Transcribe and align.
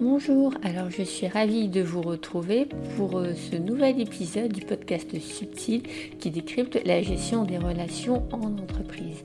Bonjour, 0.00 0.54
alors 0.62 0.90
je 0.90 1.02
suis 1.02 1.26
ravie 1.26 1.66
de 1.66 1.80
vous 1.80 2.02
retrouver 2.02 2.68
pour 2.96 3.18
euh, 3.18 3.32
ce 3.34 3.56
nouvel 3.56 4.00
épisode 4.00 4.52
du 4.52 4.60
podcast 4.60 5.18
Subtil 5.18 5.82
qui 6.20 6.30
décrypte 6.30 6.80
la 6.84 7.02
gestion 7.02 7.42
des 7.42 7.58
relations 7.58 8.22
en 8.30 8.58
entreprise. 8.58 9.16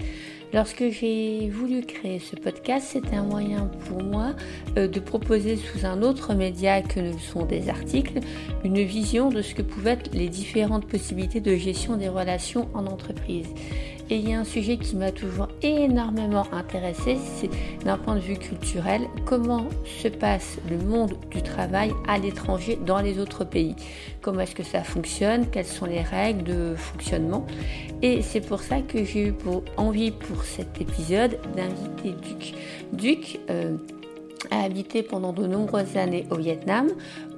Lorsque 0.52 0.90
j'ai 0.90 1.48
voulu 1.50 1.84
créer 1.84 2.18
ce 2.18 2.36
podcast, 2.36 2.88
c'était 2.90 3.16
un 3.16 3.24
moyen 3.24 3.70
pour 3.88 4.02
moi 4.02 4.36
euh, 4.76 4.88
de 4.88 5.00
proposer 5.00 5.58
sous 5.58 5.86
un 5.86 6.02
autre 6.02 6.34
média 6.34 6.82
que 6.82 7.00
ne 7.00 7.20
sont 7.20 7.46
des 7.46 7.70
articles, 7.70 8.20
une 8.64 8.82
vision 8.84 9.30
de 9.30 9.44
ce 9.44 9.54
que 9.54 9.62
pouvaient 9.62 9.92
être 9.92 10.16
les 10.16 10.28
différentes 10.28 10.88
possibilités 10.88 11.40
de 11.40 11.56
gestion 11.56 11.98
des 11.98 12.10
relations 12.10 12.68
en 12.74 12.88
entreprise. 12.88 13.48
Et 14.14 14.18
il 14.18 14.30
y 14.30 14.34
a 14.34 14.40
un 14.40 14.44
sujet 14.44 14.78
qui 14.78 14.96
m'a 14.96 15.12
toujours 15.12 15.48
énormément 15.64 16.46
intéressé, 16.52 17.18
c'est 17.36 17.50
d'un 17.84 17.98
point 17.98 18.14
de 18.14 18.20
vue 18.20 18.38
culturel, 18.38 19.08
comment 19.26 19.66
se 19.86 20.08
passe 20.08 20.60
le 20.70 20.78
monde 20.78 21.14
du 21.32 21.42
travail 21.42 21.94
à 22.08 22.20
l'étranger 22.20 22.78
dans 22.86 23.00
les 23.00 23.18
autres 23.18 23.44
pays. 23.44 23.76
Comment 24.22 24.42
est-ce 24.42 24.54
que 24.54 24.62
ça 24.62 24.84
fonctionne, 24.84 25.48
quelles 25.50 25.66
sont 25.66 25.88
les 25.88 26.02
règles 26.02 26.44
de 26.44 26.76
fonctionnement? 26.76 27.48
Et 28.04 28.22
c'est 28.22 28.42
pour 28.42 28.60
ça 28.60 28.82
que 28.82 29.04
j'ai 29.04 29.30
eu 29.30 29.34
pour 29.34 29.64
envie 29.78 30.12
pour 30.12 30.44
cet 30.44 30.80
épisode 30.80 31.40
d'inviter 31.56 32.12
Duc. 32.12 32.54
Duc 32.94 33.40
euh, 33.50 33.78
a 34.52 34.62
habité 34.62 35.02
pendant 35.02 35.34
de 35.34 35.48
nombreuses 35.48 35.98
années 35.98 36.28
au 36.30 36.36
Vietnam 36.36 36.88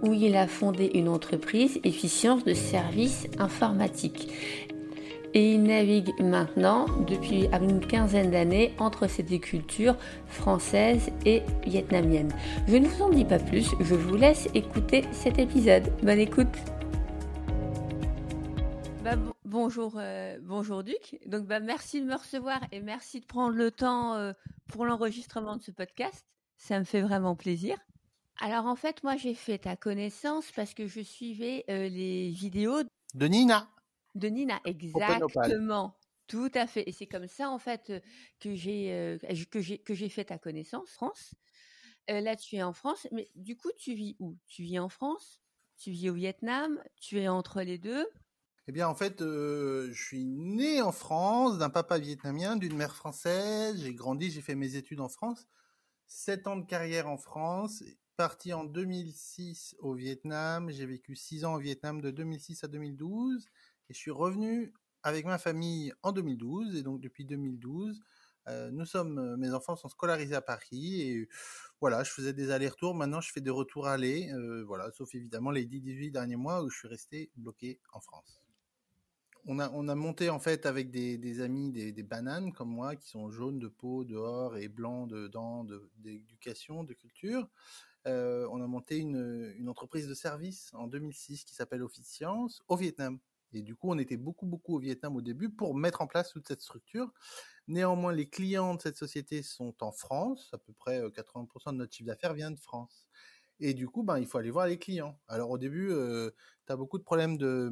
où 0.03 0.11
il 0.11 0.35
a 0.35 0.45
fondé 0.45 0.91
une 0.93 1.07
entreprise 1.07 1.79
efficience 1.85 2.43
de 2.43 2.53
services 2.53 3.27
informatiques 3.39 4.27
et 5.35 5.53
il 5.53 5.63
navigue 5.63 6.13
maintenant 6.21 6.85
depuis 7.05 7.47
une 7.47 7.85
quinzaine 7.85 8.31
d'années 8.31 8.73
entre 8.79 9.07
ces 9.07 9.21
deux 9.21 9.37
cultures 9.37 9.97
françaises 10.27 11.11
et 11.25 11.43
vietnamiennes. 11.65 12.31
Je 12.67 12.77
ne 12.77 12.87
vous 12.87 13.03
en 13.03 13.09
dis 13.09 13.25
pas 13.25 13.37
plus, 13.37 13.75
je 13.81 13.95
vous 13.95 14.15
laisse 14.15 14.47
écouter 14.53 15.03
cet 15.11 15.37
épisode. 15.37 15.91
Bonne 16.01 16.19
écoute. 16.19 16.55
Bah, 19.03 19.17
bonjour, 19.43 19.95
euh, 19.97 20.37
bonjour 20.41 20.83
Duc. 20.83 21.19
Donc 21.25 21.45
bah, 21.45 21.59
merci 21.59 21.99
de 21.99 22.05
me 22.05 22.15
recevoir 22.15 22.61
et 22.71 22.79
merci 22.79 23.19
de 23.19 23.25
prendre 23.25 23.55
le 23.55 23.71
temps 23.71 24.15
euh, 24.15 24.31
pour 24.67 24.85
l'enregistrement 24.85 25.57
de 25.57 25.61
ce 25.61 25.71
podcast. 25.71 26.25
Ça 26.57 26.79
me 26.79 26.85
fait 26.85 27.01
vraiment 27.01 27.35
plaisir. 27.35 27.75
Alors 28.39 28.67
en 28.67 28.75
fait, 28.77 29.03
moi 29.03 29.17
j'ai 29.17 29.33
fait 29.33 29.57
ta 29.57 29.75
connaissance 29.75 30.49
parce 30.55 30.73
que 30.73 30.87
je 30.87 31.01
suivais 31.01 31.65
euh, 31.69 31.89
les 31.89 32.29
vidéos 32.29 32.83
de 33.15 33.27
Nina. 33.27 33.67
De 34.15 34.27
Nina, 34.27 34.59
exactement. 34.65 35.97
Tout 36.27 36.51
à 36.55 36.65
fait. 36.65 36.89
Et 36.89 36.91
c'est 36.91 37.05
comme 37.05 37.27
ça, 37.27 37.49
en 37.49 37.59
fait, 37.59 37.93
que 38.39 38.55
j'ai 38.55 39.19
que 39.51 39.61
j'ai 39.61 39.77
que 39.77 39.93
j'ai 39.93 40.09
fait 40.09 40.25
ta 40.25 40.39
connaissance, 40.39 40.89
France. 40.89 41.35
là, 42.07 42.35
tu 42.35 42.55
es 42.55 42.63
en 42.63 42.73
France, 42.73 43.07
mais 43.11 43.29
du 43.35 43.55
coup, 43.55 43.69
tu 43.77 43.93
vis 43.93 44.15
où? 44.19 44.37
Tu 44.47 44.63
vis 44.63 44.79
en 44.79 44.89
France? 44.89 45.41
Tu 45.77 45.91
vis 45.91 46.09
au 46.09 46.13
Vietnam? 46.13 46.81
Tu 46.99 47.19
es 47.19 47.27
entre 47.27 47.61
les 47.61 47.77
deux? 47.77 48.07
Eh 48.67 48.71
bien, 48.71 48.87
en 48.87 48.95
fait, 48.95 49.19
je 49.19 49.93
suis 49.93 50.25
né 50.25 50.81
en 50.81 50.91
France, 50.91 51.59
d'un 51.59 51.69
papa 51.69 51.99
vietnamien, 51.99 52.55
d'une 52.55 52.75
mère 52.75 52.95
française. 52.95 53.83
J'ai 53.83 53.93
grandi, 53.93 54.31
j'ai 54.31 54.41
fait 54.41 54.55
mes 54.55 54.75
études 54.75 55.01
en 55.01 55.09
France. 55.09 55.45
Sept 56.07 56.47
ans 56.47 56.57
de 56.57 56.65
carrière 56.65 57.07
en 57.07 57.17
France. 57.17 57.83
Parti 58.17 58.53
en 58.53 58.63
2006 58.63 59.75
au 59.79 59.93
Vietnam. 59.93 60.71
J'ai 60.71 60.85
vécu 60.85 61.15
six 61.15 61.45
ans 61.45 61.55
au 61.55 61.59
Vietnam 61.59 62.01
de 62.01 62.09
2006 62.09 62.63
à 62.63 62.67
2012. 62.67 63.47
Et 63.89 63.93
je 63.93 63.99
suis 63.99 64.11
revenu 64.11 64.73
avec 65.03 65.25
ma 65.25 65.37
famille 65.37 65.93
en 66.01 66.11
2012. 66.11 66.75
Et 66.75 66.83
donc, 66.83 66.99
depuis 67.01 67.25
2012, 67.25 68.01
euh, 68.47 68.69
nous 68.71 68.85
sommes, 68.85 69.17
euh, 69.17 69.37
mes 69.37 69.53
enfants 69.53 69.75
sont 69.75 69.89
scolarisés 69.89 70.35
à 70.35 70.41
Paris. 70.41 71.01
Et 71.01 71.29
voilà, 71.81 72.03
je 72.03 72.11
faisais 72.11 72.33
des 72.33 72.51
allers-retours. 72.51 72.95
Maintenant, 72.95 73.21
je 73.21 73.31
fais 73.31 73.41
des 73.41 73.49
retours 73.49 73.87
aller. 73.87 74.31
Euh, 74.33 74.63
voilà, 74.65 74.91
sauf 74.91 75.13
évidemment 75.15 75.51
les 75.51 75.65
10-18 75.65 76.11
derniers 76.11 76.35
mois 76.35 76.63
où 76.63 76.69
je 76.69 76.77
suis 76.77 76.87
resté 76.87 77.31
bloqué 77.35 77.79
en 77.93 78.01
France. 78.01 78.41
On 79.47 79.59
a, 79.59 79.69
on 79.73 79.87
a 79.87 79.93
monté 79.93 80.31
en 80.31 80.39
fait 80.39 80.65
avec 80.65 80.89
des, 80.89 81.39
amis 81.39 81.69
des, 81.71 82.01
bananes 82.01 82.51
comme 82.51 82.69
moi 82.69 82.95
qui 82.95 83.07
sont 83.07 83.29
jaunes 83.29 83.59
de 83.59 83.67
peau 83.67 84.03
dehors 84.03 84.57
et 84.57 84.67
blancs 84.67 85.07
dedans 85.07 85.63
d'éducation, 85.99 86.83
de, 86.83 86.89
de, 86.89 86.93
culture. 86.95 87.47
On 88.05 88.59
a 88.59 88.65
monté 88.65 88.97
une, 88.97 89.53
une, 89.55 89.69
entreprise 89.69 90.07
de 90.07 90.15
service 90.15 90.71
en 90.73 90.87
2006 90.87 91.43
qui 91.43 91.53
s'appelle 91.53 91.83
Officience 91.83 92.63
au 92.67 92.75
Vietnam. 92.75 93.19
Et 93.55 93.61
du 93.61 93.75
coup, 93.75 93.89
on 93.89 93.97
était 93.97 94.17
beaucoup, 94.17 94.45
beaucoup 94.45 94.75
au 94.75 94.79
Vietnam 94.79 95.15
au 95.15 95.21
début 95.21 95.49
pour 95.49 95.75
mettre 95.75 96.01
en 96.01 96.07
place 96.07 96.31
toute 96.31 96.47
cette 96.47 96.61
structure. 96.61 97.13
Néanmoins, 97.67 98.11
les 98.11 98.29
clients 98.29 98.75
de 98.75 98.81
cette 98.81 98.97
société 98.97 99.41
sont 99.43 99.73
en 99.81 99.91
France. 99.91 100.49
À 100.53 100.57
peu 100.57 100.73
près 100.73 101.01
80% 101.01 101.69
euh, 101.69 101.71
de 101.71 101.77
notre 101.77 101.93
chiffre 101.93 102.07
d'affaires 102.07 102.33
vient 102.33 102.51
de 102.51 102.59
France. 102.59 103.07
Et 103.59 103.73
du 103.73 103.87
coup, 103.87 104.03
ben, 104.03 104.19
il 104.19 104.27
faut 104.27 104.37
aller 104.37 104.51
voir 104.51 104.67
les 104.67 104.77
clients. 104.77 105.17
Alors 105.27 105.49
au 105.49 105.57
début, 105.57 105.89
euh, 105.89 106.31
tu 106.67 106.73
as 106.73 106.75
beaucoup 106.75 106.97
de 106.97 107.03
problèmes 107.03 107.37
de. 107.37 107.71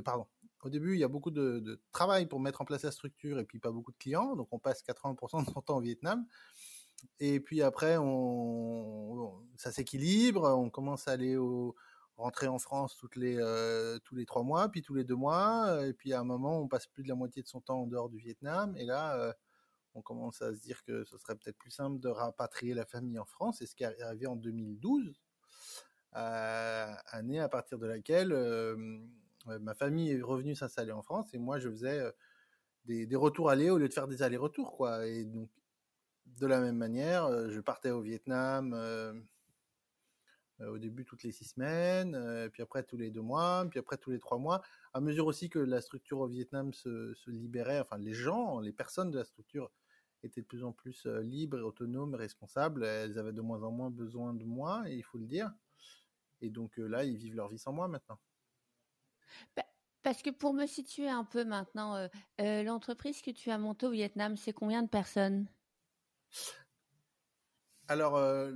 Pardon. 0.00 0.26
Au 0.62 0.70
début, 0.70 0.94
il 0.94 1.00
y 1.00 1.04
a 1.04 1.08
beaucoup 1.08 1.32
de, 1.32 1.58
de, 1.58 1.82
travail 1.90 2.26
pour 2.26 2.40
mettre 2.40 2.62
en 2.62 2.64
place 2.64 2.84
la 2.84 2.92
structure 2.92 3.38
et 3.40 3.44
puis 3.44 3.58
pas 3.58 3.72
beaucoup 3.72 3.90
de 3.90 3.96
clients. 3.98 4.36
Donc 4.36 4.48
on 4.52 4.58
passe 4.58 4.82
80% 4.82 5.44
de 5.44 5.50
son 5.50 5.60
temps 5.60 5.76
au 5.76 5.80
Vietnam. 5.80 6.24
Et 7.20 7.40
puis 7.40 7.62
après, 7.62 7.96
on, 7.98 9.32
ça 9.56 9.72
s'équilibre. 9.72 10.48
On 10.56 10.70
commence 10.70 11.08
à 11.08 11.12
aller 11.12 11.36
au, 11.36 11.74
rentrer 12.16 12.48
en 12.48 12.58
France 12.58 12.96
toutes 12.96 13.16
les, 13.16 13.36
euh, 13.38 13.98
tous 14.00 14.14
les 14.14 14.26
trois 14.26 14.42
mois, 14.42 14.68
puis 14.68 14.82
tous 14.82 14.94
les 14.94 15.04
deux 15.04 15.16
mois, 15.16 15.66
euh, 15.68 15.88
et 15.88 15.92
puis 15.92 16.12
à 16.12 16.20
un 16.20 16.24
moment, 16.24 16.60
on 16.60 16.68
passe 16.68 16.86
plus 16.86 17.02
de 17.02 17.08
la 17.08 17.14
moitié 17.14 17.42
de 17.42 17.48
son 17.48 17.60
temps 17.60 17.82
en 17.82 17.86
dehors 17.86 18.08
du 18.08 18.18
Vietnam, 18.18 18.74
et 18.76 18.84
là, 18.84 19.16
euh, 19.18 19.32
on 19.94 20.02
commence 20.02 20.42
à 20.42 20.54
se 20.54 20.60
dire 20.60 20.82
que 20.84 21.04
ce 21.04 21.18
serait 21.18 21.34
peut-être 21.36 21.58
plus 21.58 21.70
simple 21.70 22.00
de 22.00 22.08
rapatrier 22.08 22.74
la 22.74 22.86
famille 22.86 23.18
en 23.18 23.24
France, 23.24 23.62
et 23.62 23.66
ce 23.66 23.74
qui 23.74 23.84
est 23.84 24.02
arrivé 24.02 24.26
en 24.26 24.36
2012, 24.36 25.20
année 26.14 27.40
à 27.40 27.48
partir 27.48 27.78
de 27.78 27.86
laquelle 27.86 28.34
ma 29.46 29.74
famille 29.74 30.10
est 30.10 30.20
revenue 30.20 30.54
s'installer 30.54 30.92
en 30.92 31.02
France, 31.02 31.32
et 31.32 31.38
moi, 31.38 31.58
je 31.58 31.70
faisais 31.70 32.02
des, 32.84 33.06
des 33.06 33.16
retours 33.16 33.48
allers 33.48 33.70
au 33.70 33.78
lieu 33.78 33.88
de 33.88 33.94
faire 33.94 34.08
des 34.08 34.22
allers-retours, 34.22 34.72
quoi, 34.72 35.06
et 35.06 35.24
donc, 35.24 35.48
de 36.38 36.46
la 36.46 36.60
même 36.60 36.76
manière, 36.76 37.50
je 37.50 37.60
partais 37.60 37.90
au 37.90 38.00
Vietnam 38.00 38.72
euh, 38.74 39.12
au 40.68 40.78
début 40.78 41.04
toutes 41.04 41.22
les 41.22 41.32
six 41.32 41.44
semaines, 41.44 42.14
euh, 42.14 42.48
puis 42.48 42.62
après 42.62 42.82
tous 42.82 42.96
les 42.96 43.10
deux 43.10 43.20
mois, 43.20 43.66
puis 43.70 43.78
après 43.78 43.96
tous 43.96 44.10
les 44.10 44.18
trois 44.18 44.38
mois, 44.38 44.62
à 44.92 45.00
mesure 45.00 45.26
aussi 45.26 45.48
que 45.48 45.58
la 45.58 45.80
structure 45.80 46.20
au 46.20 46.26
Vietnam 46.26 46.72
se, 46.72 47.14
se 47.14 47.30
libérait, 47.30 47.80
enfin 47.80 47.98
les 47.98 48.14
gens, 48.14 48.60
les 48.60 48.72
personnes 48.72 49.10
de 49.10 49.18
la 49.18 49.24
structure 49.24 49.70
étaient 50.22 50.42
de 50.42 50.46
plus 50.46 50.64
en 50.64 50.72
plus 50.72 51.06
euh, 51.06 51.20
libres 51.20 51.62
autonomes 51.62 52.14
et 52.14 52.18
responsables, 52.18 52.84
elles 52.84 53.18
avaient 53.18 53.32
de 53.32 53.40
moins 53.40 53.62
en 53.62 53.70
moins 53.70 53.90
besoin 53.90 54.34
de 54.34 54.44
moi, 54.44 54.84
et 54.88 54.94
il 54.94 55.02
faut 55.02 55.18
le 55.18 55.26
dire. 55.26 55.52
Et 56.40 56.50
donc 56.50 56.76
là, 56.76 57.04
ils 57.04 57.16
vivent 57.16 57.36
leur 57.36 57.48
vie 57.48 57.58
sans 57.58 57.72
moi 57.72 57.86
maintenant. 57.86 58.18
Parce 60.02 60.20
que 60.20 60.30
pour 60.30 60.52
me 60.52 60.66
situer 60.66 61.08
un 61.08 61.24
peu 61.24 61.44
maintenant, 61.44 61.94
euh, 61.94 62.08
euh, 62.40 62.62
l'entreprise 62.64 63.22
que 63.22 63.30
tu 63.30 63.50
as 63.50 63.58
montée 63.58 63.86
au 63.86 63.90
Vietnam, 63.90 64.36
c'est 64.36 64.52
combien 64.52 64.82
de 64.82 64.88
personnes? 64.88 65.46
Alors, 67.88 68.16
euh, 68.16 68.52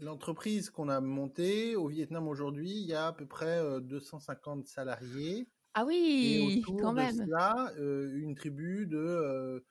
L'entreprise 0.00 0.70
qu'on 0.70 0.88
a 0.88 1.00
montée 1.00 1.76
au 1.76 1.88
Vietnam 1.88 2.26
aujourd'hui, 2.26 2.70
il 2.70 2.86
y 2.86 2.94
a 2.94 3.08
à 3.08 3.12
peu 3.12 3.26
près 3.26 3.60
250 3.82 4.66
salariés. 4.66 5.46
Ah 5.74 5.84
oui, 5.84 6.62
et 6.66 6.72
quand 6.80 6.94
même. 6.94 7.26
Là, 7.28 7.72
une 7.78 8.34
tribu 8.34 8.86
de 8.86 9.62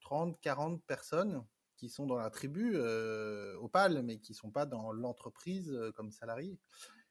30, 0.00 0.40
40 0.40 0.82
personnes 0.84 1.44
qui 1.76 1.88
sont 1.88 2.06
dans 2.06 2.16
la 2.16 2.30
tribu 2.30 2.72
euh, 2.74 3.56
Opal, 3.60 4.02
mais 4.02 4.18
qui 4.18 4.34
sont 4.34 4.50
pas 4.50 4.66
dans 4.66 4.92
l'entreprise 4.92 5.76
comme 5.96 6.12
salariés. 6.12 6.58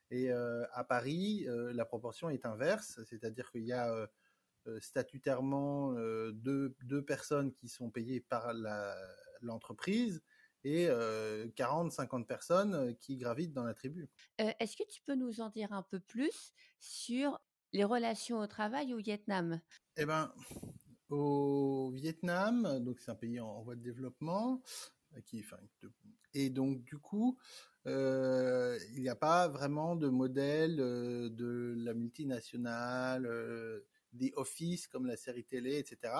Et 0.09 0.31
à 0.31 0.85
Paris, 0.87 1.45
la 1.49 1.85
proportion 1.85 2.29
est 2.29 2.45
inverse, 2.45 3.01
c'est-à-dire 3.05 3.51
qu'il 3.51 3.65
y 3.65 3.73
a 3.73 4.07
statutairement 4.79 5.91
deux, 6.31 6.75
deux, 6.83 7.03
personnes 7.03 7.51
qui 7.53 7.67
sont 7.67 7.89
payées 7.89 8.21
par 8.21 8.53
l'entreprise 9.41 10.21
et 10.67 10.87
40-50 11.55 12.25
personnes 12.25 12.95
qui 12.99 13.17
gravitent 13.17 13.53
dans 13.53 13.63
la 13.63 13.73
tribu. 13.73 14.09
Est-ce 14.37 14.75
que 14.75 14.83
tu 14.89 15.01
peux 15.01 15.15
nous 15.15 15.41
en 15.41 15.49
dire 15.49 15.71
un 15.73 15.83
peu 15.83 15.99
plus 15.99 16.53
sur 16.79 17.39
les 17.73 17.83
relations 17.83 18.39
au 18.39 18.47
travail 18.47 18.93
au 18.93 18.97
Vietnam? 18.97 19.59
Eh 19.97 20.05
ben, 20.05 20.31
au 21.09 21.91
Vietnam, 21.93 22.79
donc 22.79 22.99
c'est 22.99 23.11
un 23.11 23.15
pays 23.15 23.39
en, 23.39 23.61
voie 23.61 23.75
de 23.75 23.81
développement, 23.81 24.61
qui, 25.25 25.39
enfin, 25.39 25.57
et 26.33 26.49
donc 26.49 26.83
du 26.83 26.97
coup, 26.97 27.37
euh, 27.87 28.77
il 28.93 29.01
n'y 29.01 29.09
a 29.09 29.15
pas 29.15 29.47
vraiment 29.47 29.95
de 29.95 30.09
modèle 30.09 30.79
euh, 30.79 31.29
de 31.29 31.75
la 31.77 31.93
multinationale, 31.93 33.25
euh, 33.25 33.79
des 34.13 34.33
offices 34.35 34.87
comme 34.87 35.05
la 35.05 35.15
série 35.15 35.45
télé, 35.45 35.77
etc. 35.77 36.13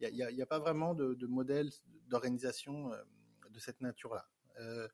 Il 0.00 0.12
n'y 0.12 0.22
a, 0.22 0.26
a, 0.26 0.42
a, 0.42 0.46
pas 0.46 0.58
vraiment 0.58 0.94
de, 0.94 1.14
de 1.14 1.26
modèle 1.26 1.70
d'organisation 2.08 2.90
de 3.52 3.60
cette 3.60 3.80
nature-là. 3.80 4.28
Euh, 4.60 4.88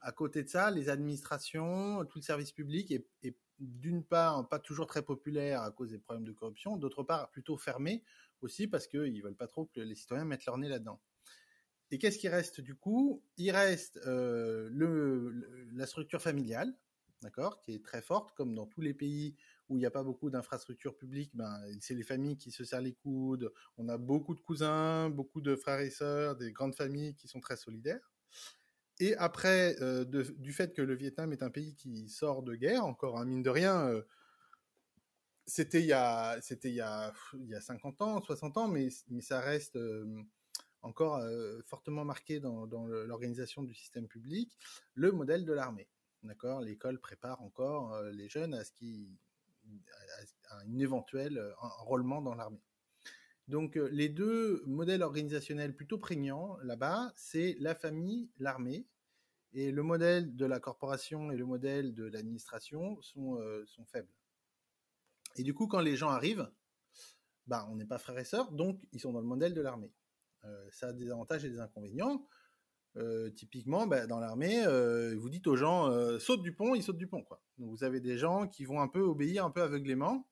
à 0.00 0.12
côté 0.12 0.42
de 0.42 0.48
ça, 0.48 0.70
les 0.70 0.88
administrations, 0.88 2.04
tout 2.04 2.18
le 2.18 2.22
service 2.22 2.52
public 2.52 2.90
est, 2.90 3.36
d'une 3.58 4.02
part 4.02 4.48
pas 4.48 4.58
toujours 4.58 4.86
très 4.86 5.02
populaire 5.02 5.62
à 5.62 5.70
cause 5.70 5.90
des 5.90 5.98
problèmes 5.98 6.24
de 6.24 6.32
corruption, 6.32 6.76
d'autre 6.76 7.04
part 7.04 7.30
plutôt 7.30 7.56
fermé 7.56 8.02
aussi 8.40 8.66
parce 8.66 8.88
qu'ils 8.88 9.22
veulent 9.22 9.36
pas 9.36 9.46
trop 9.46 9.66
que 9.66 9.80
les 9.80 9.94
citoyens 9.94 10.24
mettent 10.24 10.46
leur 10.46 10.58
nez 10.58 10.68
là-dedans. 10.68 11.00
et 11.92 11.98
qu'est-ce 11.98 12.18
qui 12.18 12.28
reste 12.28 12.60
du 12.60 12.74
coup? 12.74 13.22
Il 13.36 13.50
reste 13.52 13.98
euh, 14.06 14.68
le, 14.72 15.68
la 15.74 15.86
structure 15.86 16.20
familiale, 16.20 16.74
d'accord, 17.20 17.60
qui 17.60 17.72
est 17.72 17.84
très 17.84 18.02
forte, 18.02 18.32
comme 18.32 18.54
dans 18.54 18.66
tous 18.66 18.80
les 18.80 18.94
pays 18.94 19.36
où 19.72 19.76
il 19.76 19.80
n'y 19.80 19.86
a 19.86 19.90
pas 19.90 20.02
beaucoup 20.02 20.28
d'infrastructures 20.28 20.96
publiques, 20.96 21.30
ben, 21.34 21.58
c'est 21.80 21.94
les 21.94 22.02
familles 22.02 22.36
qui 22.36 22.50
se 22.50 22.62
serrent 22.62 22.82
les 22.82 22.92
coudes. 22.92 23.50
On 23.78 23.88
a 23.88 23.96
beaucoup 23.96 24.34
de 24.34 24.40
cousins, 24.40 25.08
beaucoup 25.08 25.40
de 25.40 25.56
frères 25.56 25.80
et 25.80 25.90
sœurs, 25.90 26.36
des 26.36 26.52
grandes 26.52 26.74
familles 26.74 27.14
qui 27.14 27.26
sont 27.26 27.40
très 27.40 27.56
solidaires. 27.56 28.12
Et 29.00 29.16
après, 29.16 29.76
euh, 29.80 30.04
du 30.04 30.52
fait 30.52 30.74
que 30.74 30.82
le 30.82 30.94
Vietnam 30.94 31.32
est 31.32 31.42
un 31.42 31.50
pays 31.50 31.74
qui 31.74 32.08
sort 32.08 32.42
de 32.42 32.54
guerre, 32.54 32.84
encore 32.84 33.18
un 33.18 33.24
mine 33.24 33.42
de 33.42 33.50
rien, 33.50 33.88
euh, 33.88 34.02
c'était 35.46 35.80
il 35.80 35.86
y 35.86 35.92
a, 35.92 36.38
il 36.38 36.68
il 36.68 37.48
y 37.48 37.54
a 37.54 37.60
50 37.60 38.02
ans, 38.02 38.22
60 38.22 38.58
ans, 38.58 38.68
mais, 38.68 38.88
mais 39.08 39.22
ça 39.22 39.40
reste 39.40 39.76
euh, 39.76 40.22
encore 40.82 41.22
fortement 41.64 42.04
marqué 42.04 42.40
dans, 42.40 42.66
l'organisation 42.86 43.62
du 43.62 43.74
système 43.74 44.08
public, 44.08 44.56
le 44.94 45.12
modèle 45.12 45.44
de 45.44 45.52
l'armée. 45.52 45.88
D'accord, 46.22 46.60
l'école 46.60 47.00
prépare 47.00 47.40
encore 47.42 48.00
les 48.12 48.28
jeunes 48.28 48.54
à 48.54 48.64
ce 48.64 48.72
qui, 48.72 49.18
à 50.50 50.58
un 50.58 50.78
éventuel 50.78 51.38
euh, 51.38 51.52
enrôlement 51.60 52.22
dans 52.22 52.34
l'armée. 52.34 52.62
Donc 53.48 53.76
euh, 53.76 53.88
les 53.92 54.08
deux 54.08 54.62
modèles 54.66 55.02
organisationnels 55.02 55.74
plutôt 55.74 55.98
prégnants 55.98 56.56
là-bas, 56.62 57.12
c'est 57.16 57.56
la 57.58 57.74
famille, 57.74 58.30
l'armée, 58.38 58.86
et 59.52 59.70
le 59.70 59.82
modèle 59.82 60.34
de 60.34 60.46
la 60.46 60.60
corporation 60.60 61.30
et 61.30 61.36
le 61.36 61.44
modèle 61.44 61.94
de 61.94 62.04
l'administration 62.04 63.00
sont, 63.02 63.38
euh, 63.38 63.64
sont 63.66 63.84
faibles. 63.84 64.12
Et 65.36 65.42
du 65.42 65.54
coup, 65.54 65.66
quand 65.66 65.80
les 65.80 65.96
gens 65.96 66.08
arrivent, 66.08 66.50
bah, 67.46 67.66
on 67.70 67.76
n'est 67.76 67.86
pas 67.86 67.98
frères 67.98 68.18
et 68.18 68.24
sœurs, 68.24 68.52
donc 68.52 68.80
ils 68.92 69.00
sont 69.00 69.12
dans 69.12 69.20
le 69.20 69.26
modèle 69.26 69.54
de 69.54 69.60
l'armée. 69.60 69.92
Euh, 70.44 70.68
ça 70.70 70.88
a 70.88 70.92
des 70.92 71.10
avantages 71.10 71.44
et 71.44 71.50
des 71.50 71.60
inconvénients. 71.60 72.26
Typiquement, 73.36 73.86
bah, 73.86 74.06
dans 74.06 74.20
l'armée, 74.20 74.64
vous 75.16 75.30
dites 75.30 75.46
aux 75.46 75.56
gens 75.56 75.90
saute 76.18 76.42
du 76.42 76.54
pont, 76.54 76.74
ils 76.74 76.82
sautent 76.82 76.98
du 76.98 77.06
pont. 77.06 77.24
Donc 77.58 77.70
vous 77.70 77.84
avez 77.84 78.00
des 78.00 78.18
gens 78.18 78.46
qui 78.46 78.64
vont 78.64 78.80
un 78.80 78.88
peu 78.88 79.00
obéir 79.00 79.44
un 79.44 79.50
peu 79.50 79.62
aveuglément. 79.62 80.26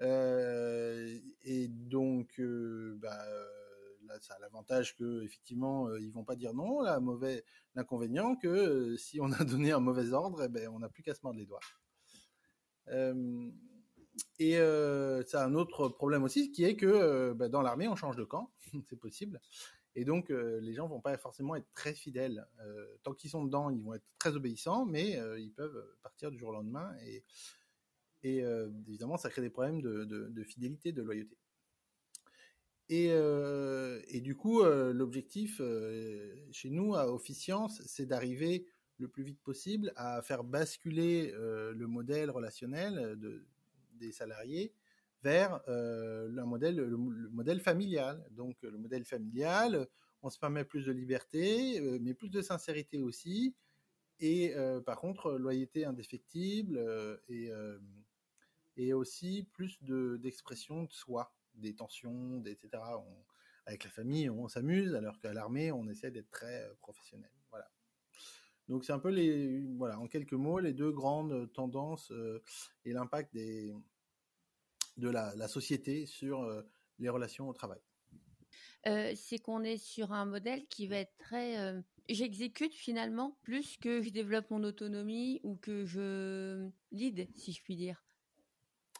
Et 0.00 1.68
donc, 1.68 2.40
bah, 2.40 3.18
là, 4.06 4.14
ça 4.20 4.34
a 4.34 4.38
l'avantage 4.38 4.96
que 4.96 5.22
effectivement, 5.24 5.92
ils 5.96 6.12
vont 6.12 6.24
pas 6.24 6.36
dire 6.36 6.54
non. 6.54 6.82
La 6.82 7.00
mauvais, 7.00 7.44
l'inconvénient 7.74 8.36
que 8.36 8.96
si 8.96 9.20
on 9.20 9.32
a 9.32 9.44
donné 9.44 9.72
un 9.72 9.80
mauvais 9.80 10.12
ordre, 10.12 10.44
eh 10.44 10.48
ben, 10.48 10.68
on 10.68 10.78
n'a 10.78 10.88
plus 10.88 11.02
qu'à 11.02 11.14
se 11.14 11.20
mordre 11.22 11.38
les 11.38 11.46
doigts. 11.46 11.60
Et 14.38 14.56
ça 15.26 15.42
a 15.42 15.46
un 15.46 15.54
autre 15.54 15.88
problème 15.88 16.22
aussi, 16.22 16.52
qui 16.52 16.64
est 16.64 16.76
que 16.76 17.32
bah, 17.32 17.48
dans 17.48 17.62
l'armée, 17.62 17.88
on 17.88 17.96
change 17.96 18.16
de 18.16 18.24
camp, 18.24 18.52
c'est 18.88 18.98
possible. 18.98 19.40
Et 19.94 20.04
donc, 20.04 20.30
euh, 20.30 20.60
les 20.60 20.72
gens 20.74 20.88
vont 20.88 21.00
pas 21.00 21.16
forcément 21.18 21.54
être 21.54 21.70
très 21.74 21.94
fidèles. 21.94 22.46
Euh, 22.60 22.86
tant 23.02 23.12
qu'ils 23.12 23.30
sont 23.30 23.44
dedans, 23.44 23.70
ils 23.70 23.82
vont 23.82 23.94
être 23.94 24.06
très 24.18 24.34
obéissants, 24.34 24.86
mais 24.86 25.18
euh, 25.18 25.38
ils 25.38 25.52
peuvent 25.52 25.86
partir 26.02 26.30
du 26.30 26.38
jour 26.38 26.48
au 26.48 26.52
lendemain. 26.52 26.94
Et, 27.04 27.24
évidemment, 28.86 29.16
ça 29.16 29.28
crée 29.30 29.42
des 29.42 29.50
problèmes 29.50 29.82
de, 29.82 30.44
fidélité, 30.44 30.92
de 30.92 31.02
loyauté. 31.02 31.36
Et, 32.88 34.20
du 34.20 34.36
coup, 34.36 34.62
l'objectif 34.62 35.60
chez 36.52 36.70
nous, 36.70 36.94
à 36.94 37.12
Officiance, 37.12 37.82
c'est 37.86 38.06
d'arriver 38.06 38.66
le 38.98 39.08
plus 39.08 39.24
vite 39.24 39.40
possible 39.42 39.92
à 39.96 40.22
faire 40.22 40.44
basculer 40.44 41.32
le 41.32 41.86
modèle 41.86 42.30
relationnel 42.30 43.18
de, 43.18 43.44
des 43.94 44.12
salariés 44.12 44.72
vers 45.22 45.60
euh, 45.68 46.28
le, 46.28 46.44
modèle, 46.44 46.76
le, 46.76 46.86
le, 46.86 47.30
modèle 47.30 47.60
familial. 47.60 48.24
Donc 48.30 48.56
le 48.62 48.78
modèle 48.78 49.04
familial, 49.04 49.86
on 50.22 50.30
se 50.30 50.38
permet 50.38 50.64
plus 50.64 50.86
de 50.86 50.92
liberté, 50.92 51.80
euh, 51.80 51.98
mais 52.00 52.14
plus 52.14 52.30
de 52.30 52.42
sincérité 52.42 53.00
aussi. 53.00 53.54
Et 54.20 54.54
euh, 54.56 54.80
par 54.80 54.98
contre, 55.00 55.32
loyauté 55.32 55.84
indéfectible 55.84 56.78
et, 57.28 57.50
et 58.76 58.92
aussi 58.92 59.48
plus 59.52 59.82
d'expression 59.82 60.84
de, 60.84 60.92
soi, 60.92 61.34
des 61.54 61.74
tensions, 61.74 62.42
etc. 62.44 62.82
Avec 63.66 63.84
la 63.84 63.90
famille, 63.90 64.28
on 64.28 64.48
s'amuse, 64.48 64.94
alors 64.94 65.18
qu'à 65.18 65.32
l'armée, 65.32 65.72
on 65.72 65.88
essaie 65.88 66.10
d'être 66.10 66.30
très 66.30 66.68
professionnel. 66.80 67.30
Voilà. 67.50 67.68
Donc 68.68 68.84
c'est 68.84 68.92
un 68.92 68.98
peu 68.98 69.10
les, 69.10 69.60
voilà, 69.76 69.98
en 69.98 70.06
quelques 70.06 70.32
mots, 70.34 70.60
les 70.60 70.72
deux 70.72 70.92
grandes 70.92 71.52
tendances 71.52 72.12
et 72.84 72.92
l'impact 72.92 73.34
des, 73.34 73.72
de 74.96 75.08
la, 75.08 75.34
la, 75.36 75.48
société 75.48 76.06
sur 76.06 76.42
euh, 76.42 76.62
les 76.98 77.08
relations 77.08 77.48
au 77.48 77.52
travail. 77.52 77.80
Euh, 78.86 79.12
c'est 79.14 79.38
qu'on 79.38 79.62
est 79.62 79.76
sur 79.76 80.12
un 80.12 80.24
modèle 80.24 80.66
qui 80.66 80.86
va 80.86 80.96
être 80.96 81.16
très... 81.18 81.58
Euh, 81.58 81.80
j'exécute 82.08 82.74
finalement 82.74 83.38
plus 83.42 83.76
que 83.76 84.02
je 84.02 84.10
développe 84.10 84.50
mon 84.50 84.64
autonomie 84.64 85.40
ou 85.44 85.56
que 85.56 85.84
je 85.84 86.68
lead, 86.90 87.28
si 87.36 87.52
je 87.52 87.62
puis 87.62 87.76
dire. 87.76 88.04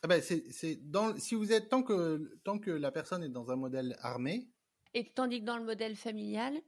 Ah 0.05 0.09
ben 0.09 0.21
c'est 0.21 0.91
dans 0.91 1.17
si 1.17 1.37
vous 1.37 1.53
êtes 1.53 1.69
tant 1.69 1.85
que 1.85 2.37
tant 2.43 2.59
que 2.59 2.73
la 2.73 2.91
personne 2.91 3.23
est 3.23 3.29
dans 3.29 3.53
un 3.53 3.57
modèle 3.57 3.97
armé 4.01 4.49
et 4.95 5.09
tandis 5.13 5.39
que 5.39 5.45
dans 5.45 5.59
le 5.59 5.65
modèle 5.65 5.95
familial? 5.95 6.61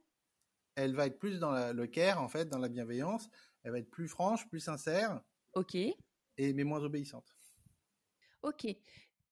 elle 0.75 0.93
va 0.93 1.07
être 1.07 1.19
plus 1.19 1.39
dans 1.39 1.51
la, 1.51 1.73
le 1.73 1.87
care 1.87 2.21
en 2.21 2.27
fait 2.27 2.45
dans 2.45 2.59
la 2.59 2.69
bienveillance. 2.69 3.29
Elle 3.63 3.71
va 3.71 3.79
être 3.79 3.89
plus 3.89 4.07
franche 4.07 4.47
plus 4.47 4.59
sincère 4.59 5.21
ok. 5.53 5.75
et 5.75 5.95
mais 6.53 6.63
moins 6.63 6.83
obéissante. 6.83 7.35
Ok 8.41 8.67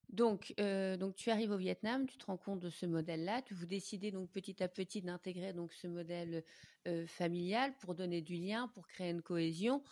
donc, 0.10 0.54
euh, 0.60 0.96
donc 0.98 1.16
tu 1.16 1.32
arrives 1.32 1.52
au 1.52 1.58
Vietnam, 1.58 2.06
tu 2.06 2.18
te 2.18 2.26
rends 2.26 2.38
compte 2.38 2.60
de 2.60 2.70
ce 2.70 2.86
modèle-là, 2.86 3.42
tu 3.42 3.54
vous 3.54 3.66
décidez 3.66 4.12
donc 4.12 4.30
petit 4.32 4.62
à 4.62 4.68
petit 4.68 5.02
d'intégrer 5.02 5.54
donc 5.54 5.74
ce 5.74 5.88
modèle 5.88 6.44
euh, 6.88 7.08
familial 7.08 7.74
pour 7.80 7.96
donner 7.96 8.22
du 8.22 8.36
lien, 8.36 8.68
pour 8.70 8.88
créer 8.88 9.10
une 9.10 9.22
cohésion. 9.22 9.84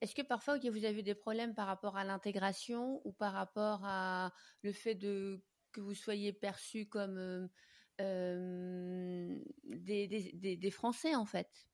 Est-ce 0.00 0.14
que 0.14 0.22
parfois 0.22 0.58
vous 0.58 0.84
avez 0.84 1.02
des 1.02 1.14
problèmes 1.14 1.54
par 1.54 1.66
rapport 1.66 1.96
à 1.96 2.04
l'intégration 2.04 3.00
ou 3.04 3.12
par 3.12 3.32
rapport 3.32 3.80
à 3.84 4.32
le 4.62 4.72
fait 4.72 4.96
que 4.96 5.80
vous 5.80 5.94
soyez 5.94 6.32
perçu 6.32 6.86
comme 6.86 7.48
euh, 8.00 9.38
des, 9.64 10.06
des, 10.06 10.56
des, 10.56 10.70
Français 10.70 11.14
en 11.14 11.24
fait? 11.24 11.66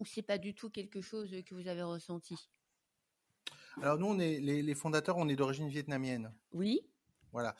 Ou 0.00 0.06
c'est 0.06 0.22
pas 0.22 0.38
du 0.38 0.54
tout 0.54 0.70
quelque 0.70 1.00
chose 1.00 1.30
que 1.44 1.54
vous 1.54 1.68
avez 1.68 1.82
ressenti? 1.82 2.50
Alors 3.82 3.98
nous, 3.98 4.06
on 4.06 4.18
est 4.18 4.40
les, 4.40 4.62
les 4.62 4.74
fondateurs, 4.74 5.16
on 5.16 5.28
est 5.28 5.36
d'origine 5.36 5.68
vietnamienne. 5.68 6.32
Oui. 6.52 6.80
Voilà. 7.32 7.54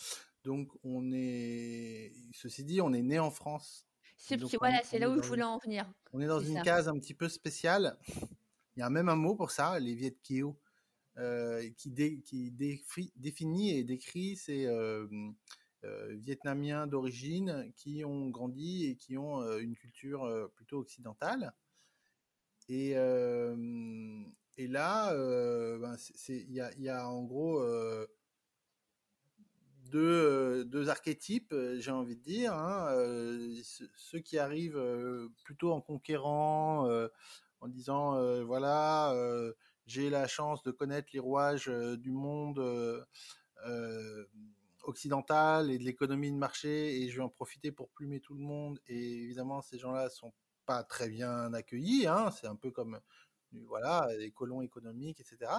Donc 0.45 0.71
on 0.83 1.11
est, 1.13 2.13
ceci 2.33 2.65
dit, 2.65 2.81
on 2.81 2.93
est 2.93 3.03
né 3.03 3.19
en 3.19 3.31
France. 3.31 3.87
C'est 4.17 4.37
voilà, 4.57 4.83
c'est 4.83 4.99
là 4.99 5.11
où 5.11 5.23
je 5.23 5.29
voulais 5.29 5.43
en 5.43 5.59
venir. 5.59 5.91
On 6.13 6.21
est 6.21 6.27
dans 6.27 6.41
une 6.41 6.57
ça. 6.57 6.63
case 6.63 6.89
un 6.89 6.99
petit 6.99 7.15
peu 7.15 7.29
spéciale. 7.29 7.97
Il 8.77 8.81
y 8.81 8.83
a 8.83 8.91
même 8.91 9.09
un 9.09 9.17
mot 9.17 9.35
pour 9.35 9.51
ça, 9.51 9.79
les 9.79 9.95
Viet 9.95 10.17
Kieu, 10.23 10.49
euh, 11.19 11.69
qui, 11.77 11.91
dé, 11.91 12.21
qui 12.21 12.51
définit 13.17 13.77
et 13.77 13.85
décrit 13.85 14.37
ces 14.37 14.67
euh, 14.67 15.07
euh, 15.85 16.17
Vietnamiens 16.17 16.87
d'origine 16.87 17.73
qui 17.77 18.05
ont 18.05 18.29
grandi 18.29 18.87
et 18.87 18.97
qui 18.97 19.17
ont 19.17 19.41
euh, 19.41 19.59
une 19.59 19.77
culture 19.77 20.51
plutôt 20.55 20.79
occidentale. 20.79 21.55
Et, 22.69 22.95
et 24.59 24.67
là, 24.67 25.13
euh, 25.13 25.79
ben 25.79 25.97
il 26.29 26.53
y 26.53 26.89
a, 26.89 27.09
en 27.09 27.23
gros 27.23 27.61
euh, 27.61 28.07
deux, 29.91 30.65
deux, 30.65 30.89
archétypes, 30.89 31.55
j'ai 31.79 31.91
envie 31.93 32.17
de 32.17 32.23
dire. 32.23 32.53
Hein, 32.53 32.89
euh, 32.91 33.55
ceux 33.95 34.19
qui 34.19 34.37
arrivent 34.37 34.77
euh, 34.77 35.29
plutôt 35.45 35.73
en 35.73 35.81
conquérant, 35.81 36.89
euh, 36.89 37.09
en 37.61 37.69
disant 37.69 38.43
voilà, 38.45 39.15
j'ai 39.87 40.11
la 40.11 40.27
chance 40.27 40.63
de 40.63 40.71
connaître 40.71 41.09
les 41.13 41.21
rouages 41.21 41.69
du 41.69 42.11
monde 42.11 42.61
occidental 44.85 45.71
et 45.71 45.79
de 45.79 45.85
l'économie 45.85 46.31
de 46.31 46.37
marché 46.37 47.03
et 47.03 47.11
je 47.11 47.17
vais 47.17 47.23
en 47.23 47.29
profiter 47.29 47.73
pour 47.73 47.89
plumer 47.91 48.21
tout 48.21 48.35
le 48.35 48.41
monde. 48.41 48.81
Et 48.87 49.25
évidemment, 49.25 49.61
ces 49.61 49.79
gens-là 49.79 50.09
sont 50.09 50.33
pas 50.67 50.85
très 50.85 51.09
bien 51.09 51.53
accueillis. 51.53 52.07
Hein, 52.07 52.31
C'est 52.31 52.47
un 52.47 52.55
peu 52.55 52.71
comme 52.71 53.01
voilà, 53.67 54.09
les 54.19 54.31
colons 54.31 54.63
économiques, 54.63 55.21
etc. 55.21 55.51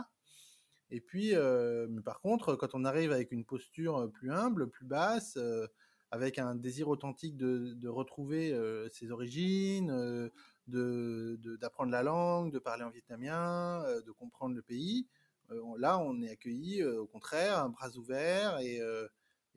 Et 0.92 1.02
puis, 1.02 1.36
euh, 1.36 1.88
mais 1.90 2.02
par 2.02 2.20
contre, 2.22 2.56
quand 2.56 2.74
on 2.74 2.84
arrive 2.86 3.12
avec 3.12 3.32
une 3.32 3.46
posture 3.46 4.12
plus 4.12 4.32
humble, 4.32 4.70
plus 4.70 4.86
basse, 4.86 5.38
euh, 5.38 5.68
avec 6.12 6.40
un 6.40 6.56
désir 6.56 6.88
authentique 6.90 7.38
de, 7.38 7.74
de 7.76 7.88
retrouver 7.88 8.52
euh, 8.54 8.90
ses 8.90 9.12
origines, 9.12 9.92
euh, 9.92 10.30
d'apprendre 10.68 11.92
la 11.92 12.04
langue, 12.04 12.52
de 12.52 12.60
parler 12.60 12.84
en 12.84 12.90
vietnamien, 12.90 13.84
euh, 13.86 14.02
de 14.02 14.12
comprendre 14.12 14.56
le 14.56 14.64
pays, 14.64 15.08
euh, 15.52 15.62
là, 15.78 16.00
on 16.00 16.22
est 16.22 16.30
accueilli, 16.30 16.84
au 16.84 17.08
contraire, 17.08 17.60
un 17.60 17.70
bras 17.70 17.90
ouvert, 17.98 18.60
et, 18.60 18.82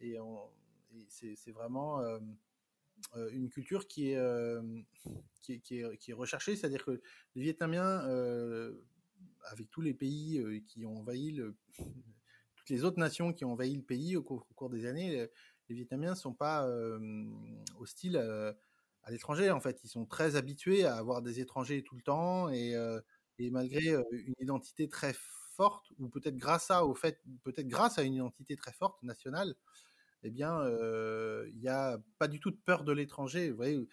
et, 0.01 0.17
et 0.17 1.07
c'est 1.09 1.53
vraiment 1.53 2.01
euh, 2.01 2.19
une 3.33 3.51
culture 3.51 3.87
qui 3.87 4.11
est, 4.11 4.17
euh, 4.17 4.63
qui 5.43 5.61
qui 5.61 5.81
est, 5.81 6.15
recherchée, 6.15 6.57
c'est-à-dire 6.57 6.85
que 6.85 7.01
les 7.35 7.43
Vietnamiens, 7.43 8.07
euh, 8.09 8.75
avec 9.51 9.71
tous 9.71 9.81
les 9.81 9.95
pays 9.95 10.39
euh, 10.39 10.61
qui 10.67 10.87
ont 10.87 10.99
envahi 10.99 11.41
toutes 12.57 12.71
les 12.71 12.85
autres 12.85 12.99
nations 12.99 13.33
qui 13.33 13.45
ont 13.45 13.53
envahi 13.53 13.75
le 13.75 13.83
pays 13.83 14.17
au 14.17 14.23
cours, 14.23 14.71
des 14.71 14.87
années, 14.87 15.29
les, 15.69 15.75
Vietnamiens 15.75 16.11
ne 16.11 16.17
sont 16.17 16.35
pas 16.35 16.67
euh, 16.67 17.27
hostiles 17.79 18.17
à 18.17 19.11
l'étranger. 19.11 19.51
En 19.51 19.61
fait, 19.61 19.81
ils 19.85 19.89
sont 19.89 20.05
très 20.05 20.37
habitués 20.37 20.85
à 20.85 20.97
avoir 20.97 21.23
des 21.23 21.41
étrangers 21.41 21.83
tout 21.83 21.97
le 21.97 22.03
temps 22.03 22.51
et, 22.51 22.75
et 23.39 23.51
malgré 23.51 23.95
une 24.13 24.35
identité 24.39 24.87
très 24.89 25.15
forte, 25.57 25.93
ou 25.99 26.09
peut-être 26.09 26.37
grâce 26.37 26.71
à 26.71 26.85
au 26.85 26.95
fait, 26.95 27.21
peut-être 27.43 27.69
grâce 27.69 27.99
à 27.99 28.03
une 28.03 28.15
identité 28.15 28.55
très 28.55 28.73
forte 28.73 29.03
nationale, 29.03 29.55
eh 30.23 30.31
bien, 30.31 30.67
il 30.69 31.59
n'y 31.61 31.69
a 31.69 31.99
pas 32.19 32.29
du 32.29 32.41
tout 32.41 32.51
de 32.51 32.59
peur 32.65 32.85
de 32.85 32.93
l'étranger. 32.93 33.51
Vous 33.51 33.57
voyez, 33.57 33.89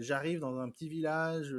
j'arrive 0.00 0.40
dans 0.40 0.58
un 0.58 0.70
petit 0.70 0.88
village 0.88 1.54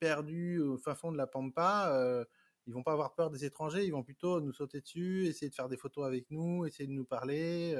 perdu 0.00 0.58
au 0.60 0.78
fin 0.78 0.94
fond 0.94 1.12
de 1.12 1.16
la 1.16 1.26
pampa 1.26 2.26
ils 2.66 2.72
vont 2.72 2.82
pas 2.82 2.92
avoir 2.92 3.14
peur 3.14 3.30
des 3.30 3.44
étrangers, 3.44 3.84
ils 3.84 3.90
vont 3.90 4.02
plutôt 4.02 4.40
nous 4.40 4.52
sauter 4.52 4.80
dessus, 4.80 5.26
essayer 5.26 5.48
de 5.48 5.54
faire 5.54 5.68
des 5.68 5.76
photos 5.76 6.06
avec 6.06 6.30
nous, 6.30 6.64
essayer 6.64 6.86
de 6.86 6.92
nous 6.92 7.04
parler. 7.04 7.76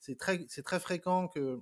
c'est 0.00 0.18
très, 0.18 0.44
c'est 0.48 0.62
très 0.62 0.80
fréquent 0.80 1.28
que 1.28 1.60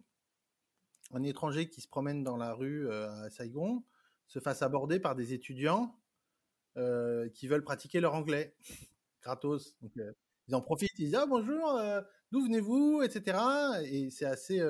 un 1.12 1.22
étranger 1.22 1.68
qui 1.68 1.80
se 1.80 1.88
promène 1.88 2.22
dans 2.22 2.36
la 2.36 2.54
rue 2.54 2.90
à 2.92 3.30
Saigon 3.30 3.84
se 4.26 4.38
fasse 4.38 4.62
aborder 4.62 5.00
par 5.00 5.14
des 5.14 5.32
étudiants 5.32 5.96
qui 7.34 7.48
veulent 7.48 7.64
pratiquer 7.64 8.00
leur 8.00 8.14
anglais 8.14 8.56
gratos. 9.22 9.76
Ils 10.48 10.54
en 10.54 10.60
profitent, 10.60 10.98
ils 10.98 11.06
disent 11.06 11.14
ah 11.14 11.26
bonjour, 11.26 11.80
d'où 12.30 12.42
venez-vous, 12.44 13.02
etc. 13.02 13.38
Et 13.84 14.10
c'est 14.10 14.26
assez, 14.26 14.60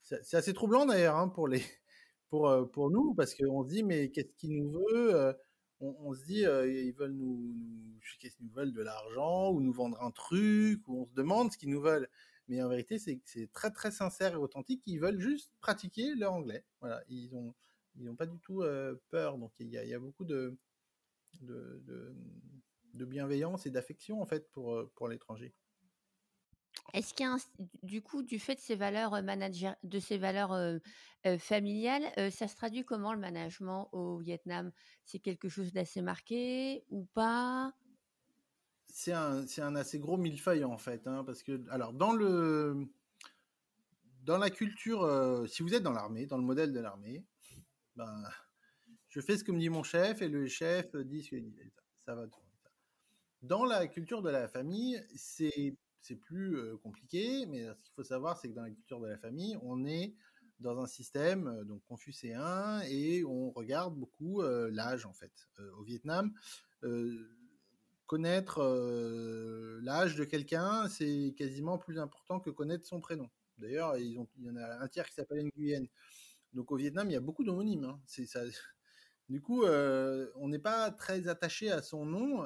c'est 0.00 0.36
assez 0.36 0.52
troublant 0.52 0.86
d'ailleurs 0.86 1.16
hein, 1.16 1.28
pour 1.28 1.48
les, 1.48 1.62
pour 2.30 2.90
nous 2.90 3.14
parce 3.14 3.34
qu'on 3.34 3.64
se 3.64 3.68
dit 3.68 3.82
mais 3.82 4.10
qu'est-ce 4.10 4.34
qu'il 4.36 4.56
nous 4.56 4.72
veut 4.72 5.34
on, 5.82 6.14
se 6.14 6.24
dit, 6.24 6.42
ils 6.42 6.92
veulent 6.92 7.12
nous, 7.12 7.54
nous 7.54 7.98
qu'est-ce 8.20 8.36
qu'ils 8.36 8.46
nous 8.46 8.52
veulent 8.52 8.72
de 8.72 8.82
l'argent 8.82 9.50
ou 9.50 9.60
nous 9.60 9.72
vendre 9.72 10.00
un 10.02 10.10
truc 10.10 10.86
ou 10.86 11.02
on 11.02 11.06
se 11.06 11.14
demande 11.14 11.52
ce 11.52 11.58
qu'ils 11.58 11.70
nous 11.70 11.80
veulent. 11.80 12.08
Mais 12.48 12.62
en 12.62 12.68
vérité, 12.68 12.98
c'est 12.98 13.52
très 13.52 13.70
très 13.70 13.90
sincère 13.90 14.34
et 14.34 14.36
authentique. 14.36 14.82
Ils 14.86 15.00
veulent 15.00 15.20
juste 15.20 15.52
pratiquer 15.60 16.14
leur 16.14 16.32
anglais. 16.32 16.64
Voilà, 16.80 17.02
ils 17.08 17.34
ont 17.34 17.54
ils 17.96 18.04
n'ont 18.04 18.16
pas 18.16 18.26
du 18.26 18.38
tout 18.40 18.64
peur. 19.10 19.38
Donc 19.38 19.52
il 19.58 19.68
y 19.68 19.94
a, 19.94 19.98
beaucoup 19.98 20.24
de 20.24 20.56
de, 21.40 21.82
de, 22.94 23.04
bienveillance 23.04 23.66
et 23.66 23.70
d'affection 23.70 24.22
en 24.22 24.26
fait 24.26 24.50
pour 24.50 24.88
pour 24.94 25.08
l'étranger. 25.08 25.54
Est-ce 26.92 27.14
qu'il 27.14 27.26
y 27.26 27.28
a 27.28 27.36
du 27.82 28.02
coup, 28.02 28.22
du 28.22 28.38
fait 28.38 28.54
de 28.56 28.60
ces 28.60 28.76
valeurs 28.76 29.22
manager, 29.22 29.76
de 29.82 29.98
ces 29.98 30.18
valeurs 30.18 30.80
familiales, 31.38 32.04
ça 32.30 32.48
se 32.48 32.56
traduit 32.56 32.84
comment 32.84 33.12
le 33.14 33.20
management 33.20 33.88
au 33.92 34.18
Vietnam? 34.18 34.72
C'est 35.04 35.18
quelque 35.18 35.48
chose 35.48 35.72
d'assez 35.72 36.02
marqué 36.02 36.84
ou 36.90 37.06
pas? 37.14 37.72
C'est 38.84 39.12
un, 39.12 39.46
un 39.58 39.76
assez 39.76 39.98
gros 39.98 40.18
millefeuille 40.18 40.64
en 40.64 40.76
fait, 40.76 41.06
hein, 41.06 41.24
parce 41.24 41.42
que 41.42 41.66
alors 41.70 41.94
dans 41.94 42.12
le 42.12 42.88
dans 44.24 44.38
la 44.38 44.50
culture, 44.50 45.46
si 45.48 45.62
vous 45.62 45.74
êtes 45.74 45.82
dans 45.82 45.92
l'armée, 45.92 46.26
dans 46.26 46.36
le 46.36 46.44
modèle 46.44 46.72
de 46.72 46.80
l'armée, 46.80 47.24
ben 47.96 48.22
je 49.08 49.20
fais 49.20 49.36
ce 49.36 49.44
que 49.44 49.52
me 49.52 49.58
dit 49.58 49.70
mon 49.70 49.82
chef 49.82 50.22
et 50.22 50.28
le 50.28 50.46
chef 50.46 50.94
dit 50.96 51.22
ce 51.22 51.30
que 51.30 51.36
dit. 51.36 51.54
Ça 51.98 52.14
va. 52.14 52.26
Dans 53.42 53.64
la 53.64 53.86
culture 53.86 54.22
de 54.22 54.30
la 54.30 54.48
famille, 54.48 55.02
c'est 55.14 55.76
c'est 56.02 56.16
plus 56.16 56.58
compliqué, 56.82 57.46
mais 57.46 57.64
ce 57.74 57.82
qu'il 57.82 57.94
faut 57.94 58.04
savoir, 58.04 58.36
c'est 58.38 58.48
que 58.48 58.54
dans 58.54 58.64
la 58.64 58.70
culture 58.70 59.00
de 59.00 59.06
la 59.06 59.16
famille, 59.16 59.56
on 59.62 59.86
est 59.86 60.14
dans 60.60 60.78
un 60.80 60.86
système 60.86 61.64
donc 61.64 61.82
confucéen 61.84 62.82
et 62.88 63.24
on 63.24 63.50
regarde 63.50 63.94
beaucoup 63.96 64.42
l'âge 64.42 65.06
en 65.06 65.12
fait. 65.12 65.48
au 65.78 65.82
Vietnam, 65.82 66.32
connaître 68.06 68.62
l'âge 69.82 70.16
de 70.16 70.24
quelqu'un, 70.24 70.88
c'est 70.88 71.34
quasiment 71.36 71.78
plus 71.78 71.98
important 71.98 72.40
que 72.40 72.50
connaître 72.50 72.86
son 72.86 73.00
prénom. 73.00 73.30
D'ailleurs, 73.58 73.96
il 73.96 74.12
y 74.38 74.50
en 74.50 74.56
a 74.56 74.82
un 74.82 74.88
tiers 74.88 75.08
qui 75.08 75.14
s'appelle 75.14 75.44
Nguyen. 75.56 75.86
Donc 76.52 76.70
au 76.72 76.76
Vietnam, 76.76 77.08
il 77.08 77.12
y 77.12 77.16
a 77.16 77.20
beaucoup 77.20 77.44
d'homonymes. 77.44 77.84
Hein. 77.84 78.00
Du 79.28 79.40
coup, 79.40 79.64
on 79.64 80.48
n'est 80.48 80.58
pas 80.58 80.90
très 80.90 81.28
attaché 81.28 81.70
à 81.70 81.80
son 81.80 82.04
nom. 82.04 82.44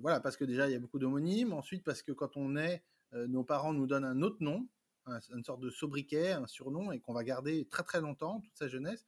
Voilà, 0.00 0.20
parce 0.20 0.36
que 0.36 0.44
déjà, 0.44 0.68
il 0.68 0.72
y 0.72 0.76
a 0.76 0.78
beaucoup 0.78 0.98
d'homonymes. 0.98 1.52
Ensuite, 1.52 1.84
parce 1.84 2.02
que 2.02 2.12
quand 2.12 2.36
on 2.36 2.56
est, 2.56 2.82
euh, 3.12 3.26
nos 3.26 3.44
parents 3.44 3.72
nous 3.72 3.86
donnent 3.86 4.04
un 4.04 4.22
autre 4.22 4.38
nom, 4.40 4.66
une 5.06 5.44
sorte 5.44 5.60
de 5.60 5.70
sobriquet, 5.70 6.32
un 6.32 6.46
surnom, 6.46 6.90
et 6.90 7.00
qu'on 7.00 7.12
va 7.12 7.24
garder 7.24 7.66
très 7.66 7.82
très 7.82 8.00
longtemps, 8.00 8.40
toute 8.40 8.56
sa 8.56 8.68
jeunesse. 8.68 9.04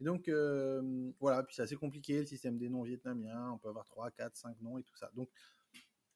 Et 0.00 0.04
donc, 0.04 0.28
euh, 0.28 1.12
voilà, 1.20 1.42
puis 1.42 1.54
c'est 1.54 1.62
assez 1.62 1.76
compliqué, 1.76 2.20
le 2.20 2.26
système 2.26 2.58
des 2.58 2.68
noms 2.68 2.82
vietnamiens. 2.82 3.52
On 3.52 3.58
peut 3.58 3.68
avoir 3.68 3.84
3, 3.86 4.10
4, 4.10 4.36
5 4.36 4.60
noms 4.60 4.78
et 4.78 4.82
tout 4.82 4.96
ça. 4.96 5.10
Donc, 5.14 5.28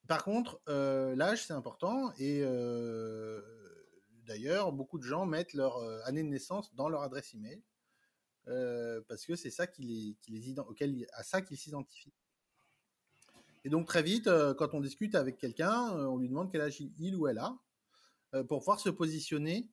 par 0.07 0.23
contre, 0.23 0.61
l'âge, 0.67 1.45
c'est 1.45 1.53
important. 1.53 2.11
Et 2.17 2.41
d'ailleurs, 4.25 4.73
beaucoup 4.73 4.97
de 4.97 5.03
gens 5.03 5.25
mettent 5.25 5.53
leur 5.53 5.79
année 6.05 6.23
de 6.23 6.27
naissance 6.27 6.75
dans 6.75 6.89
leur 6.89 7.03
adresse 7.03 7.33
email. 7.33 7.63
parce 9.07 9.25
que 9.25 9.35
c'est 9.37 9.51
ça 9.51 9.65
les 9.79 10.17
auquel, 10.59 11.07
à 11.13 11.23
ça 11.23 11.41
qu'ils 11.41 11.57
s'identifient. 11.57 12.13
Et 13.65 13.69
donc 13.69 13.87
très 13.87 14.03
vite, 14.03 14.27
euh, 14.27 14.53
quand 14.53 14.73
on 14.73 14.81
discute 14.81 15.15
avec 15.15 15.37
quelqu'un, 15.37 15.95
euh, 15.95 16.05
on 16.05 16.17
lui 16.17 16.27
demande 16.27 16.51
quel 16.51 16.61
âge 16.61 16.81
il 16.99 17.15
ou 17.15 17.27
elle 17.27 17.37
a, 17.37 17.57
euh, 18.33 18.43
pour 18.43 18.59
pouvoir 18.59 18.79
se 18.79 18.89
positionner, 18.89 19.69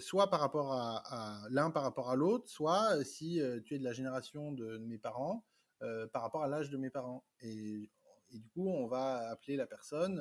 soit 0.00 0.30
par 0.30 0.40
rapport 0.40 0.72
à, 0.72 1.46
l'un 1.50 1.70
par 1.70 1.82
rapport 1.82 2.10
à 2.10 2.16
l'autre, 2.16 2.48
soit 2.48 3.04
si 3.04 3.38
tu 3.66 3.74
es 3.74 3.78
de 3.78 3.84
la 3.84 3.92
génération 3.92 4.50
de, 4.50 4.78
mes 4.78 4.96
parents, 4.96 5.44
par 5.78 6.22
rapport 6.22 6.42
à 6.42 6.48
l'âge 6.48 6.70
de 6.70 6.78
mes 6.78 6.88
parents. 6.88 7.22
Et, 7.40 7.90
du 8.30 8.48
coup, 8.48 8.66
on 8.66 8.86
va 8.86 9.28
appeler 9.28 9.56
la 9.56 9.66
personne 9.66 10.18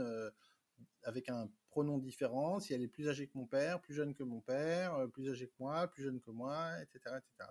avec 1.03 1.29
un 1.29 1.49
pronom 1.69 1.97
différent, 1.97 2.59
si 2.59 2.73
elle 2.73 2.81
est 2.81 2.89
plus 2.89 3.07
âgée 3.07 3.27
que 3.27 3.37
mon 3.37 3.45
père, 3.45 3.79
plus 3.79 3.93
jeune 3.93 4.13
que 4.13 4.23
mon 4.23 4.41
père, 4.41 5.07
plus 5.13 5.29
âgée 5.29 5.47
que 5.47 5.55
moi, 5.59 5.87
plus 5.87 6.03
jeune 6.03 6.19
que 6.19 6.31
moi, 6.31 6.67
etc. 6.81 7.15
etc. 7.15 7.49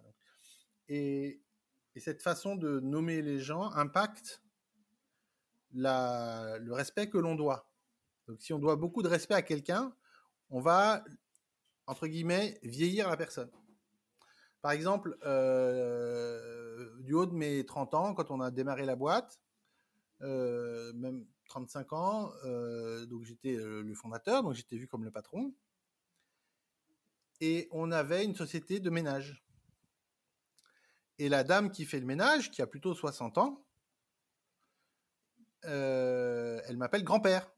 et, 0.89 1.41
et 1.95 2.01
cette 2.01 2.21
façon 2.21 2.57
de 2.57 2.79
nommer 2.81 3.23
les 3.23 3.41
gens 3.41 3.71
impacte 3.71 4.43
le 5.73 6.73
respect 6.73 7.09
que 7.09 7.19
l'on 7.19 7.35
doit. 7.35 7.71
Donc 8.29 8.41
si 8.41 8.53
on 8.53 8.59
doit 8.59 8.77
beaucoup 8.77 9.03
de 9.03 9.09
respect 9.09 9.35
à 9.35 9.43
quelqu'un, 9.43 9.95
on 10.51 10.61
va, 10.61 11.05
entre 11.87 12.07
guillemets, 12.07 12.59
vieillir 12.63 13.09
la 13.09 13.17
personne. 13.17 13.51
Par 14.63 14.73
exemple, 14.73 15.17
euh, 15.25 16.91
du 17.01 17.15
haut 17.15 17.27
de 17.27 17.35
mes 17.35 17.65
30 17.65 17.95
ans, 17.95 18.15
quand 18.15 18.31
on 18.31 18.41
a 18.41 18.51
démarré 18.51 18.85
la 18.85 18.95
boîte, 18.95 19.41
euh, 20.23 20.93
même 20.93 21.25
35 21.49 21.93
ans, 21.93 22.33
euh, 22.45 23.07
donc 23.07 23.25
j'étais 23.25 23.55
le 23.57 23.95
fondateur, 23.95 24.43
donc 24.43 24.55
j'étais 24.55 24.77
vu 24.77 24.87
comme 24.87 25.05
le 25.05 25.11
patron. 25.11 25.55
Et 27.41 27.69
on 27.71 27.91
avait 27.91 28.25
une 28.25 28.35
société 28.35 28.81
de 28.81 28.91
ménage. 28.91 29.43
Et 31.19 31.31
la 31.31 31.43
dame 31.43 31.71
qui 31.71 31.87
fait 31.87 32.01
le 32.01 32.07
ménage, 32.07 32.51
qui 32.51 32.61
a 32.61 32.67
plutôt 32.67 32.95
60 32.95 33.39
ans, 33.39 33.65
euh, 35.65 36.61
elle 36.67 36.77
m'appelle 36.77 37.05
grand-père, 37.05 37.53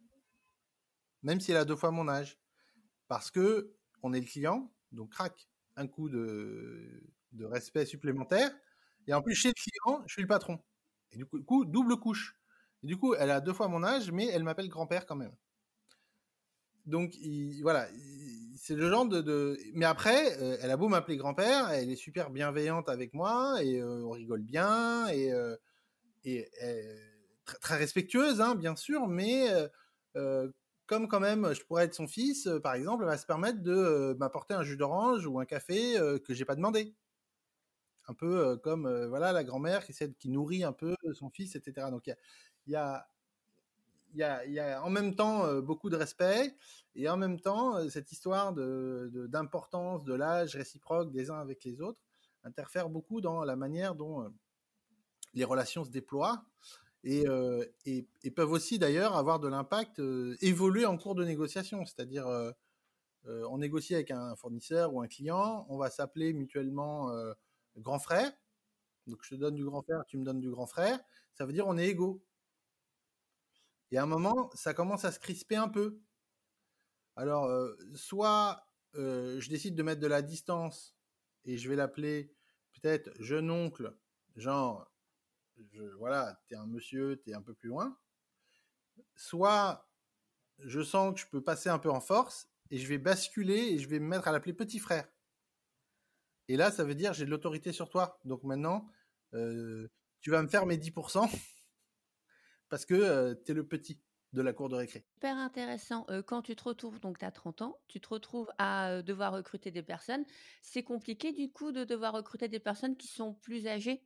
même 1.22 1.40
si 1.40 1.52
elle 1.52 1.58
a 1.58 1.64
deux 1.64 1.76
fois 1.76 1.90
mon 1.90 2.08
âge, 2.08 2.38
parce 3.08 3.30
que 3.30 3.74
on 4.02 4.12
est 4.12 4.20
le 4.20 4.26
client, 4.26 4.72
donc 4.90 5.10
crac, 5.10 5.48
un 5.76 5.86
coup 5.86 6.08
de, 6.08 7.02
respect 7.40 7.86
supplémentaire, 7.86 8.50
et 9.06 9.14
en 9.14 9.22
plus 9.22 9.34
chez 9.34 9.48
le 9.48 9.54
client, 9.54 10.02
je 10.06 10.12
suis 10.12 10.22
le 10.22 10.28
patron, 10.28 10.58
et 11.12 11.16
du 11.16 11.26
coup, 11.26 11.64
double 11.64 11.96
couche. 11.96 12.36
Et 12.82 12.86
du 12.86 12.96
coup, 12.96 13.14
elle 13.14 13.30
a 13.30 13.40
deux 13.40 13.52
fois 13.52 13.68
mon 13.68 13.84
âge, 13.84 14.10
mais 14.10 14.26
elle 14.26 14.42
m'appelle 14.42 14.68
grand-père 14.68 15.06
quand 15.06 15.14
même. 15.14 15.34
Donc 16.84 17.14
voilà, 17.62 17.86
c'est 18.56 18.74
le 18.74 18.88
genre 18.90 19.06
de, 19.06 19.56
Mais 19.74 19.84
après, 19.84 20.36
euh, 20.40 20.56
elle 20.60 20.70
a 20.70 20.76
beau 20.76 20.88
m'appeler 20.88 21.16
grand-père, 21.16 21.70
elle 21.70 21.90
est 21.90 21.96
super 21.96 22.30
bienveillante 22.30 22.88
avec 22.88 23.14
moi 23.14 23.62
et 23.62 23.80
euh, 23.80 24.02
on 24.04 24.10
rigole 24.10 24.42
bien 24.42 25.08
et 25.08 25.32
et 26.24 26.48
très, 27.44 27.76
respectueuse, 27.76 28.40
hein, 28.40 28.54
bien 28.54 28.76
sûr, 28.76 29.06
mais 29.08 29.48
comme 30.86 31.08
quand 31.08 31.20
même 31.20 31.54
je 31.54 31.62
pourrais 31.64 31.84
être 31.84 31.94
son 31.94 32.06
fils, 32.06 32.48
par 32.62 32.74
exemple, 32.74 33.04
elle 33.04 33.10
va 33.10 33.16
se 33.16 33.26
permettre 33.26 33.62
de 33.62 34.14
m'apporter 34.18 34.54
un 34.54 34.62
jus 34.62 34.76
d'orange 34.76 35.26
ou 35.26 35.40
un 35.40 35.46
café 35.46 35.94
que 36.24 36.34
j'ai 36.34 36.44
pas 36.44 36.56
demandé. 36.56 36.94
Un 38.08 38.14
peu 38.14 38.56
comme 38.58 39.06
voilà 39.06 39.32
la 39.32 39.44
grand-mère 39.44 39.86
qui, 39.86 40.28
nourrit 40.28 40.64
un 40.64 40.72
peu 40.72 40.96
son 41.14 41.30
fils, 41.30 41.54
etc. 41.56 41.86
Donc 41.90 42.10
il 42.66 42.72
y 42.72 42.76
a, 42.76 43.06
en 44.82 44.90
même 44.90 45.14
temps 45.14 45.60
beaucoup 45.60 45.88
de 45.88 45.96
respect 45.96 46.56
et 46.94 47.08
en 47.08 47.16
même 47.16 47.40
temps 47.40 47.88
cette 47.88 48.12
histoire 48.12 48.52
d'importance 48.52 50.04
de 50.04 50.14
l'âge 50.14 50.56
réciproque 50.56 51.10
des 51.10 51.30
uns 51.30 51.40
avec 51.40 51.64
les 51.64 51.80
autres 51.80 52.00
interfère 52.44 52.88
beaucoup 52.88 53.20
dans 53.20 53.44
la 53.44 53.56
manière 53.56 53.94
dont 53.94 54.32
les 55.34 55.44
relations 55.44 55.84
se 55.84 55.90
déploient 55.90 56.44
et, 57.04 57.24
et, 57.84 58.30
peuvent 58.30 58.52
aussi 58.52 58.78
d'ailleurs 58.78 59.16
avoir 59.16 59.40
de 59.40 59.48
l'impact, 59.48 60.00
évoluer 60.40 60.86
en 60.86 60.96
cours 60.96 61.14
de 61.14 61.24
négociation. 61.24 61.84
C'est-à-dire, 61.84 62.26
on 63.24 63.58
négocie 63.58 63.94
avec 63.94 64.10
un 64.10 64.36
fournisseur 64.36 64.94
ou 64.94 65.00
un 65.00 65.08
client, 65.08 65.66
on 65.68 65.78
va 65.78 65.90
s'appeler 65.90 66.32
mutuellement 66.32 67.10
grand 67.76 67.98
frère. 67.98 68.30
Donc 69.06 69.18
je 69.22 69.30
te 69.30 69.34
donne 69.34 69.56
du 69.56 69.64
grand 69.64 69.82
frère, 69.82 70.04
tu 70.06 70.16
me 70.16 70.24
donnes 70.24 70.40
du 70.40 70.50
grand 70.50 70.66
frère. 70.66 71.00
Ça 71.34 71.44
veut 71.44 71.52
dire 71.52 71.66
on 71.66 71.76
est 71.76 71.88
égaux. 71.88 72.24
Et 73.90 73.98
à 73.98 74.04
un 74.04 74.06
moment, 74.06 74.50
ça 74.54 74.72
commence 74.72 75.04
à 75.04 75.12
se 75.12 75.18
crisper 75.18 75.56
un 75.56 75.68
peu. 75.68 76.00
Alors, 77.16 77.50
soit 77.94 78.64
euh, 78.94 79.40
je 79.40 79.48
décide 79.48 79.74
de 79.74 79.82
mettre 79.82 80.00
de 80.00 80.06
la 80.06 80.22
distance 80.22 80.94
et 81.44 81.56
je 81.56 81.68
vais 81.68 81.76
l'appeler 81.76 82.34
peut-être 82.72 83.10
jeune 83.20 83.50
oncle, 83.50 83.96
genre, 84.36 84.86
voilà, 85.98 86.40
t'es 86.48 86.54
un 86.54 86.66
monsieur, 86.66 87.20
t'es 87.24 87.34
un 87.34 87.42
peu 87.42 87.54
plus 87.54 87.68
loin. 87.68 87.98
Soit 89.16 89.88
je 90.58 90.82
sens 90.82 91.14
que 91.14 91.20
je 91.20 91.26
peux 91.26 91.42
passer 91.42 91.68
un 91.68 91.78
peu 91.78 91.90
en 91.90 92.00
force 92.00 92.48
et 92.70 92.78
je 92.78 92.86
vais 92.86 92.98
basculer 92.98 93.58
et 93.58 93.78
je 93.78 93.88
vais 93.88 93.98
me 93.98 94.06
mettre 94.06 94.28
à 94.28 94.32
l'appeler 94.32 94.52
petit 94.52 94.78
frère. 94.78 95.08
Et 96.48 96.56
là, 96.56 96.70
ça 96.70 96.84
veut 96.84 96.94
dire 96.94 97.12
j'ai 97.12 97.24
de 97.24 97.30
l'autorité 97.30 97.72
sur 97.72 97.88
toi. 97.88 98.18
Donc 98.24 98.42
maintenant, 98.44 98.88
euh, 99.34 99.88
tu 100.20 100.30
vas 100.30 100.42
me 100.42 100.48
faire 100.48 100.66
mes 100.66 100.76
10% 100.76 101.28
parce 102.68 102.86
que 102.86 102.94
euh, 102.94 103.34
tu 103.44 103.52
es 103.52 103.54
le 103.54 103.66
petit 103.66 104.00
de 104.32 104.42
la 104.42 104.52
cour 104.52 104.68
de 104.68 104.76
récré. 104.76 105.04
Super 105.14 105.36
intéressant. 105.36 106.06
Euh, 106.10 106.22
quand 106.22 106.42
tu 106.42 106.56
te 106.56 106.64
retrouves, 106.64 107.00
donc 107.00 107.18
tu 107.18 107.24
as 107.24 107.30
30 107.30 107.62
ans, 107.62 107.78
tu 107.88 108.00
te 108.00 108.08
retrouves 108.08 108.50
à 108.58 109.02
devoir 109.02 109.32
recruter 109.32 109.70
des 109.70 109.82
personnes. 109.82 110.24
C'est 110.62 110.82
compliqué 110.82 111.32
du 111.32 111.50
coup 111.50 111.72
de 111.72 111.84
devoir 111.84 112.12
recruter 112.12 112.48
des 112.48 112.60
personnes 112.60 112.96
qui 112.96 113.08
sont 113.08 113.34
plus 113.34 113.66
âgées? 113.66 114.02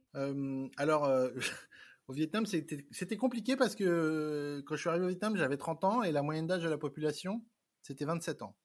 Alors, 0.76 1.08
au 2.08 2.12
Vietnam, 2.12 2.46
c'était 2.46 3.16
compliqué 3.16 3.56
parce 3.56 3.74
que 3.74 4.62
quand 4.66 4.74
je 4.74 4.80
suis 4.80 4.90
arrivé 4.90 5.04
au 5.04 5.08
Vietnam, 5.08 5.36
j'avais 5.36 5.56
30 5.56 5.84
ans 5.84 6.02
et 6.02 6.12
la 6.12 6.22
moyenne 6.22 6.46
d'âge 6.46 6.62
de 6.62 6.68
la 6.68 6.78
population, 6.78 7.44
c'était 7.82 8.04
27 8.04 8.42
ans. 8.42 8.56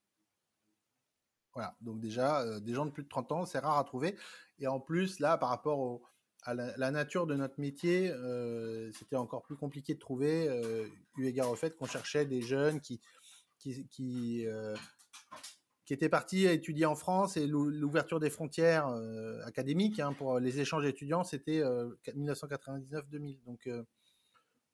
Voilà, 1.53 1.75
donc 1.81 1.99
déjà, 1.99 2.59
des 2.61 2.73
gens 2.73 2.85
de 2.85 2.91
plus 2.91 3.03
de 3.03 3.09
30 3.09 3.31
ans, 3.33 3.45
c'est 3.45 3.59
rare 3.59 3.77
à 3.77 3.83
trouver. 3.83 4.15
Et 4.59 4.67
en 4.67 4.79
plus, 4.79 5.19
là, 5.19 5.37
par 5.37 5.49
rapport 5.49 5.79
au, 5.79 6.01
à 6.43 6.53
la, 6.53 6.91
nature 6.91 7.27
de 7.27 7.35
notre 7.35 7.59
métier, 7.59 8.09
euh, 8.11 8.91
c'était 8.93 9.15
encore 9.15 9.43
plus 9.43 9.55
compliqué 9.55 9.93
de 9.93 9.99
trouver, 9.99 10.47
euh, 10.49 10.87
eu 11.17 11.25
égard 11.27 11.51
au 11.51 11.55
fait 11.55 11.75
qu'on 11.75 11.85
cherchait 11.85 12.25
des 12.25 12.41
jeunes 12.41 12.81
qui, 12.81 12.99
qui, 13.59 13.87
qui, 13.87 14.47
euh, 14.47 14.75
étaient 15.89 16.09
partis 16.09 16.45
étudier 16.45 16.85
en 16.85 16.95
France 16.95 17.35
et 17.35 17.45
l'ouverture 17.45 18.21
des 18.21 18.29
frontières 18.29 18.87
académiques 19.43 19.99
hein, 19.99 20.13
pour 20.13 20.39
les 20.39 20.61
échanges 20.61 20.85
étudiants, 20.85 21.25
c'était 21.25 21.61
1999-2000. 22.07 23.43
Donc, 23.43 23.69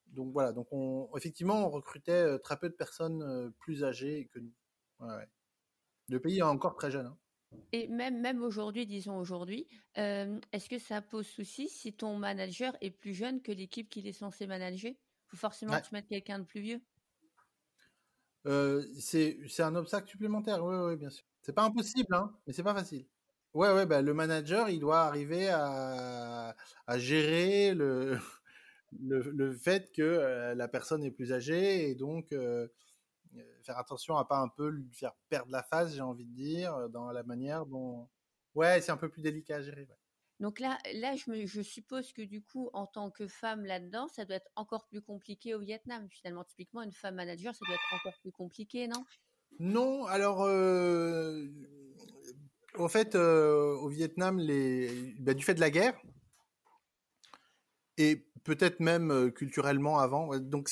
donc 0.05 0.31
voilà, 0.31 0.53
donc 0.53 0.67
on, 0.69 1.09
effectivement, 1.17 1.65
on 1.65 1.71
recrutait 1.71 2.38
très 2.38 2.57
peu 2.57 2.69
de 2.69 2.75
personnes 2.75 3.51
plus 3.57 3.83
âgées 3.83 4.29
que 4.31 4.38
nous. 4.38 4.53
Le 6.07 6.19
pays 6.19 6.38
est 6.38 6.43
encore 6.43 6.75
très 6.75 6.91
jeune. 6.91 7.07
Hein. 7.07 7.17
Et 7.72 7.88
même, 7.88 8.20
même 8.22 8.42
aujourd'hui, 8.44 8.86
disons 8.86 9.18
aujourd'hui, 9.18 9.68
euh, 9.98 10.39
est-ce 10.51 10.70
que 10.70 10.80
ça 10.80 11.01
pose 11.01 11.27
souci 11.27 11.68
si 11.68 11.94
ton 11.94 12.18
manager 12.18 12.75
est 12.82 12.92
plus 12.92 13.13
jeune 13.13 13.42
que 13.42 13.51
l'équipe 13.51 13.89
qu'il 13.89 14.08
est 14.08 14.13
censé 14.13 14.48
manager? 14.48 14.94
Faut 15.27 15.38
forcément 15.38 15.80
que 15.80 15.88
tu 15.88 15.94
mettes 15.94 16.08
quelqu'un 16.08 16.39
de 16.39 16.46
plus 16.46 16.62
vieux 16.62 16.82
euh, 18.46 18.82
c'est, 18.98 19.60
un 19.60 19.75
obstacle 19.75 20.08
supplémentaire, 20.08 20.63
oui, 20.63 20.75
oui, 20.75 20.96
bien 20.96 21.10
sûr. 21.10 21.25
C'est 21.42 21.51
pas 21.51 21.63
impossible, 21.63 22.13
hein, 22.16 22.34
mais 22.46 22.54
c'est 22.54 22.63
pas 22.63 22.74
facile. 22.74 23.06
Ouais, 23.54 23.74
ouais, 23.74 23.86
bah, 23.86 24.01
le 24.01 24.13
manager, 24.13 24.70
il 24.70 24.80
doit 24.80 25.01
arriver 25.01 25.50
à, 25.50 26.56
à 26.86 26.98
gérer 26.98 27.74
le, 27.74 28.18
le, 29.01 29.20
le, 29.20 29.51
fait 29.54 29.92
que 29.92 30.01
euh, 30.01 30.56
la 30.56 30.70
personne 30.70 31.04
est 31.04 31.12
plus 31.12 31.34
âgée 31.34 31.89
et 31.89 31.96
donc 31.96 32.34
faire 33.63 33.77
attention 33.77 34.17
à 34.17 34.25
pas 34.25 34.39
un 34.39 34.50
peu 34.50 34.70
lui 34.70 34.91
faire 34.94 35.13
perdre 35.29 35.51
la 35.51 35.63
face, 35.63 35.94
j'ai 35.94 36.01
envie 36.01 36.25
de 36.25 36.34
dire, 36.34 36.74
euh, 36.75 36.88
dans 36.88 37.12
la 37.12 37.24
manière 37.24 37.65
dont. 37.65 38.08
Ouais, 38.56 38.82
c'est 38.82 38.91
un 38.91 38.98
peu 38.98 39.10
plus 39.10 39.22
délicat 39.22 39.58
à 39.58 39.62
gérer. 39.62 39.88
Donc 40.39 40.60
là, 40.60 40.77
là 40.94 41.15
je, 41.15 41.46
je, 41.46 41.62
suppose 41.62 42.13
que 42.13 42.22
du 42.22 42.41
coup, 42.41 42.70
en 42.74 42.86
tant 42.86 43.10
que 43.10 43.27
femme 43.27 43.65
là-dedans, 43.65 44.08
ça 44.08 44.25
doit 44.25 44.36
être 44.36 44.50
encore 44.56 44.86
plus 44.88 45.01
compliqué 45.01 45.56
au 45.56 45.60
Vietnam. 45.60 46.08
Finalement, 46.10 46.44
typiquement, 46.44 46.82
une 46.84 46.91
femme 46.91 47.15
manager, 47.15 47.56
ça 47.56 47.65
doit 47.65 47.75
être 47.75 47.94
encore 47.94 48.20
plus 48.22 48.32
compliqué, 48.32 48.88
non? 48.88 49.03
Non, 49.60 50.06
alors, 50.06 50.44
euh, 50.44 51.48
au 52.75 52.88
fait, 52.88 53.15
euh, 53.15 53.75
au 53.77 53.89
Vietnam, 53.89 54.39
les, 54.39 55.15
bah, 55.20 55.34
du 55.34 55.44
fait 55.44 55.56
de 55.56 55.60
la 55.60 55.72
guerre, 55.72 56.00
et 57.98 58.27
peut-être 58.44 58.79
même 58.79 59.32
culturellement 59.32 59.97
avant, 59.97 60.38
donc 60.38 60.69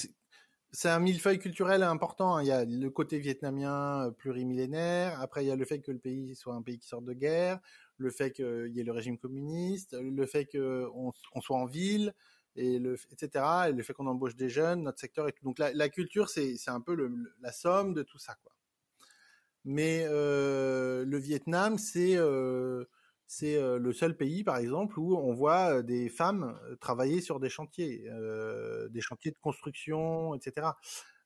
c'est 0.71 0.89
un 0.89 0.99
millefeuille 0.99 1.39
culturel 1.39 1.83
important. 1.83 2.35
Hein. 2.35 2.43
Il 2.43 2.47
y 2.47 2.51
a 2.51 2.65
le 2.65 2.89
côté 2.89 3.19
vietnamien 3.19 4.07
euh, 4.07 4.11
plurimillénaire. 4.11 5.19
Après, 5.21 5.43
il 5.43 5.47
y 5.47 5.51
a 5.51 5.55
le 5.55 5.65
fait 5.65 5.79
que 5.81 5.91
le 5.91 5.99
pays 5.99 6.35
soit 6.35 6.53
un 6.53 6.61
pays 6.61 6.79
qui 6.79 6.87
sort 6.87 7.01
de 7.01 7.13
guerre, 7.13 7.59
le 7.97 8.09
fait 8.09 8.31
qu'il 8.31 8.71
y 8.73 8.79
ait 8.79 8.83
le 8.83 8.91
régime 8.91 9.17
communiste, 9.17 9.95
le 9.99 10.25
fait 10.25 10.45
qu'on 10.45 11.13
on 11.33 11.41
soit 11.41 11.57
en 11.57 11.65
ville, 11.65 12.13
et 12.55 12.79
le, 12.79 12.97
etc. 13.11 13.45
Et 13.69 13.71
le 13.71 13.83
fait 13.83 13.93
qu'on 13.93 14.07
embauche 14.07 14.35
des 14.35 14.49
jeunes, 14.49 14.83
notre 14.83 14.99
secteur. 14.99 15.27
Donc 15.43 15.59
la, 15.59 15.73
la 15.73 15.89
culture, 15.89 16.29
c'est 16.29 16.57
un 16.67 16.81
peu 16.81 16.95
la 17.41 17.51
somme 17.51 17.93
de 17.93 18.03
tout 18.03 18.19
ça. 18.19 18.37
Mais 19.65 20.05
euh, 20.07 21.03
le 21.05 21.17
Vietnam, 21.17 21.77
c'est 21.79 22.15
euh, 22.15 22.85
c'est 23.27 23.57
euh, 23.57 23.79
le 23.79 23.93
seul 23.93 24.15
pays, 24.15 24.43
par 24.43 24.57
exemple, 24.57 24.99
où 24.99 25.15
on 25.15 25.33
voit 25.33 25.77
euh, 25.77 25.81
des 25.81 26.09
femmes 26.09 26.57
euh, 26.63 26.75
travailler 26.75 27.21
sur 27.21 27.39
des 27.39 27.49
chantiers, 27.49 28.07
des 28.89 29.01
chantiers 29.01 29.31
de 29.31 29.37
construction, 29.37 30.35
etc. 30.35 30.67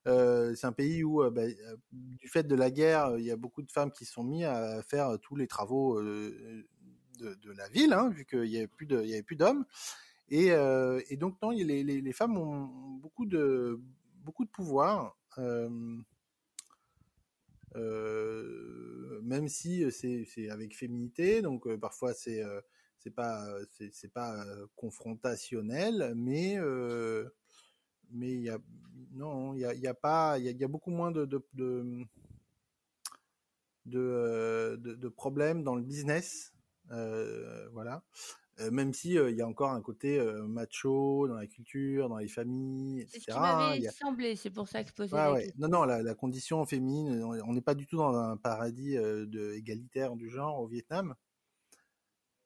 c'est 0.06 0.66
un 0.66 0.72
pays 0.72 1.04
où, 1.04 1.30
bah, 1.30 1.44
du 1.92 2.28
fait 2.28 2.44
de 2.44 2.56
la 2.56 2.72
guerre, 2.72 3.18
il 3.18 3.26
y 3.26 3.32
a 3.32 3.36
beaucoup 3.36 3.62
de 3.62 3.72
femmes 3.72 3.92
qui 3.92 4.06
sont 4.06 4.24
mises 4.24 4.46
à 4.46 4.82
faire 4.84 5.18
tous 5.22 5.36
les 5.36 5.48
travaux 5.48 6.02
de, 6.02 6.66
la 7.56 7.68
ville, 7.70 7.94
hein, 7.94 8.10
vu 8.10 8.26
qu'il 8.26 8.44
n'y 8.44 8.58
avait 8.58 8.68
plus 8.68 9.36
d'hommes. 9.36 9.66
Et, 10.30 10.52
donc 11.18 11.36
non, 11.42 11.52
les, 11.52 12.14
femmes 12.14 12.38
ont 12.38 12.66
beaucoup 13.02 13.26
de 13.26 13.80
beaucoup 14.24 14.46
de 14.46 14.50
pouvoir. 14.50 15.16
Euh, 17.76 19.20
même 19.22 19.48
si 19.48 19.84
euh, 19.84 19.92
c'est 19.92 20.50
avec 20.50 20.76
féminité, 20.76 21.42
donc 21.42 21.68
euh, 21.68 21.78
parfois 21.78 22.14
c'est 22.14 22.44
c'est 22.98 23.14
pas 23.14 23.46
c'est 23.92 24.12
pas 24.12 24.44
confrontationnel, 24.76 26.14
mais 26.16 26.58
mais 28.12 28.32
il 28.34 28.42
y 28.42 28.50
a 28.50 28.58
non 29.12 29.54
il 29.54 29.62
y 29.62 29.94
pas 29.94 30.40
il 30.40 30.46
y 30.46 30.66
beaucoup 30.68 30.92
moins 30.92 31.12
de 31.12 31.26
de, 31.26 32.06
de 33.86 35.08
problèmes 35.10 35.64
dans 35.64 35.76
le 35.76 35.84
business 35.84 36.54
voilà 37.72 38.04
euh, 38.60 38.72
même 38.72 38.94
si 38.94 39.14
il 39.14 39.36
y 39.36 39.42
a 39.42 39.48
encore 39.48 39.72
un 39.72 39.82
côté 39.82 40.20
macho 40.48 41.28
dans 41.28 41.36
la 41.36 41.48
culture, 41.48 42.10
dans 42.10 42.18
les 42.18 42.28
familles, 42.28 43.02
etc. 43.02 43.20
C'est 43.20 43.32
ce 43.32 43.36
qui 43.36 43.40
m'avait 43.40 43.90
semblé, 43.90 44.36
c'est 44.36 44.50
pour 44.50 44.68
ça 44.68 44.84
que 44.84 44.90
je 44.90 44.94
posais 44.94 45.16
la 45.16 45.40
question. 45.40 45.54
Non, 45.58 45.68
non, 45.68 45.84
la, 45.86 46.16
condition 46.16 46.66
féminine, 46.66 47.24
on 47.24 47.54
n'est 47.54 47.62
pas 47.62 47.76
du 47.76 47.88
tout 47.88 47.98
dans 47.98 48.16
un 48.16 48.38
paradis 48.38 48.96
de, 48.96 49.54
égalitaire 49.56 50.16
du 50.16 50.30
genre 50.30 50.60
au 50.60 50.68
Vietnam. 50.68 51.16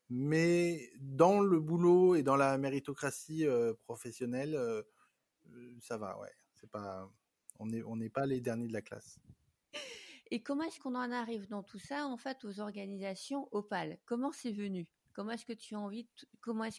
Mais 0.09 0.91
dans 0.99 1.39
le 1.39 1.59
boulot 1.59 2.15
et 2.15 2.23
dans 2.23 2.35
la 2.35 2.57
méritocratie 2.57 3.45
professionnelle, 3.85 4.57
ça 5.79 5.97
va, 5.97 6.19
ouais. 6.19 6.31
C'est 6.53 6.69
pas, 6.69 7.09
on 7.59 7.65
n'est 7.65 7.83
on 7.83 7.95
n'est 7.95 8.09
pas 8.09 8.25
les 8.25 8.39
derniers 8.39 8.67
de 8.67 8.73
la 8.73 8.81
classe. 8.81 9.19
Et 10.31 10.41
comment 10.41 10.63
est-ce 10.63 10.79
qu'on 10.79 10.95
en 10.95 11.11
arrive 11.11 11.47
dans 11.47 11.61
tout 11.61 11.77
ça, 11.77 12.07
en 12.07 12.17
fait, 12.17 12.43
aux 12.43 12.59
organisations 12.59 13.47
Opal 13.51 13.99
Comment 14.05 14.31
c'est 14.31 14.51
venu? 14.51 14.87
Comment 15.13 15.31
est-ce 15.31 15.45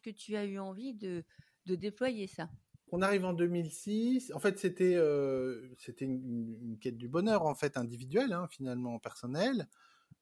que 0.02 0.10
tu 0.10 0.36
as 0.36 0.44
eu 0.44 0.58
envie 0.58 0.94
de, 0.94 1.24
déployer 1.66 2.26
ça? 2.26 2.48
On 2.92 3.00
arrive 3.02 3.24
en 3.24 3.32
2006. 3.32 4.32
En 4.34 4.38
fait, 4.38 4.58
c'était 4.58 4.94
euh, 4.94 5.74
une, 6.00 6.76
quête 6.80 6.96
du 6.96 7.08
bonheur 7.08 7.42
en 7.42 7.54
fait 7.54 7.76
individuelle, 7.76 8.32
hein, 8.32 8.46
finalement 8.50 8.98
personnelle. 8.98 9.68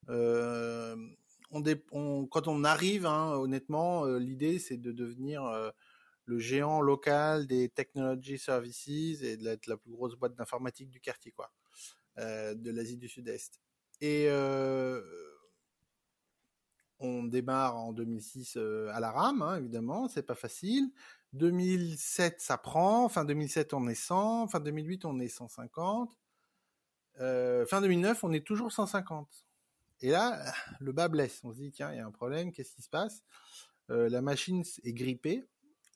Euh, 0.09 0.97
quand 1.51 2.49
on 2.49 2.65
arrive, 2.65 3.07
hein, 3.07 3.35
honnêtement, 3.35 4.07
euh, 4.07 4.19
l'idée 4.19 4.59
c'est 4.59 4.79
de 4.79 4.91
devenir 4.91 5.73
le 6.25 6.39
géant 6.39 6.81
local 6.81 7.47
des 7.47 7.69
technology 7.69 8.39
services 8.39 9.23
et 9.23 9.37
d'être 9.37 9.67
la 9.67 9.77
plus 9.77 9.91
grosse 9.91 10.15
boîte 10.15 10.35
d'informatique 10.35 10.89
du 10.91 11.01
quartier, 11.01 11.33
quoi, 11.33 11.51
de 12.17 12.71
l'Asie 12.71 12.97
du 12.97 13.09
Sud-Est. 13.09 13.61
Et 14.01 14.29
on 17.03 17.25
démarre 17.25 17.77
en 17.77 17.93
2006 17.93 18.57
euh, 18.57 18.91
à 18.93 19.01
la 19.01 19.11
rame, 19.11 19.43
hein, 19.43 19.57
évidemment, 19.59 20.09
c'est 20.09 20.23
pas 20.23 20.35
facile. 20.35 20.91
2007, 21.33 22.41
ça 22.41 22.59
prend. 22.59 23.09
Fin 23.09 23.25
2007, 23.25 23.75
on 23.75 23.89
est 23.89 23.95
100. 23.95 24.49
Fin 24.49 24.61
2008, 24.61 25.05
on 25.05 25.19
est 25.19 25.29
150. 25.29 26.19
Euh, 27.21 27.67
fin 27.67 27.81
2009, 27.81 28.25
on 28.25 28.33
est 28.33 28.47
toujours 28.47 28.73
150. 28.73 29.47
Et 30.01 30.11
là, 30.11 30.43
le 30.81 30.93
bas 30.93 31.09
blesse. 31.09 31.41
On 31.45 31.53
se 31.53 31.59
dit, 31.59 31.73
tiens, 31.73 31.93
il 31.93 31.97
y 31.97 32.01
a 32.01 32.07
un 32.07 32.11
problème, 32.11 32.53
qu'est-ce 32.53 32.75
qui 32.75 32.83
se 32.83 32.91
passe? 32.91 33.23
Euh, 33.91 34.09
La 34.09 34.23
machine 34.23 34.63
est 34.85 34.93
grippée. 34.93 35.45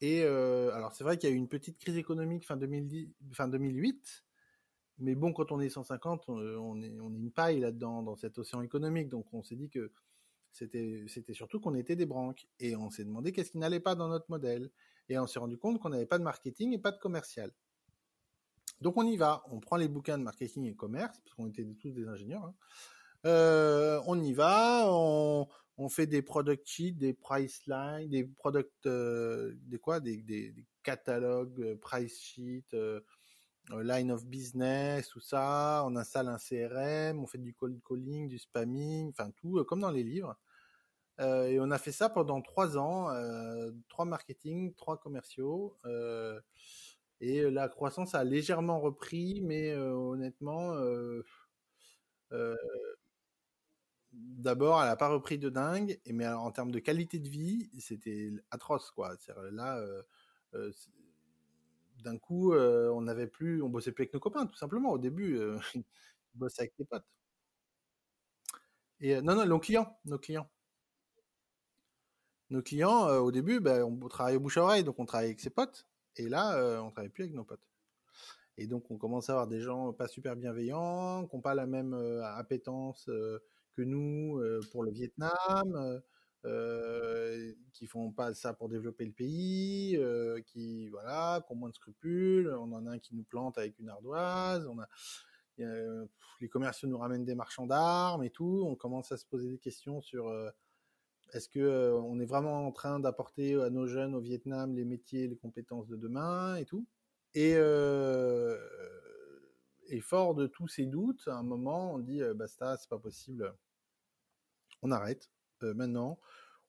Et 0.03 0.25
alors, 0.25 0.93
c'est 0.93 1.05
vrai 1.05 1.17
qu'il 1.17 1.31
y 1.31 1.33
a 1.33 1.35
eu 1.35 1.39
une 1.39 1.49
petite 1.49 1.79
crise 1.79 1.97
économique 1.97 2.47
fin, 2.47 2.57
2010, 2.57 3.09
fin 3.33 3.49
2008. 3.49 4.25
Mais 4.99 5.15
bon, 5.15 5.33
quand 5.33 5.53
on 5.53 5.61
est 5.61 5.69
150, 5.69 6.29
on 6.29 6.83
est, 6.83 7.01
on 7.01 7.15
est 7.15 7.19
une 7.19 7.31
paille 7.31 7.61
là-dedans, 7.61 8.03
dans 8.03 8.17
cet 8.17 8.39
océan 8.39 8.63
économique. 8.63 9.09
Donc, 9.09 9.27
on 9.33 9.43
s'est 9.43 9.57
dit 9.57 9.71
que 9.71 9.91
c'était, 10.57 11.05
c'était 11.09 11.35
surtout 11.35 11.61
qu'on 11.61 11.75
était 11.75 11.97
des 11.97 12.07
branques. 12.07 12.49
Et 12.59 12.77
on 12.77 12.91
s'est 12.91 13.05
demandé 13.05 13.33
qu'est-ce 13.33 13.51
qui 13.51 13.59
n'allait 13.59 13.81
pas 13.81 13.95
dans 13.95 14.09
notre 14.09 14.31
modèle. 14.31 14.71
Et 15.09 15.19
on 15.19 15.27
s'est 15.27 15.39
rendu 15.39 15.59
compte 15.59 15.81
qu'on 15.81 15.91
n'avait 15.91 16.07
pas 16.07 16.19
de 16.19 16.25
marketing 16.25 16.73
et 16.73 16.79
pas 16.79 16.93
de 16.93 16.99
commercial. 16.99 17.53
Donc 18.81 18.97
on 18.97 19.07
y 19.07 19.17
va. 19.17 19.45
On 19.51 19.61
prend 19.61 19.77
les 19.77 19.89
bouquins 19.89 20.19
de 20.19 20.23
marketing 20.23 20.65
et 20.65 20.75
commerce, 20.75 21.21
parce 21.21 21.35
qu'on 21.35 21.49
était 21.49 21.65
tous 21.81 21.93
des 21.93 22.09
ingénieurs. 22.09 22.45
Hein. 22.45 22.55
Euh, 23.25 24.01
on 24.07 24.21
y 24.21 24.33
va, 24.33 24.85
on, 24.89 25.49
on 25.79 25.89
fait 25.89 26.07
des 26.07 26.23
product 26.23 26.67
sheets, 26.67 26.93
des 26.93 27.13
price 27.13 27.67
lines, 27.67 28.09
des 28.09 28.25
product, 28.25 28.87
euh, 28.87 29.53
des 29.63 29.79
quoi, 29.79 30.01
des, 30.01 30.23
des, 30.23 30.55
catalogues, 30.83 31.61
euh, 31.61 31.77
price 31.77 32.21
sheets, 32.21 32.75
euh, 32.75 33.01
line 33.71 34.13
of 34.13 34.25
business, 34.27 35.09
tout 35.09 35.21
ça. 35.21 35.83
On 35.87 35.97
installe 35.97 36.29
un 36.29 36.39
CRM, 36.39 37.19
on 37.19 37.27
fait 37.27 37.39
du 37.39 37.53
cold 37.53 37.81
calling, 37.87 38.29
du 38.29 38.39
spamming, 38.39 39.11
enfin 39.11 39.31
tout 39.33 39.65
comme 39.65 39.81
dans 39.81 39.91
les 39.91 40.05
livres. 40.05 40.37
Euh, 41.21 41.47
et 41.47 41.61
on 41.61 41.71
a 41.71 41.79
fait 41.79 41.93
ça 41.93 42.09
pendant 42.09 42.43
trois 42.43 42.77
ans, 42.79 43.11
euh, 43.11 43.71
trois 43.89 44.05
marketing, 44.05 44.75
trois 44.75 44.99
commerciaux. 44.99 45.77
Euh, 45.87 46.41
et 47.21 47.51
la 47.51 47.69
croissance 47.69 48.15
a 48.15 48.25
légèrement 48.25 48.81
repris, 48.81 49.41
mais 49.43 49.75
honnêtement, 49.75 50.75
d'abord, 54.13 54.81
elle 54.83 54.89
n'a 54.89 54.97
pas 54.97 55.09
repris 55.09 55.39
de 55.39 55.49
dingue, 55.49 55.99
et 56.05 56.13
mais 56.13 56.27
en 56.29 56.51
termes 56.51 56.71
de 56.71 56.79
qualité 56.79 57.19
de 57.19 57.29
vie, 57.29 57.71
c'était 57.79 58.33
atroce, 58.51 58.91
quoi. 58.91 59.17
Là, 59.53 59.83
d'un 62.05 62.19
coup, 62.19 62.55
on 62.55 63.01
n'avait 63.03 63.27
plus, 63.27 63.63
on 63.63 63.69
bossait 63.71 63.93
plus 63.93 64.03
avec 64.03 64.15
nos 64.15 64.21
copains, 64.21 64.47
tout 64.47 64.57
simplement. 64.57 64.93
Au 64.93 64.99
début, 64.99 65.41
on 65.75 66.39
bossait 66.39 66.63
avec 66.63 66.75
les 66.79 66.85
potes. 66.85 67.05
Et 69.01 69.21
non, 69.23 69.35
non, 69.37 69.47
nos 69.47 69.59
clients, 69.59 69.99
nos 70.05 70.19
clients. 70.19 70.49
Nos 72.51 72.63
clients, 72.63 73.09
au 73.19 73.33
début, 73.33 73.61
ben, 73.61 73.83
on 73.83 74.09
travaillait 74.09 74.39
bouche 74.39 74.59
à 74.59 74.63
oreille, 74.63 74.85
donc 74.85 74.99
on 74.99 75.05
travaillait 75.05 75.31
avec 75.31 75.41
ses 75.41 75.51
potes, 75.51 75.87
et 76.17 76.29
là, 76.29 76.81
on 76.83 76.91
travaille 76.91 77.11
plus 77.11 77.25
avec 77.25 77.35
nos 77.35 77.45
potes. 77.45 77.67
Et 78.57 78.67
donc, 78.67 78.91
on 78.91 78.97
commence 78.97 79.29
à 79.29 79.33
avoir 79.33 79.49
des 79.49 79.61
gens 79.61 79.93
pas 79.93 80.07
super 80.07 80.37
bienveillants, 80.37 81.27
qui 81.27 81.35
n'ont 81.37 81.43
pas 81.43 81.55
la 81.55 81.67
même 81.67 81.95
appétence 82.23 83.11
que 83.77 83.83
nous 83.83 84.39
euh, 84.39 84.61
pour 84.73 84.83
le 84.83 84.91
Vietnam, 84.91 85.31
euh, 85.75 86.01
euh, 86.47 87.53
qui 87.73 87.87
font 87.87 88.11
pas 88.11 88.33
ça 88.35 88.55
pour 88.55 88.69
développer 88.69 89.05
le 89.05 89.13
pays, 89.13 89.99
qui 90.47 90.89
voilà, 90.89 91.45
ont 91.51 91.57
moins 91.57 91.69
de 91.69 91.75
scrupules. 91.75 92.49
On 92.49 92.73
en 92.73 92.87
a 92.87 92.93
un 92.93 92.99
qui 92.99 93.15
nous 93.15 93.25
plante 93.25 93.59
avec 93.59 93.79
une 93.79 93.89
ardoise. 93.89 94.67
On 94.67 94.79
a 94.79 94.89
les 96.41 96.49
commerciaux 96.51 96.87
nous 96.87 96.99
ramènent 96.99 97.25
des 97.25 97.35
marchands 97.35 97.67
d'armes 97.67 98.23
et 98.23 98.31
tout. 98.31 98.65
On 98.69 98.77
commence 98.77 99.11
à 99.11 99.17
se 99.17 99.25
poser 99.25 99.51
des 99.51 99.59
questions 99.59 100.03
sur 100.03 100.31
est-ce 101.33 101.49
que 101.49 101.93
on 102.03 102.19
est 102.21 102.25
vraiment 102.25 102.67
en 102.67 102.73
train 102.73 103.01
d'apporter 103.01 103.55
à 103.55 103.71
nos 103.71 103.87
jeunes 103.87 104.15
au 104.15 104.21
Vietnam 104.21 104.75
les 104.75 104.85
métiers, 104.85 105.29
les 105.29 105.37
compétences 105.37 105.89
de 105.89 105.97
demain 105.97 106.57
et 106.57 106.65
tout? 106.65 106.87
Et, 107.35 107.53
et 109.89 110.01
fort 110.01 110.35
de 110.35 110.47
tous 110.47 110.69
ces 110.69 110.87
doutes, 110.87 111.29
à 111.29 111.37
un 111.37 111.43
moment, 111.43 111.95
on 111.95 111.99
dit 111.99 112.23
basta, 112.35 112.77
c'est 112.77 112.89
pas 112.89 112.99
possible 112.99 113.55
on 114.83 114.91
arrête 114.91 115.31
euh, 115.63 115.75
maintenant. 115.75 116.19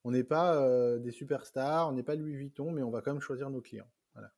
On 0.04 0.10
n'est 0.10 0.24
pas 0.24 0.56
euh, 0.56 0.98
des 0.98 1.12
superstars, 1.12 1.88
on 1.88 1.92
n'est 1.92 2.02
pas 2.02 2.14
Louis 2.14 2.34
Vuitton, 2.34 2.70
mais 2.72 2.82
on 2.82 2.90
va 2.90 3.02
quand 3.02 3.12
même 3.12 3.22
choisir 3.22 3.50
nos 3.50 3.60
clients. 3.60 3.90
Voilà. 4.14 4.32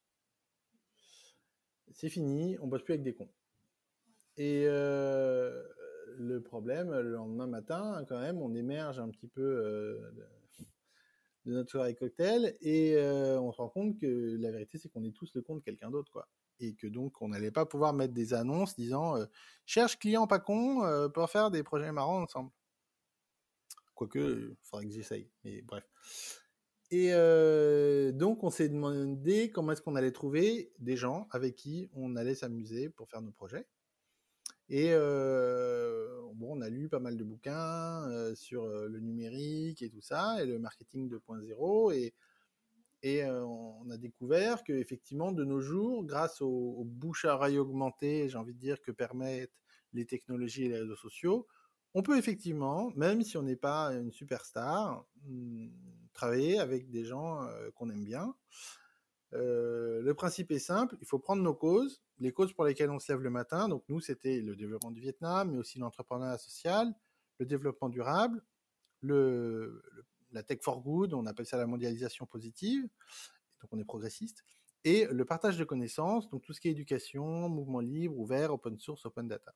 C'est 1.93 2.09
fini, 2.09 2.59
on 2.61 2.67
bosse 2.67 2.83
plus 2.83 2.95
avec 2.95 3.03
des 3.03 3.15
cons. 3.15 3.31
Et 4.37 4.65
euh, 4.67 5.67
le 6.21 6.43
problème, 6.43 6.91
le 6.91 7.11
lendemain 7.11 7.47
matin, 7.47 8.05
quand 8.09 8.21
même, 8.21 8.41
on 8.41 8.55
émerge 8.55 8.99
un 8.99 9.09
petit 9.09 9.27
peu 9.27 9.43
de, 11.45 11.53
notre 11.53 11.71
soirée 11.71 11.95
cocktail 11.95 12.57
et 12.61 12.97
on 13.39 13.51
se 13.53 13.57
rend 13.59 13.69
compte 13.69 13.99
que 13.99 14.37
la 14.39 14.51
vérité, 14.51 14.79
c'est 14.79 14.89
qu'on 14.89 15.05
est 15.05 15.15
tous 15.15 15.35
le 15.35 15.43
compte 15.43 15.59
de 15.59 15.65
quelqu'un 15.65 15.91
d'autre, 15.91 16.11
quoi. 16.13 16.29
Et 16.61 16.75
que 16.75 16.87
donc, 16.87 17.23
on 17.23 17.29
n'allait 17.29 17.51
pas 17.51 17.65
pouvoir 17.65 17.95
mettre 17.95 18.13
des 18.13 18.35
annonces 18.35 18.77
disant 18.77 19.17
cherche 19.65 19.99
client 19.99 20.27
pas 20.27 20.39
con 20.39 20.83
pour 21.15 21.31
faire 21.31 21.51
des 21.51 21.63
projets 21.63 21.91
marrants 21.93 22.23
ensemble. 22.23 22.51
Quoique, 23.95 24.19
il 24.19 24.57
faudrait 24.63 24.87
que 24.87 24.93
j'essaye. 24.93 25.31
Mais 25.45 25.63
bref. 25.63 25.85
Et 26.91 27.11
euh, 27.13 28.11
donc, 28.13 28.43
on 28.43 28.51
s'est 28.51 28.69
demandé 28.69 29.51
comment 29.51 29.73
est-ce 29.73 29.83
qu'on 29.83 29.95
allait 29.95 30.11
trouver 30.11 30.73
des 30.79 30.97
gens 30.97 31.29
avec 31.31 31.55
qui 31.55 31.89
on 31.95 32.17
allait 32.17 32.35
s'amuser 32.35 32.89
pour 32.89 33.09
faire 33.09 33.23
nos 33.23 33.31
projets. 33.31 33.67
Et 34.71 34.95
bon, 36.35 36.57
on 36.57 36.61
a 36.61 36.69
lu 36.69 36.89
pas 36.89 37.01
mal 37.01 37.17
de 37.17 37.25
bouquins 37.25 38.35
sur 38.37 38.67
le 38.67 39.01
numérique 39.01 39.83
et 39.83 39.91
tout 39.91 40.01
ça, 40.01 40.43
et 40.43 40.47
le 40.47 40.59
marketing 40.59 41.11
2.0. 41.11 41.93
Et, 43.03 43.25
on 43.25 43.91
a 43.91 43.97
découvert 43.97 44.63
que 44.63 44.73
effectivement, 44.73 45.33
de 45.33 45.45
nos 45.45 45.61
jours, 45.61 46.05
grâce 46.05 46.41
aux, 46.41 46.77
aux 46.79 46.85
bouches 46.85 47.25
à 47.25 47.35
oreille 47.35 47.59
augmentées, 47.59 48.29
j'ai 48.29 48.39
envie 48.39 48.55
de 48.55 48.61
dire, 48.61 48.81
que 48.81 48.93
permettent 48.93 49.59
les 49.93 50.07
technologies 50.07 50.67
et 50.67 50.69
les 50.69 50.79
réseaux 50.79 50.97
sociaux, 50.97 51.49
on 51.95 52.03
peut 52.03 52.17
effectivement, 52.17 52.93
même 52.95 53.23
si 53.23 53.37
on 53.37 53.43
n'est 53.43 53.57
pas 53.57 53.89
une 53.95 54.13
superstar, 54.13 55.05
mmh, 55.25 55.69
travailler 56.13 56.61
avec 56.61 56.91
des 56.91 57.05
gens 57.05 57.41
qu'on 57.75 57.91
aime 57.91 58.05
bien. 58.05 58.35
Le 59.33 60.13
principe 60.13 60.51
est 60.51 60.59
simple, 60.59 60.97
il 61.01 61.07
faut 61.07 61.19
prendre 61.19 61.43
nos 61.43 61.55
causes, 61.55 62.03
les 62.19 62.33
causes 62.33 62.53
pour 62.53 62.65
lesquelles 62.65 62.91
on 62.91 62.99
se 62.99 63.13
lève 63.13 63.21
le 63.21 63.31
matin. 63.31 63.69
Donc 63.69 63.85
nous, 63.89 64.01
c'était 64.01 64.41
le 64.41 64.57
développement 64.57 64.91
du 64.91 65.01
Vietnam, 65.01 65.51
mais 65.53 65.59
aussi 65.59 65.79
l'entrepreneuriat 65.79 66.39
social, 66.39 66.93
le 67.39 67.47
développement 67.47 67.89
durable, 67.89 68.43
la 69.03 70.43
tech 70.43 70.59
for 70.63 70.81
good, 70.83 71.15
on 71.15 71.27
appelle 71.27 71.47
ça 71.47 71.57
la 71.57 71.67
mondialisation 71.67 72.27
positive. 72.27 72.83
Donc 73.61 73.69
on 73.73 73.79
est 73.79 73.85
progressiste 73.85 74.45
et 74.85 75.07
le 75.11 75.25
partage 75.25 75.59
de 75.59 75.65
connaissances, 75.65 76.31
donc 76.31 76.43
tout 76.43 76.53
ce 76.53 76.61
qui 76.61 76.69
est 76.69 76.71
éducation, 76.71 77.49
mouvement 77.49 77.81
libre, 77.81 78.19
ouvert, 78.19 78.53
open 78.53 78.79
source, 78.79 79.05
open 79.05 79.29
data. 79.29 79.55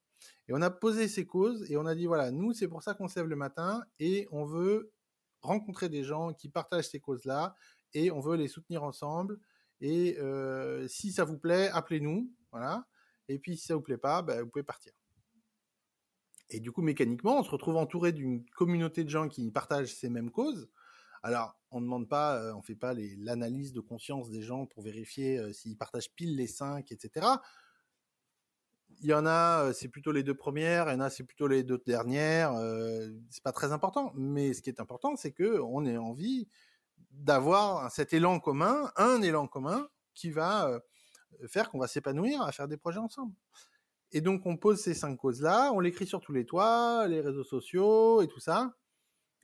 Et 0.48 0.52
on 0.52 0.60
a 0.60 0.70
posé 0.70 1.08
ces 1.08 1.24
causes 1.26 1.70
et 1.70 1.76
on 1.76 1.86
a 1.86 1.94
dit 1.94 2.06
voilà, 2.06 2.30
nous 2.30 2.52
c'est 2.52 2.68
pour 2.68 2.82
ça 2.82 2.94
qu'on 2.94 3.08
se 3.08 3.18
lève 3.18 3.28
le 3.28 3.36
matin 3.36 3.82
et 3.98 4.28
on 4.30 4.44
veut 4.44 4.92
rencontrer 5.40 5.88
des 5.88 6.04
gens 6.04 6.32
qui 6.34 6.48
partagent 6.48 6.88
ces 6.88 7.00
causes-là 7.00 7.54
et 7.94 8.10
on 8.10 8.20
veut 8.20 8.36
les 8.36 8.48
soutenir 8.48 8.82
ensemble. 8.82 9.40
Et 9.80 10.16
euh, 10.18 10.86
si 10.88 11.12
ça 11.12 11.24
vous 11.24 11.38
plaît, 11.38 11.68
appelez-nous, 11.68 12.32
voilà. 12.52 12.86
Et 13.28 13.38
puis 13.38 13.56
si 13.56 13.66
ça 13.66 13.74
vous 13.74 13.82
plaît 13.82 13.98
pas, 13.98 14.22
ben, 14.22 14.42
vous 14.42 14.48
pouvez 14.48 14.64
partir. 14.64 14.92
Et 16.50 16.60
du 16.60 16.72
coup, 16.72 16.82
mécaniquement, 16.82 17.38
on 17.38 17.42
se 17.42 17.50
retrouve 17.50 17.76
entouré 17.76 18.12
d'une 18.12 18.44
communauté 18.50 19.04
de 19.04 19.08
gens 19.08 19.28
qui 19.28 19.50
partagent 19.50 19.94
ces 19.94 20.08
mêmes 20.08 20.30
causes. 20.30 20.68
Alors, 21.22 21.58
on 21.70 21.80
ne 21.80 21.86
demande 21.86 22.08
pas, 22.08 22.36
euh, 22.36 22.54
on 22.54 22.60
fait 22.60 22.74
pas 22.74 22.94
l'analyse 23.18 23.72
de 23.72 23.80
conscience 23.80 24.30
des 24.30 24.42
gens 24.42 24.66
pour 24.66 24.82
vérifier 24.82 25.38
euh, 25.38 25.52
s'ils 25.52 25.76
partagent 25.76 26.12
pile 26.14 26.36
les 26.36 26.46
cinq, 26.46 26.92
etc. 26.92 27.26
Il 29.00 29.08
y 29.08 29.14
en 29.14 29.24
a, 29.24 29.64
euh, 29.64 29.72
c'est 29.72 29.88
plutôt 29.88 30.12
les 30.12 30.22
deux 30.22 30.34
premières, 30.34 30.88
il 30.88 30.92
y 30.92 30.96
en 30.96 31.00
a, 31.00 31.08
c'est 31.08 31.24
plutôt 31.24 31.46
les 31.46 31.64
deux 31.64 31.82
dernières. 31.86 32.52
c'est 33.30 33.42
pas 33.42 33.52
très 33.52 33.72
important, 33.72 34.12
mais 34.14 34.52
ce 34.52 34.60
qui 34.60 34.68
est 34.68 34.80
important, 34.80 35.16
c'est 35.16 35.32
que 35.32 35.58
on 35.60 35.86
ait 35.86 35.96
envie 35.96 36.46
d'avoir 37.10 37.90
cet 37.90 38.12
élan 38.12 38.40
commun, 38.40 38.90
un 38.96 39.22
élan 39.22 39.46
commun 39.46 39.88
qui 40.14 40.30
va 40.30 40.80
faire 41.48 41.70
qu'on 41.70 41.78
va 41.78 41.86
s'épanouir 41.86 42.42
à 42.42 42.52
faire 42.52 42.68
des 42.68 42.76
projets 42.76 42.98
ensemble. 42.98 43.34
Et 44.12 44.20
donc 44.20 44.46
on 44.46 44.56
pose 44.56 44.80
ces 44.80 44.94
cinq 44.94 45.16
causes-là, 45.16 45.72
on 45.72 45.80
l'écrit 45.80 46.06
sur 46.06 46.20
tous 46.20 46.32
les 46.32 46.46
toits, 46.46 47.06
les 47.08 47.20
réseaux 47.20 47.44
sociaux 47.44 48.22
et 48.22 48.28
tout 48.28 48.40
ça. 48.40 48.74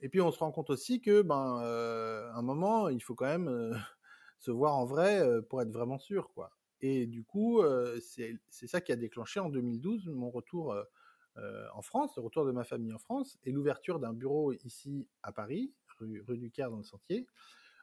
Et 0.01 0.09
puis 0.09 0.19
on 0.21 0.31
se 0.31 0.39
rend 0.39 0.51
compte 0.51 0.69
aussi 0.69 0.99
que, 0.99 1.21
ben, 1.21 1.61
euh, 1.63 2.31
un 2.33 2.41
moment, 2.41 2.89
il 2.89 3.01
faut 3.01 3.13
quand 3.13 3.25
même 3.25 3.47
euh, 3.47 3.73
se 4.39 4.51
voir 4.51 4.75
en 4.77 4.85
vrai 4.85 5.21
euh, 5.21 5.41
pour 5.41 5.61
être 5.61 5.71
vraiment 5.71 5.99
sûr, 5.99 6.31
quoi. 6.33 6.51
Et 6.83 7.05
du 7.05 7.23
coup, 7.23 7.61
c'est 7.99 8.39
ça 8.65 8.81
qui 8.81 8.91
a 8.91 8.95
déclenché 8.95 9.39
en 9.39 9.49
2012 9.49 10.07
mon 10.07 10.31
retour 10.31 10.75
en 11.75 11.81
France, 11.83 12.15
le 12.15 12.23
retour 12.23 12.43
de 12.43 12.51
ma 12.51 12.63
famille 12.63 12.91
en 12.91 12.97
France, 12.97 13.37
et 13.43 13.51
l'ouverture 13.51 13.99
d'un 13.99 14.13
bureau 14.13 14.51
ici 14.51 15.07
à 15.21 15.31
Paris, 15.31 15.71
rue, 16.05 16.37
du 16.37 16.51
Caire 16.51 16.71
dans 16.71 16.77
le 16.77 16.83
Sentier, 16.83 17.27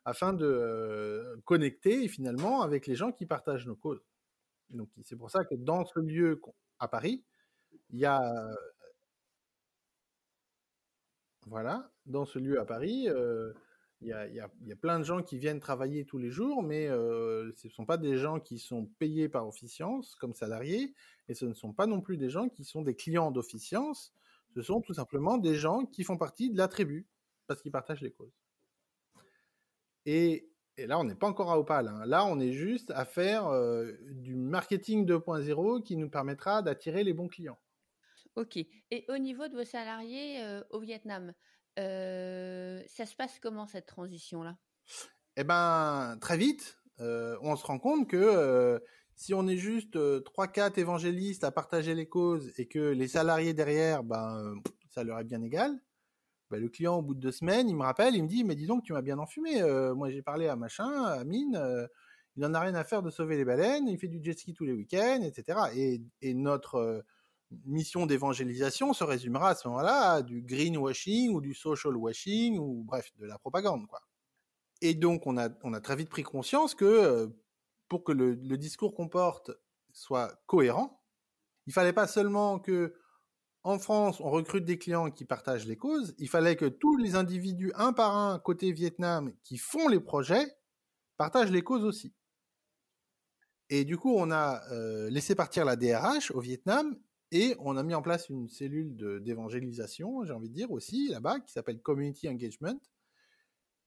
afin 0.04 0.32
de 0.32 1.40
connecter 1.44 2.08
finalement 2.08 2.62
avec 2.62 2.86
les 2.86 2.94
gens 2.94 3.12
qui 3.12 3.26
partagent 3.26 3.66
nos 3.66 3.76
causes. 3.76 4.02
Donc 4.70 4.88
c'est 5.02 5.16
pour 5.16 5.30
ça 5.30 5.44
que 5.44 5.54
dans 5.54 5.84
ce 5.84 6.00
lieu 6.00 6.40
à 6.78 6.88
Paris, 6.88 7.24
il 7.90 7.98
y 7.98 8.06
a 8.06 8.22
voilà, 11.48 11.90
dans 12.06 12.24
ce 12.24 12.38
lieu 12.38 12.60
à 12.60 12.64
Paris, 12.64 13.08
euh, 13.08 13.52
il 14.00 14.08
y, 14.08 14.12
a, 14.12 14.76
plein 14.76 15.00
de 15.00 15.04
gens 15.04 15.22
qui 15.22 15.38
viennent 15.38 15.58
travailler 15.58 16.04
tous 16.04 16.18
les 16.18 16.30
jours, 16.30 16.62
mais 16.62 16.86
euh, 16.86 17.50
ce 17.56 17.66
ne 17.66 17.72
sont 17.72 17.84
pas 17.84 17.96
des 17.96 18.16
gens 18.16 18.38
qui 18.38 18.58
sont 18.58 18.86
payés 18.98 19.28
par 19.28 19.48
Officiance 19.48 20.14
comme 20.16 20.34
salariés, 20.34 20.94
et 21.28 21.34
ce 21.34 21.46
ne 21.46 21.52
sont 21.52 21.72
pas 21.72 21.86
non 21.86 22.00
plus 22.00 22.16
des 22.16 22.30
gens 22.30 22.48
qui 22.48 22.64
sont 22.64 22.82
des 22.82 22.94
clients 22.94 23.32
d'Officiance, 23.32 24.12
ce 24.54 24.62
sont 24.62 24.80
tout 24.80 24.94
simplement 24.94 25.36
des 25.36 25.56
gens 25.56 25.84
qui 25.84 26.04
font 26.04 26.16
partie 26.16 26.50
de 26.50 26.58
la 26.58 26.68
tribu, 26.68 27.06
parce 27.48 27.62
qu'ils 27.62 27.72
partagent 27.72 28.02
les 28.02 28.12
causes. 28.12 28.38
Et, 30.06 30.48
là, 30.76 30.98
on 30.98 31.04
n'est 31.04 31.16
pas 31.16 31.26
encore 31.26 31.50
à 31.50 31.58
Opal, 31.58 31.88
hein. 31.88 32.06
là, 32.06 32.24
on 32.24 32.38
est 32.38 32.52
juste 32.52 32.92
à 32.92 33.04
faire 33.04 33.48
euh, 33.48 33.92
du 34.12 34.36
marketing 34.36 35.04
2.0 35.04 35.82
qui 35.82 35.96
nous 35.96 36.08
permettra 36.08 36.62
d'attirer 36.62 37.02
les 37.02 37.12
bons 37.12 37.28
clients. 37.28 37.58
OK 38.36 38.56
et 38.56 39.04
au 39.08 39.18
niveau 39.18 39.48
de 39.48 39.56
vos 39.56 39.64
salariés, 39.64 40.40
au 40.70 40.78
Vietnam, 40.78 41.32
ça 41.76 43.06
se 43.06 43.16
passe 43.16 43.40
comment 43.40 43.66
cette 43.66 43.86
transition-là? 43.86 44.56
Eh 45.36 45.44
ben, 45.44 46.16
très 46.20 46.36
vite, 46.36 46.78
on 46.98 47.56
se 47.56 47.66
rend 47.66 47.78
compte 47.78 48.08
que, 48.08 48.80
si 49.16 49.34
on 49.34 49.48
est 49.48 49.56
juste, 49.56 49.96
3-4 49.96 50.78
évangélistes 50.78 51.42
à 51.42 51.50
partager 51.50 51.94
les 51.94 52.08
causes 52.08 52.52
et 52.58 52.68
que 52.68 52.78
les 52.78 53.08
salariés 53.08 53.54
derrière, 53.54 54.04
ben, 54.04 54.54
ça 54.88 55.02
leur 55.02 55.18
est 55.18 55.24
bien 55.24 55.42
égal. 55.42 55.78
Bah, 56.50 56.58
le 56.58 56.68
client, 56.68 56.96
au 56.96 57.02
bout 57.02 57.14
de 57.14 57.20
deux 57.20 57.32
semaines, 57.32 57.68
il 57.68 57.76
me 57.76 57.82
rappelle, 57.82 58.14
il 58.14 58.22
me 58.22 58.28
dit, 58.28 58.42
mais 58.42 58.54
dis 58.54 58.66
donc, 58.66 58.82
tu 58.82 58.94
m'as 58.94 59.02
bien 59.02 59.18
enfumé. 59.18 59.60
Euh, 59.60 59.94
moi, 59.94 60.10
j'ai 60.10 60.22
parlé 60.22 60.48
à 60.48 60.56
machin, 60.56 61.04
à 61.04 61.22
Mine, 61.24 61.56
euh, 61.56 61.86
il 62.36 62.42
n'en 62.42 62.54
a 62.54 62.60
rien 62.60 62.74
à 62.74 62.84
faire 62.84 63.02
de 63.02 63.10
sauver 63.10 63.36
les 63.36 63.44
baleines, 63.44 63.86
il 63.86 63.98
fait 63.98 64.08
du 64.08 64.22
jet 64.22 64.38
ski 64.38 64.54
tous 64.54 64.64
les 64.64 64.72
week-ends, 64.72 65.20
etc. 65.22 65.58
Et, 66.22 66.34
notre 66.34 66.76
euh, 66.76 67.02
mission 67.66 68.06
d'évangélisation 68.06 68.94
se 68.94 69.04
résumera 69.04 69.50
à 69.50 69.54
ce 69.54 69.68
moment-là 69.68 70.12
à 70.12 70.22
du 70.22 70.40
greenwashing 70.42 71.32
ou 71.34 71.40
du 71.40 71.54
social 71.54 71.96
washing 71.96 72.58
ou 72.58 72.82
bref, 72.84 73.12
de 73.18 73.26
la 73.26 73.38
propagande, 73.38 73.86
quoi. 73.86 74.00
Et 74.80 74.94
donc, 74.94 75.26
on 75.26 75.36
a, 75.36 75.50
on 75.64 75.74
a 75.74 75.80
très 75.80 75.96
vite 75.96 76.08
pris 76.08 76.22
conscience 76.22 76.74
que 76.74 77.30
pour 77.88 78.04
que 78.04 78.12
le, 78.12 78.34
le 78.34 78.56
discours 78.56 78.94
qu'on 78.94 79.08
porte 79.08 79.50
soit 79.92 80.40
cohérent, 80.46 81.02
il 81.66 81.72
fallait 81.72 81.92
pas 81.92 82.06
seulement 82.06 82.58
que 82.58 82.94
en 83.68 83.78
France, 83.78 84.20
on 84.20 84.30
recrute 84.30 84.64
des 84.64 84.78
clients 84.78 85.10
qui 85.10 85.26
partagent 85.26 85.66
les 85.66 85.76
causes. 85.76 86.14
Il 86.18 86.28
fallait 86.28 86.56
que 86.56 86.64
tous 86.64 86.96
les 86.96 87.16
individus, 87.16 87.70
un 87.74 87.92
par 87.92 88.16
un, 88.16 88.38
côté 88.38 88.72
Vietnam, 88.72 89.32
qui 89.44 89.58
font 89.58 89.88
les 89.88 90.00
projets, 90.00 90.56
partagent 91.18 91.50
les 91.50 91.62
causes 91.62 91.84
aussi. 91.84 92.14
Et 93.68 93.84
du 93.84 93.98
coup, 93.98 94.14
on 94.16 94.30
a 94.30 94.62
euh, 94.72 95.10
laissé 95.10 95.34
partir 95.34 95.66
la 95.66 95.76
DRH 95.76 96.30
au 96.30 96.40
Vietnam 96.40 96.98
et 97.30 97.56
on 97.58 97.76
a 97.76 97.82
mis 97.82 97.94
en 97.94 98.00
place 98.00 98.30
une 98.30 98.48
cellule 98.48 98.96
d'évangélisation, 99.22 100.24
j'ai 100.24 100.32
envie 100.32 100.48
de 100.48 100.54
dire 100.54 100.70
aussi, 100.70 101.08
là-bas, 101.08 101.40
qui 101.40 101.52
s'appelle 101.52 101.82
Community 101.82 102.26
Engagement, 102.26 102.80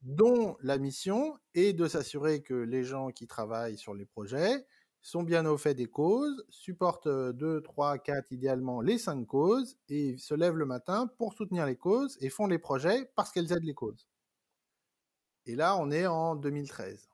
dont 0.04 0.58
la 0.62 0.78
mission 0.78 1.40
est 1.56 1.74
de 1.74 1.88
s'assurer 1.88 2.44
que 2.44 2.54
les 2.54 2.84
gens 2.84 3.10
qui 3.10 3.26
travaillent 3.26 3.80
sur 3.80 3.96
les 3.96 4.06
projets 4.06 4.64
sont 5.02 5.24
bien 5.24 5.46
au 5.46 5.58
fait 5.58 5.74
des 5.74 5.88
causes, 5.88 6.46
supportent 6.50 7.08
2, 7.08 7.62
3, 7.62 7.98
4, 8.00 8.32
idéalement 8.32 8.82
les 8.82 8.98
5 8.98 9.26
causes, 9.26 9.78
et 9.90 10.18
se 10.18 10.34
lèvent 10.34 10.58
le 10.58 10.66
matin 10.66 11.08
pour 11.18 11.34
soutenir 11.34 11.66
les 11.66 11.76
causes 11.76 12.18
et 12.22 12.30
font 12.30 12.48
les 12.48 12.60
projets 12.60 13.12
parce 13.16 13.32
qu'elles 13.32 13.52
aident 13.52 13.64
les 13.64 13.74
causes. 13.74 14.08
Et 15.46 15.56
là, 15.56 15.76
on 15.78 15.90
est 15.92 16.06
en 16.06 16.36
2013. 16.36 17.10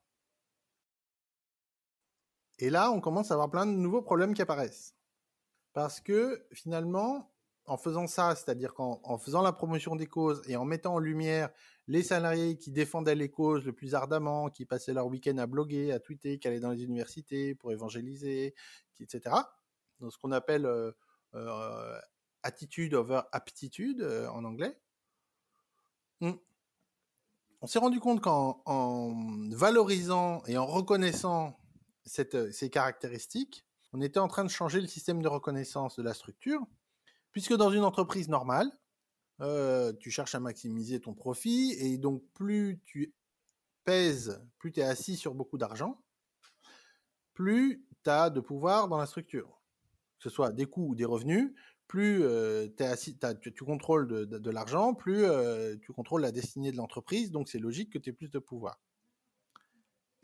Et 2.60 2.70
là, 2.70 2.92
on 2.92 3.00
commence 3.00 3.32
à 3.32 3.36
avoir 3.36 3.50
plein 3.50 3.66
de 3.66 3.72
nouveaux 3.72 4.02
problèmes 4.02 4.34
qui 4.34 4.42
apparaissent. 4.42 4.96
Parce 5.74 6.02
que 6.02 6.46
finalement, 6.52 7.32
en 7.66 7.78
faisant 7.78 8.08
ça, 8.08 8.36
c'est-à-dire 8.36 8.74
qu'en 8.74 9.18
faisant 9.18 9.42
la 9.42 9.54
promotion 9.54 9.96
des 9.96 10.08
causes 10.08 10.42
et 10.48 10.56
en 10.56 10.66
mettant 10.66 10.96
en 10.96 11.00
lumière 11.00 11.52
les 11.88 12.04
salariés 12.04 12.58
qui 12.58 12.72
défendaient 12.72 13.16
les 13.16 13.30
causes 13.30 13.66
le 13.66 13.74
plus 13.74 13.96
ardemment, 13.96 14.50
qui 14.50 14.66
passaient 14.66 14.94
leur 14.94 15.08
week-end 15.08 15.38
à 15.38 15.48
bloguer, 15.48 15.92
à 15.92 16.00
tweeter, 16.00 16.38
qui 16.38 16.48
allaient 16.48 16.60
dans 16.60 16.72
les 16.72 16.84
universités 16.84 17.56
pour 17.56 17.72
évangéliser, 17.72 18.54
etc. 19.00 19.36
Donc 20.00 20.12
ce 20.12 20.18
qu'on 20.18 20.32
appelle 20.32 20.66
euh, 20.66 20.92
euh, 21.36 22.00
attitude 22.44 22.94
over 22.94 23.22
aptitude 23.32 24.02
euh, 24.02 24.28
en 24.30 24.44
anglais. 24.44 24.78
On, 27.62 27.68
s'est 27.68 27.80
rendu 27.80 28.00
compte 28.00 28.22
qu'en 28.22 28.62
valorisant 29.52 30.44
et 30.46 30.58
en 30.58 30.66
reconnaissant 30.66 31.60
ces 32.06 32.70
caractéristiques, 32.70 33.66
on 33.94 34.02
était 34.02 34.20
en 34.20 34.28
train 34.28 34.44
de 34.44 34.50
changer 34.50 34.80
le 34.80 34.88
système 34.88 35.22
de 35.24 35.28
reconnaissance 35.28 35.96
de 35.96 36.04
la 36.04 36.14
structure, 36.14 36.62
puisque 37.32 37.56
dans 37.56 37.72
une 37.72 37.84
entreprise 37.84 38.30
normale, 38.30 38.72
tu 39.40 40.12
cherches 40.12 40.36
à 40.36 40.40
maximiser 40.40 41.00
ton 41.00 41.14
profit, 41.14 41.76
et 41.80 41.98
donc 41.98 42.24
plus 42.34 42.80
tu 42.86 43.14
pèses, 43.84 44.42
plus 44.58 44.72
tu 44.72 44.80
es 44.80 44.84
assis 44.84 45.16
sur 45.16 45.34
beaucoup 45.34 45.58
d'argent, 45.58 46.02
plus 47.34 47.86
tu 48.04 48.10
as 48.10 48.30
de 48.30 48.40
pouvoir 48.40 48.88
dans 48.88 48.98
la 48.98 49.06
structure. 49.06 49.62
Que 50.18 50.24
ce 50.24 50.30
soit 50.30 50.52
des 50.52 50.66
coûts 50.66 50.90
ou 50.90 50.96
des 50.96 51.06
revenus, 51.06 51.54
plus 51.88 52.24
euh, 52.24 52.68
assis, 52.80 53.18
tu, 53.42 53.64
contrôles 53.64 54.08
de, 54.08 54.50
l'argent, 54.50 54.94
plus 54.94 55.26
tu 55.82 55.94
contrôles 55.94 56.22
la 56.22 56.32
destinée 56.32 56.72
de 56.72 56.78
l'entreprise, 56.78 57.32
donc 57.32 57.48
c'est 57.48 57.60
logique 57.60 57.94
que 57.94 58.00
tu 58.00 58.10
aies 58.10 58.14
plus 58.14 58.32
de 58.32 58.40
pouvoir. 58.40 58.80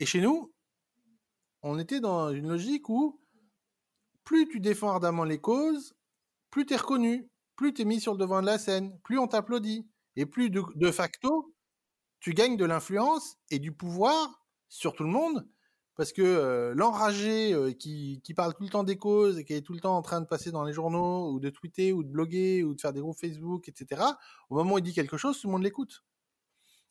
Et 0.00 0.06
chez 0.06 0.20
nous, 0.20 0.52
on 1.62 1.78
était 1.78 2.00
dans 2.00 2.30
une 2.30 2.48
logique 2.48 2.88
où 2.88 3.20
plus 4.24 4.48
tu 4.48 4.60
défends 4.60 4.90
ardemment 4.90 5.24
les 5.24 5.40
causes, 5.40 5.94
plus 6.50 6.66
tu 6.66 6.74
es 6.74 6.76
reconnu, 6.76 7.30
plus 7.56 7.72
tu 7.74 7.82
es 7.82 7.84
mis 7.84 8.00
sur 8.00 8.12
le 8.12 8.18
devant 8.18 8.40
de 8.40 8.46
la 8.46 8.58
scène, 8.58 8.98
plus 9.02 9.18
on 9.18 9.26
t'applaudit. 9.26 9.88
Et 10.16 10.26
plus 10.26 10.48
de, 10.50 10.90
facto, 10.92 11.52
tu 12.20 12.34
gagnes 12.34 12.56
de 12.56 12.64
l'influence 12.64 13.36
et 13.50 13.58
du 13.58 13.72
pouvoir 13.72 14.46
sur 14.68 14.94
tout 14.94 15.02
le 15.02 15.10
monde. 15.10 15.46
Parce 15.96 16.12
que 16.12 16.22
euh, 16.22 16.72
l'enragé 16.74 17.52
euh, 17.52 17.72
qui, 17.72 18.20
qui, 18.24 18.34
parle 18.34 18.54
tout 18.54 18.64
le 18.64 18.68
temps 18.68 18.82
des 18.82 18.96
causes 18.96 19.38
et 19.38 19.44
qui 19.44 19.54
est 19.54 19.60
tout 19.60 19.72
le 19.72 19.80
temps 19.80 19.96
en 19.96 20.02
train 20.02 20.20
de 20.20 20.26
passer 20.26 20.50
dans 20.50 20.64
les 20.64 20.72
journaux 20.72 21.30
ou 21.30 21.38
de 21.38 21.50
tweeter 21.50 21.92
ou 21.92 22.02
de 22.02 22.08
bloguer 22.08 22.64
ou 22.64 22.74
de 22.74 22.80
faire 22.80 22.92
des 22.92 23.00
groupes 23.00 23.18
Facebook, 23.18 23.68
etc., 23.68 24.02
au 24.50 24.56
moment 24.56 24.74
où 24.74 24.78
il 24.78 24.82
dit 24.82 24.92
quelque 24.92 25.16
chose, 25.16 25.40
tout 25.40 25.46
le 25.46 25.52
monde 25.52 25.62
l'écoute. 25.62 26.04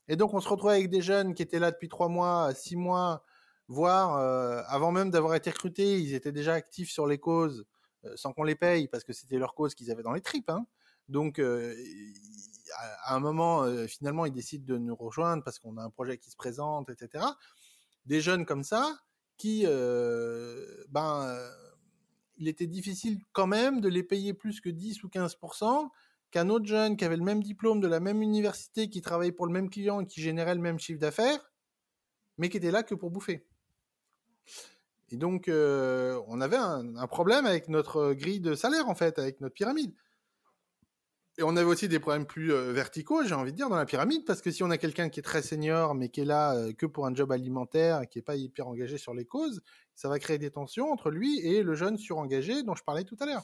Et 0.08 0.15
donc 0.15 0.34
on 0.34 0.39
se 0.39 0.47
retrouve 0.47 0.69
avec 0.69 0.89
des 0.89 1.02
jeunes 1.02 1.34
qui 1.34 1.43
étaient 1.43 1.60
là 1.60 1.71
depuis 1.71 1.89
trois 1.89 2.08
mois, 2.08 2.54
six 2.54 2.78
mois, 2.78 3.26
voire 3.67 4.17
euh, 4.17 4.62
avant 4.67 4.91
même 4.91 5.12
d'avoir 5.12 5.36
été 5.36 5.49
recrutés, 5.49 5.99
ils 5.99 6.13
étaient 6.13 6.32
déjà 6.32 6.54
actifs 6.54 6.89
sur 6.89 7.06
les 7.06 7.17
causes 7.17 7.65
sans 8.15 8.33
qu'on 8.33 8.43
les 8.43 8.55
paye 8.55 8.87
parce 8.87 9.03
que 9.03 9.13
c'était 9.13 9.37
leur 9.37 9.53
cause 9.53 9.75
qu'ils 9.75 9.91
avaient 9.91 10.03
dans 10.03 10.13
les 10.13 10.21
tripes. 10.21 10.49
Hein. 10.49 10.65
Donc, 11.09 11.39
euh, 11.39 11.75
à 13.05 13.15
un 13.15 13.19
moment, 13.19 13.63
euh, 13.63 13.87
finalement, 13.87 14.25
ils 14.25 14.31
décident 14.31 14.65
de 14.65 14.77
nous 14.77 14.95
rejoindre 14.95 15.43
parce 15.43 15.59
qu'on 15.59 15.77
a 15.77 15.83
un 15.83 15.89
projet 15.89 16.17
qui 16.17 16.31
se 16.31 16.35
présente, 16.35 16.89
etc. 16.89 17.25
Des 18.05 18.21
jeunes 18.21 18.45
comme 18.45 18.63
ça, 18.63 18.97
qui, 19.37 19.65
ben, 20.89 21.37
il 22.37 22.47
était 22.47 22.67
difficile 22.67 23.19
quand 23.31 23.47
même 23.47 23.81
de 23.81 23.89
les 23.89 24.03
payer 24.03 24.33
plus 24.33 24.61
que 24.61 24.69
10 24.69 25.03
ou 25.03 25.09
15% 25.09 25.89
qu'un 26.31 26.49
autre 26.49 26.65
jeune 26.65 26.97
qui 26.97 27.05
avait 27.05 27.17
le 27.17 27.23
même 27.23 27.43
diplôme 27.43 27.79
de 27.79 27.87
la 27.87 27.99
même 27.99 28.21
université, 28.21 28.89
qui 28.89 29.01
travaillait 29.01 29.31
pour 29.31 29.45
le 29.45 29.53
même 29.53 29.69
client 29.69 30.01
et 30.01 30.07
qui 30.07 30.19
générait 30.21 30.55
le 30.55 30.61
même 30.61 30.79
chiffre 30.79 30.99
d'affaires, 30.99 31.51
mais 32.37 32.49
qui 32.49 32.57
était 32.57 32.71
là 32.71 32.81
que 32.81 32.95
pour 32.95 33.11
bouffer. 33.11 33.45
Et 35.13 35.17
donc, 35.17 35.47
euh, 35.47 36.19
on 36.28 36.41
avait 36.41 36.58
un, 36.58 37.06
problème 37.06 37.45
avec 37.45 37.69
notre 37.69 38.13
grille 38.13 38.39
de 38.39 38.56
salaire, 38.56 38.89
en 38.89 38.95
fait, 38.95 39.19
avec 39.19 39.41
notre 39.41 39.54
pyramide. 39.54 39.93
Et 41.38 41.43
on 41.43 41.56
avait 41.56 41.67
aussi 41.67 41.88
des 41.88 41.99
problèmes 41.99 42.26
plus 42.26 42.52
euh, 42.52 42.73
verticaux, 42.73 43.23
j'ai 43.23 43.36
envie 43.36 43.52
de 43.52 43.58
dire, 43.58 43.69
dans 43.69 43.76
la 43.76 43.86
pyramide, 43.86 44.26
parce 44.26 44.41
que 44.41 44.49
si 44.49 44.63
on 44.63 44.71
a 44.71 44.80
quelqu'un 44.80 45.10
qui 45.10 45.19
est 45.19 45.23
très 45.23 45.43
senior, 45.43 45.93
mais 45.93 46.10
qui 46.10 46.21
est 46.21 46.26
là 46.26 46.56
euh, 46.56 46.73
que 46.73 46.88
pour 46.88 47.06
un 47.06 47.13
job 47.13 47.32
alimentaire, 47.32 48.08
qui 48.10 48.17
n'est 48.17 48.23
pas 48.23 48.36
hyper 48.36 48.67
engagé 48.67 48.97
sur 48.97 49.13
les 49.13 49.26
causes, 49.26 49.62
ça 49.93 50.10
va 50.10 50.17
créer 50.17 50.39
des 50.39 50.49
tensions 50.49 50.91
entre 50.91 51.12
lui 51.12 51.39
et 51.41 51.62
le 51.62 51.76
jeune 51.76 51.97
surengagé 51.97 52.63
dont 52.63 52.73
je 52.73 52.84
parlais 52.84 53.04
tout 53.04 53.17
à 53.19 53.28
l'heure. 53.28 53.43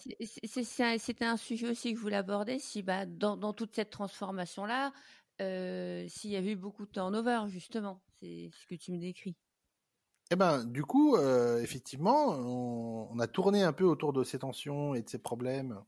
C'était 0.97 1.25
un 1.25 1.37
sujet 1.37 1.69
aussi 1.69 1.93
que 1.93 1.99
je 1.99 2.01
voulais 2.01 2.57
si 2.59 2.81
bah, 2.81 3.05
dans, 3.05 3.53
toute 3.53 3.75
cette 3.75 3.91
transformation-là, 3.91 4.91
euh, 5.39 6.07
s'il 6.09 6.31
y 6.31 6.35
avait 6.35 6.53
eu 6.53 6.55
beaucoup 6.55 6.87
de 6.87 6.91
turnover, 6.91 7.41
justement, 7.47 8.01
c'est 8.19 8.49
ce 8.59 8.65
que 8.65 8.73
tu 8.73 8.91
me 8.91 8.97
décris. 8.97 9.35
Eh 10.31 10.35
ben, 10.35 10.63
du 10.63 10.83
coup, 10.83 11.15
euh, 11.15 11.59
effectivement, 11.61 12.29
on, 12.29 13.09
on, 13.11 13.19
a 13.19 13.27
tourné 13.27 13.63
un 13.63 13.73
peu 13.73 13.85
autour 13.85 14.13
de 14.13 14.23
ces 14.23 14.39
tensions 14.39 14.93
et 14.93 15.01
de 15.01 15.09
ces 15.09 15.17
problèmes 15.17 15.83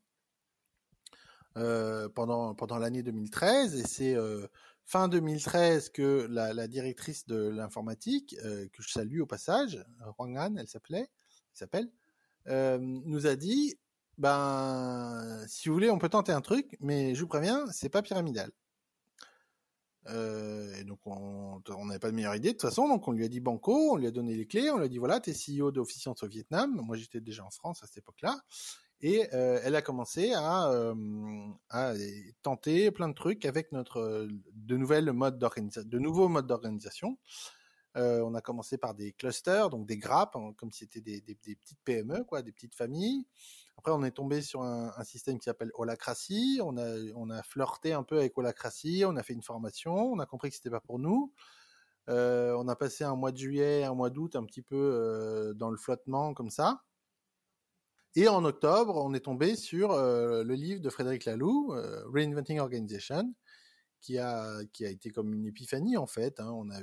euh, 1.58 2.10
pendant 2.10 2.56
pendant 2.56 2.77
l'année 2.77 3.04
2013, 3.04 3.75
et 3.75 3.84
c'est 3.84 4.15
euh, 4.15 4.47
fin 4.86 5.08
2013 5.10 5.89
que 5.89 6.27
la, 6.30 6.54
la 6.54 6.67
directrice 6.67 7.27
de 7.27 7.49
l'informatique, 7.49 8.36
euh, 8.43 8.67
que 8.73 8.82
je 8.82 8.89
salue 8.89 9.19
au 9.21 9.25
passage, 9.27 9.84
Huang 10.17 10.38
Han, 10.38 10.56
elle 10.58 10.67
s'appelait, 10.67 11.10
s'appelle, 11.54 11.91
euh, 12.47 12.77
nous 12.80 13.27
a 13.27 13.36
dit, 13.36 13.77
ben, 14.17 15.45
si 15.47 15.69
vous 15.69 15.75
voulez, 15.75 15.89
on 15.91 15.99
peut 15.99 16.10
tenter 16.10 16.32
un 16.32 16.41
truc, 16.41 16.77
mais 16.80 17.15
je 17.15 17.21
vous 17.21 17.27
préviens, 17.27 17.67
c'est 17.71 17.89
pas 17.89 18.01
pyramidal. 18.01 18.51
Euh, 20.08 20.74
et 20.80 20.84
donc 20.84 21.00
on 21.06 21.62
n'avait 21.86 22.00
pas 22.00 22.10
de 22.10 22.16
meilleure 22.16 22.36
idée 22.36 22.50
de 22.50 22.54
toute 22.54 22.62
façon, 22.62 22.88
donc 22.88 23.08
on 23.08 23.12
lui 23.12 23.24
a 23.24 23.28
dit 23.28 23.40
banco, 23.40 23.92
on 23.92 23.96
lui 23.98 24.08
a 24.08 24.12
donné 24.12 24.36
les 24.36 24.48
clés, 24.48 24.72
on 24.72 24.78
lui 24.78 24.86
a 24.86 24.88
dit 24.88 24.98
voilà, 24.98 25.20
t'es 25.20 25.34
CEO 25.34 25.72
d'Officiance 25.72 26.24
au 26.24 26.28
Vietnam. 26.28 26.82
Moi 26.84 26.98
j'étais 26.98 27.22
déjà 27.22 27.46
en 27.46 27.52
France 27.52 27.84
à 27.84 27.88
cette 27.88 27.98
époque-là, 27.98 28.42
et 29.02 29.28
euh, 29.34 29.60
elle 29.64 29.76
a 29.76 29.82
commencé 29.84 30.34
à, 30.34 30.70
euh, 30.72 30.96
à, 31.70 31.94
tenter 32.42 32.90
plein 32.90 33.10
de 33.10 33.14
trucs 33.14 33.46
avec 33.46 33.72
notre 33.72 34.28
de 34.54 34.78
nouvelles 34.78 35.12
modes 35.12 35.38
d'organisation, 35.38 35.88
de 35.88 36.00
nouveaux 36.00 36.30
modes 36.30 36.48
d'organisation. 36.48 37.18
On 37.94 38.34
a 38.36 38.42
commencé 38.42 38.78
par 38.78 38.96
des 38.96 39.12
clusters, 39.12 39.70
donc 39.70 39.86
des 39.86 39.98
grappes, 39.98 40.38
hein, 40.38 40.54
comme 40.56 40.72
si 40.72 40.86
c'était 40.86 41.02
des, 41.02 41.20
des, 41.20 41.38
des, 41.44 41.56
petites 41.58 41.80
PME, 41.84 42.24
quoi, 42.24 42.42
des 42.42 42.54
petites 42.54 42.74
familles. 42.74 43.26
Après, 43.82 43.94
on 43.94 44.04
est 44.04 44.12
tombé 44.12 44.44
sur 44.44 44.62
un, 44.62 45.04
système 45.04 45.39
qui 45.39 45.46
s'appelle 45.46 45.72
Holacracy. 45.74 46.62
On 46.63 46.78
a, 46.78 47.41
flirté 47.41 47.94
un 47.94 48.04
peu 48.04 48.20
avec 48.20 48.38
Holacracy. 48.38 49.06
On 49.08 49.15
a 49.15 49.24
fait 49.24 49.34
une 49.34 49.41
formation. 49.41 49.96
On 49.96 50.20
a 50.20 50.28
compris 50.28 50.52
que 50.52 50.56
c'était 50.56 50.70
pas 50.70 50.82
pour 50.82 51.00
nous. 51.00 51.34
Euh, 52.08 52.54
on 52.60 52.67
a 52.67 52.76
passé 52.76 53.06
un 53.06 53.15
mois 53.15 53.32
de 53.32 53.38
juillet, 53.38 53.84
un 53.84 53.96
mois 53.96 54.12
d'août, 54.12 54.36
un 54.36 54.46
petit 54.46 54.62
peu 54.62 54.76
euh, 54.76 55.56
dans 55.56 55.72
le 55.72 55.78
flottement 55.78 56.36
comme 56.36 56.52
ça. 56.52 56.84
Et 58.15 58.28
en 58.28 58.46
octobre, 58.46 59.04
on 59.04 59.15
est 59.15 59.22
tombé 59.22 59.56
sur 59.56 59.94
euh, 59.94 60.44
le 60.44 60.54
livre 60.54 60.80
de 60.80 60.89
Frédéric 60.91 61.26
Laloux, 61.26 61.74
Reinventing 62.13 62.60
Organization, 62.60 63.34
qui 64.00 64.20
a 64.20 64.62
été 64.80 65.10
comme 65.10 65.34
une 65.34 65.48
épiphanie 65.48 65.98
en 65.98 66.06
fait. 66.06 66.39
Hein. 66.39 66.52
On 66.52 66.70
a 66.70 66.80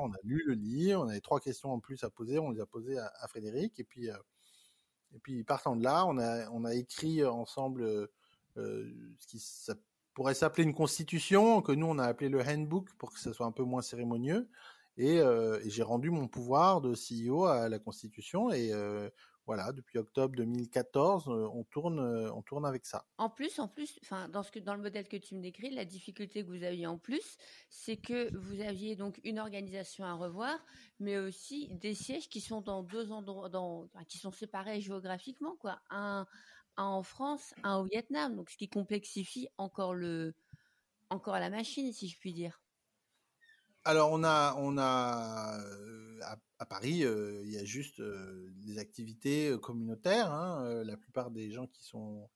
on 0.00 0.10
a 0.10 0.18
lu 0.24 0.42
le 0.48 0.54
livre, 0.54 1.00
on 1.00 1.08
avait 1.08 1.20
trois 1.20 1.38
questions 1.38 1.70
en 1.70 1.78
plus 1.78 2.02
à 2.02 2.10
poser, 2.10 2.40
on 2.40 2.50
les 2.50 2.60
a 2.60 2.66
posées 2.66 2.98
à, 2.98 3.12
à 3.20 3.28
Frédéric 3.28 3.78
et 3.78 3.84
puis 3.84 4.10
et 5.14 5.18
puis 5.18 5.44
partant 5.44 5.76
de 5.76 5.84
là, 5.84 6.04
on 6.06 6.18
a 6.18 6.48
on 6.50 6.64
a 6.64 6.74
écrit 6.74 7.24
ensemble 7.24 8.08
ce 8.56 9.26
qui 9.26 9.38
ça 9.38 9.74
pourrait 10.14 10.34
s'appeler 10.34 10.64
une 10.64 10.74
constitution, 10.74 11.60
que 11.60 11.72
nous 11.72 11.86
on 11.86 11.98
a 11.98 12.04
appelé 12.04 12.28
le 12.28 12.40
handbook 12.40 12.88
pour 12.98 13.12
que 13.12 13.18
ce 13.18 13.32
soit 13.32 13.46
un 13.46 13.52
peu 13.52 13.64
moins 13.64 13.82
cérémonieux. 13.82 14.48
Et, 14.96 15.16
et 15.16 15.70
j'ai 15.70 15.82
rendu 15.82 16.10
mon 16.10 16.28
pouvoir 16.28 16.80
de 16.80 16.94
CEO 16.94 17.46
à 17.46 17.68
la 17.68 17.80
constitution 17.80 18.52
et 18.52 18.72
voilà, 19.46 19.72
depuis 19.72 19.98
octobre 19.98 20.34
2014, 20.36 21.28
on 21.28 21.64
tourne, 21.64 22.00
on 22.00 22.42
tourne 22.42 22.64
avec 22.64 22.86
ça. 22.86 23.06
En 23.18 23.28
plus, 23.28 23.58
en 23.58 23.68
plus, 23.68 23.98
enfin, 24.02 24.28
dans 24.28 24.42
ce 24.42 24.50
que, 24.50 24.58
dans 24.58 24.74
le 24.74 24.80
modèle 24.80 25.06
que 25.06 25.16
tu 25.16 25.34
me 25.34 25.42
décris, 25.42 25.70
la 25.70 25.84
difficulté 25.84 26.44
que 26.44 26.48
vous 26.48 26.62
aviez 26.62 26.86
en 26.86 26.98
plus, 26.98 27.36
c'est 27.68 27.96
que 27.96 28.34
vous 28.36 28.60
aviez 28.62 28.96
donc 28.96 29.20
une 29.22 29.38
organisation 29.38 30.04
à 30.04 30.14
revoir, 30.14 30.58
mais 30.98 31.18
aussi 31.18 31.68
des 31.74 31.94
sièges 31.94 32.28
qui 32.28 32.40
sont 32.40 32.62
dans 32.62 32.82
deux 32.82 33.12
endroits, 33.12 33.50
dans, 33.50 33.88
qui 34.08 34.18
sont 34.18 34.32
séparés 34.32 34.80
géographiquement, 34.80 35.56
quoi. 35.56 35.80
Un, 35.90 36.26
un 36.76 36.84
en 36.84 37.02
France, 37.02 37.54
un 37.62 37.78
au 37.78 37.84
Vietnam, 37.84 38.36
donc 38.36 38.50
ce 38.50 38.56
qui 38.56 38.68
complexifie 38.68 39.48
encore 39.58 39.94
le, 39.94 40.34
encore 41.10 41.38
la 41.38 41.50
machine, 41.50 41.92
si 41.92 42.08
je 42.08 42.18
puis 42.18 42.32
dire. 42.32 42.63
Alors 43.86 44.12
on 44.12 44.24
a, 44.24 44.54
on 44.56 44.78
a 44.78 45.60
à, 46.58 46.66
Paris, 46.66 47.04
il 47.42 47.50
y 47.50 47.58
a 47.58 47.64
juste 47.64 48.00
des 48.00 48.78
activités 48.78 49.54
communautaires. 49.60 50.32
Hein, 50.32 50.82
la 50.84 50.96
plupart 50.96 51.30
des 51.30 51.50
gens 51.50 51.66
qui 51.66 51.84
sont 51.84 52.28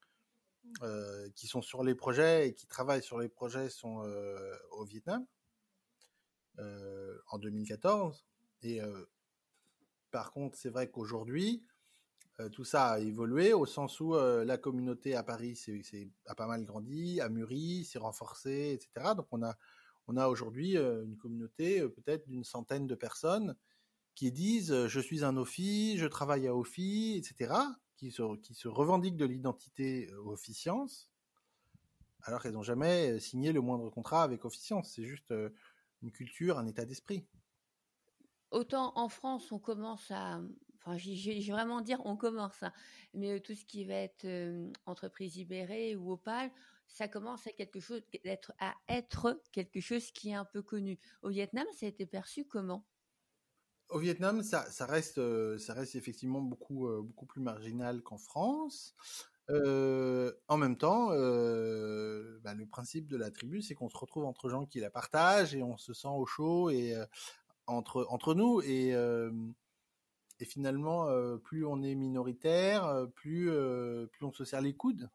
qui 1.34 1.46
sont 1.46 1.62
sur 1.62 1.82
les 1.82 1.94
projets 1.94 2.48
et 2.48 2.54
qui 2.54 2.66
travaillent 2.66 3.02
sur 3.02 3.18
les 3.18 3.30
projets 3.30 3.70
sont 3.70 4.02
au 4.72 4.84
Vietnam 4.84 5.24
en 6.58 7.38
2014. 7.38 8.26
Et 8.62 8.80
par 10.10 10.32
contre, 10.32 10.58
c'est 10.58 10.68
vrai 10.68 10.90
qu'aujourd'hui, 10.90 11.64
tout 12.52 12.64
ça 12.64 12.88
a 12.88 12.98
évolué 12.98 13.54
au 13.54 13.64
sens 13.64 14.00
où 14.00 14.14
la 14.14 14.58
communauté 14.58 15.16
à 15.16 15.22
Paris 15.22 15.56
c'est, 15.56 16.10
a 16.26 16.34
pas 16.34 16.46
mal 16.46 16.66
grandi, 16.66 17.22
a 17.22 17.30
mûri, 17.30 17.84
s'est 17.84 17.98
renforcée, 17.98 18.72
etc. 18.74 19.14
Donc 19.16 19.28
on 19.30 19.42
a 19.42 19.56
on 20.08 20.16
a 20.16 20.26
aujourd'hui 20.28 20.76
une 20.76 21.16
communauté 21.18 21.86
peut-être 21.88 22.26
d'une 22.26 22.44
centaine 22.44 22.86
de 22.86 22.94
personnes 22.94 23.54
qui 24.14 24.32
disent 24.32 24.86
je 24.86 25.00
suis 25.00 25.22
un 25.22 25.36
OFI, 25.36 25.96
je 25.98 26.06
travaille 26.06 26.48
à 26.48 26.54
OFI, 26.54 27.16
etc., 27.18 27.54
qui 27.96 28.10
se, 28.10 28.68
revendiquent 28.68 29.16
de 29.16 29.26
l'identité 29.26 30.10
Officience, 30.24 31.10
alors 32.22 32.42
qu'elles 32.42 32.54
n'ont 32.54 32.62
jamais 32.62 33.20
signé 33.20 33.52
le 33.52 33.60
moindre 33.60 33.90
contrat 33.90 34.22
avec 34.22 34.44
Officience. 34.44 34.92
C'est 34.94 35.04
juste 35.04 35.32
une 36.02 36.10
culture, 36.10 36.58
un 36.58 36.66
état 36.66 36.84
d'esprit. 36.84 37.26
Autant 38.50 38.92
en 38.96 39.08
France, 39.08 39.52
on 39.52 39.58
commence 39.58 40.10
à, 40.10 40.40
enfin, 40.78 40.96
j'ai 40.96 41.40
vraiment 41.50 41.80
dire 41.82 42.00
on 42.06 42.16
commence, 42.16 42.62
hein, 42.62 42.72
mais 43.14 43.40
tout 43.40 43.54
ce 43.54 43.64
qui 43.64 43.84
va 43.84 43.94
être 43.94 44.26
entreprise 44.86 45.36
libérée 45.36 45.96
ou 45.96 46.12
Opal, 46.12 46.50
ça 46.88 47.08
commence 47.08 47.46
à 47.46 47.50
être 47.50 49.40
quelque 49.52 49.80
chose 49.80 50.10
qui 50.10 50.30
est 50.30 50.34
un 50.34 50.44
peu 50.44 50.62
connu. 50.62 50.98
Au 51.22 51.28
Vietnam, 51.28 51.66
ça 51.78 51.86
a 51.86 51.88
été 51.88 52.06
perçu 52.06 52.44
comment? 52.44 52.84
Au 53.90 53.98
Vietnam, 53.98 54.42
ça, 54.42 54.66
reste 54.80 55.18
euh, 55.18 55.58
reste 55.68 55.94
effectivement 55.94 56.42
beaucoup 56.42 56.88
euh, 56.88 57.00
beaucoup 57.02 57.24
plus 57.24 57.40
marginal 57.40 58.02
qu'en 58.02 58.18
France. 58.18 58.94
Euh, 59.50 60.30
en 60.46 60.58
même 60.58 60.76
temps, 60.76 61.08
bah, 61.08 62.54
le 62.54 62.66
principe 62.66 63.06
de 63.06 63.16
la 63.16 63.30
tribu, 63.30 63.62
c'est 63.62 63.74
qu'on 63.74 63.88
se 63.88 63.96
retrouve 63.96 64.26
entre 64.26 64.50
gens 64.50 64.66
qui 64.66 64.78
la 64.78 64.90
partagent 64.90 65.54
et 65.54 65.62
on 65.62 65.78
se 65.78 65.94
sent 65.94 66.08
au 66.08 66.26
chaud 66.26 66.70
entre 67.66 68.34
nous 68.34 68.60
et 68.60 68.94
finalement, 70.44 71.08
plus 71.38 71.64
on 71.64 71.82
est 71.82 71.94
minoritaire, 71.94 73.06
plus 73.14 73.50
on 73.50 74.32
se 74.32 74.44
serre 74.44 74.60
les 74.60 74.74
coudes. 74.74 75.08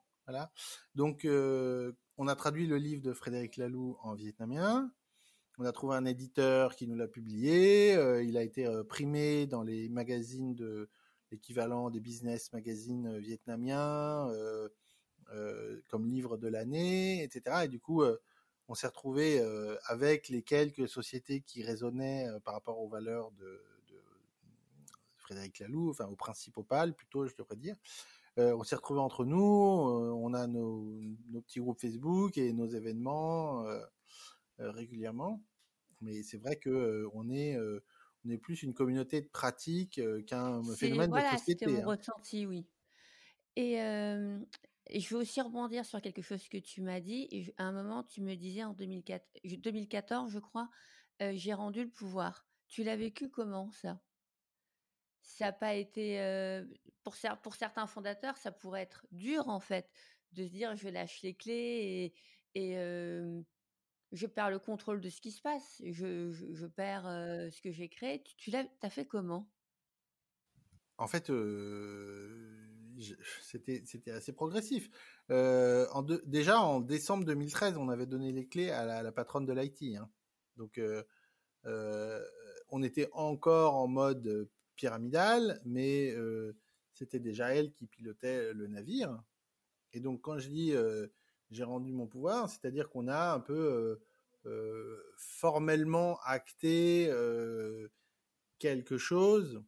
Donc, 0.95 1.25
euh, 1.25 1.91
on 2.17 2.27
a 2.27 2.35
traduit 2.35 2.67
le 2.67 2.77
livre 2.77 3.01
de 3.01 3.13
Frédéric 3.13 3.57
Laloux 3.57 3.97
en 4.01 4.13
vietnamien. 4.13 4.91
On 5.57 5.65
a 5.65 5.71
trouvé 5.71 5.95
un 5.95 6.05
éditeur 6.05 6.75
qui 6.75 6.87
nous 6.87 6.95
l'a 6.95 7.07
publié. 7.07 7.95
Euh, 7.95 8.23
il 8.23 8.37
a 8.37 8.43
été 8.43 8.65
euh, 8.65 8.83
primé 8.83 9.45
dans 9.47 9.63
les 9.63 9.89
magazines 9.89 10.55
de 10.55 10.89
l'équivalent 11.31 11.89
des 11.89 11.99
business 11.99 12.53
magazines 12.53 13.17
vietnamiens 13.17 14.31
comme 15.87 16.07
livre 16.07 16.37
de 16.37 16.47
l'année, 16.47 17.23
etc. 17.23 17.61
Et 17.63 17.67
du 17.67 17.79
coup, 17.79 18.03
on 18.67 18.75
s'est 18.75 18.85
retrouvé 18.85 19.41
avec 19.87 20.29
les 20.29 20.43
quelques 20.43 20.87
sociétés 20.87 21.41
qui 21.41 21.63
résonnaient 21.63 22.27
par 22.45 22.53
rapport 22.53 22.79
aux 22.79 22.87
valeurs 22.87 23.31
de, 23.31 23.59
Frédéric 25.17 25.57
Laloux, 25.59 25.89
enfin 25.89 26.05
aux 26.05 26.15
principaux 26.15 26.63
pâles 26.63 26.93
plutôt, 26.93 27.25
je 27.25 27.35
devrais 27.35 27.55
dire. 27.55 27.75
Euh, 28.39 28.55
on 28.57 28.63
s'est 28.63 28.75
retrouvés 28.75 28.99
entre 28.99 29.25
nous, 29.25 29.37
euh, 29.39 30.11
on 30.11 30.33
a 30.33 30.47
nos, 30.47 30.89
petits 31.45 31.59
groupes 31.59 31.79
Facebook 31.79 32.37
et 32.37 32.51
nos 32.51 32.65
événements 32.65 33.65
euh, 33.67 33.79
régulièrement. 34.57 35.43
Mais 36.01 36.23
c'est 36.23 36.37
vrai 36.37 36.55
que 36.55 37.07
on 37.13 37.29
est 37.29 37.57
on 38.25 38.29
est 38.29 38.37
plus 38.37 38.63
une 38.63 38.73
communauté 38.73 39.21
de 39.21 39.27
pratique 39.27 40.01
qu'un 40.25 40.63
phénomène 40.75 41.11
de 41.11 41.37
société. 41.37 41.65
C'était 41.65 41.67
mon 41.67 41.89
hein. 41.89 41.95
ressenti, 41.95 42.45
oui. 42.45 42.65
Et, 43.55 43.75
je 43.75 45.15
veux 45.15 45.21
aussi 45.21 45.39
rebondir 45.39 45.85
sur 45.85 46.01
quelque 46.01 46.21
chose 46.21 46.47
que 46.49 46.57
tu 46.57 46.81
m'as 46.81 46.99
dit. 46.99 47.27
Et 47.31 47.53
à 47.57 47.63
un 47.63 47.71
moment, 47.71 48.03
tu 48.03 48.21
me 48.21 48.35
disais 48.35 48.63
en 48.63 48.73
2004, 48.73 49.25
2014, 49.45 50.31
je 50.31 50.39
crois, 50.39 50.69
j'ai 51.21 51.53
rendu 51.53 51.83
le 51.83 51.89
pouvoir. 51.89 52.45
Tu 52.67 52.83
l'as 52.83 52.97
vécu 52.97 53.29
comment 53.29 53.71
ça? 53.71 54.01
Ça 55.23 55.45
n'a 55.45 55.51
pas 55.51 55.73
été 55.73 56.63
pour, 57.03 57.15
certains 57.15 57.87
fondateurs, 57.87 58.37
ça 58.37 58.51
pourrait 58.51 58.83
être 58.83 59.07
dur 59.11 59.47
en 59.49 59.59
fait 59.59 59.89
de 60.33 60.45
se 60.45 60.51
dire 60.51 60.75
je 60.75 60.89
lâche 60.89 61.21
les 61.21 61.33
clés 61.33 62.13
et, 62.55 62.75
je 64.11 64.27
perds 64.27 64.51
le 64.51 64.59
contrôle 64.59 65.01
de 65.01 65.09
ce 65.09 65.19
qui 65.21 65.31
se 65.31 65.41
passe, 65.41 65.81
je, 65.83 66.67
perds 66.67 67.05
ce 67.51 67.61
que 67.61 67.71
j'ai 67.71 67.89
créé. 67.89 68.21
Tu, 68.21 68.35
tu 68.35 68.51
l'as 68.51 68.65
as 68.83 68.89
fait 68.91 69.07
comment? 69.07 69.49
En 70.97 71.07
fait, 71.07 71.31
c'était 73.41 74.11
assez 74.11 74.33
progressif. 74.33 74.89
en 75.29 76.03
déjà 76.25 76.59
en 76.59 76.79
décembre 76.79 77.25
2013, 77.25 77.77
on 77.77 77.89
avait 77.89 78.05
donné 78.05 78.31
les 78.31 78.47
clés 78.47 78.69
à 78.69 79.01
la, 79.01 79.11
patronne 79.11 79.45
de 79.45 79.53
l'IT. 79.53 79.97
Hein. 79.97 80.09
Donc 80.57 80.79
on 81.65 82.83
était 82.83 83.09
encore 83.13 83.75
en 83.75 83.87
mode 83.87 84.49
pyramidale, 84.83 85.61
mais 85.63 86.13
c'était 86.91 87.21
déjà 87.21 87.55
elle 87.55 87.71
qui 87.71 87.87
pilotait 87.87 88.53
le 88.53 88.67
navire. 88.67 89.23
Et 89.93 90.01
donc 90.01 90.19
quand 90.19 90.39
je 90.39 90.49
dis 90.49 90.73
j'ai 91.51 91.63
rendu 91.63 91.93
mon 91.93 92.05
pouvoir, 92.05 92.49
c'est-à-dire 92.49 92.89
qu'on 92.89 93.07
a 93.07 93.33
un 93.33 93.39
peu 93.39 94.01
formellement 95.15 96.19
acté 96.25 97.09
quelque 98.59 98.97
chose 98.97 99.63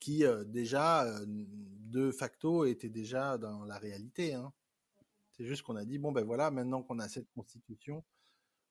qui 0.00 0.22
déjà 0.44 1.06
de 1.26 2.10
facto 2.10 2.66
était 2.66 2.90
déjà 2.90 3.38
dans 3.38 3.64
la 3.64 3.78
réalité. 3.78 4.34
Hein. 4.34 4.52
C'est 5.32 5.46
juste 5.46 5.62
qu'on 5.62 5.76
a 5.76 5.86
dit 5.86 5.98
bon 5.98 6.12
ben 6.12 6.26
voilà, 6.26 6.50
maintenant 6.50 6.82
qu'on 6.82 6.98
a 6.98 7.08
cette 7.08 7.30
constitution, 7.30 8.04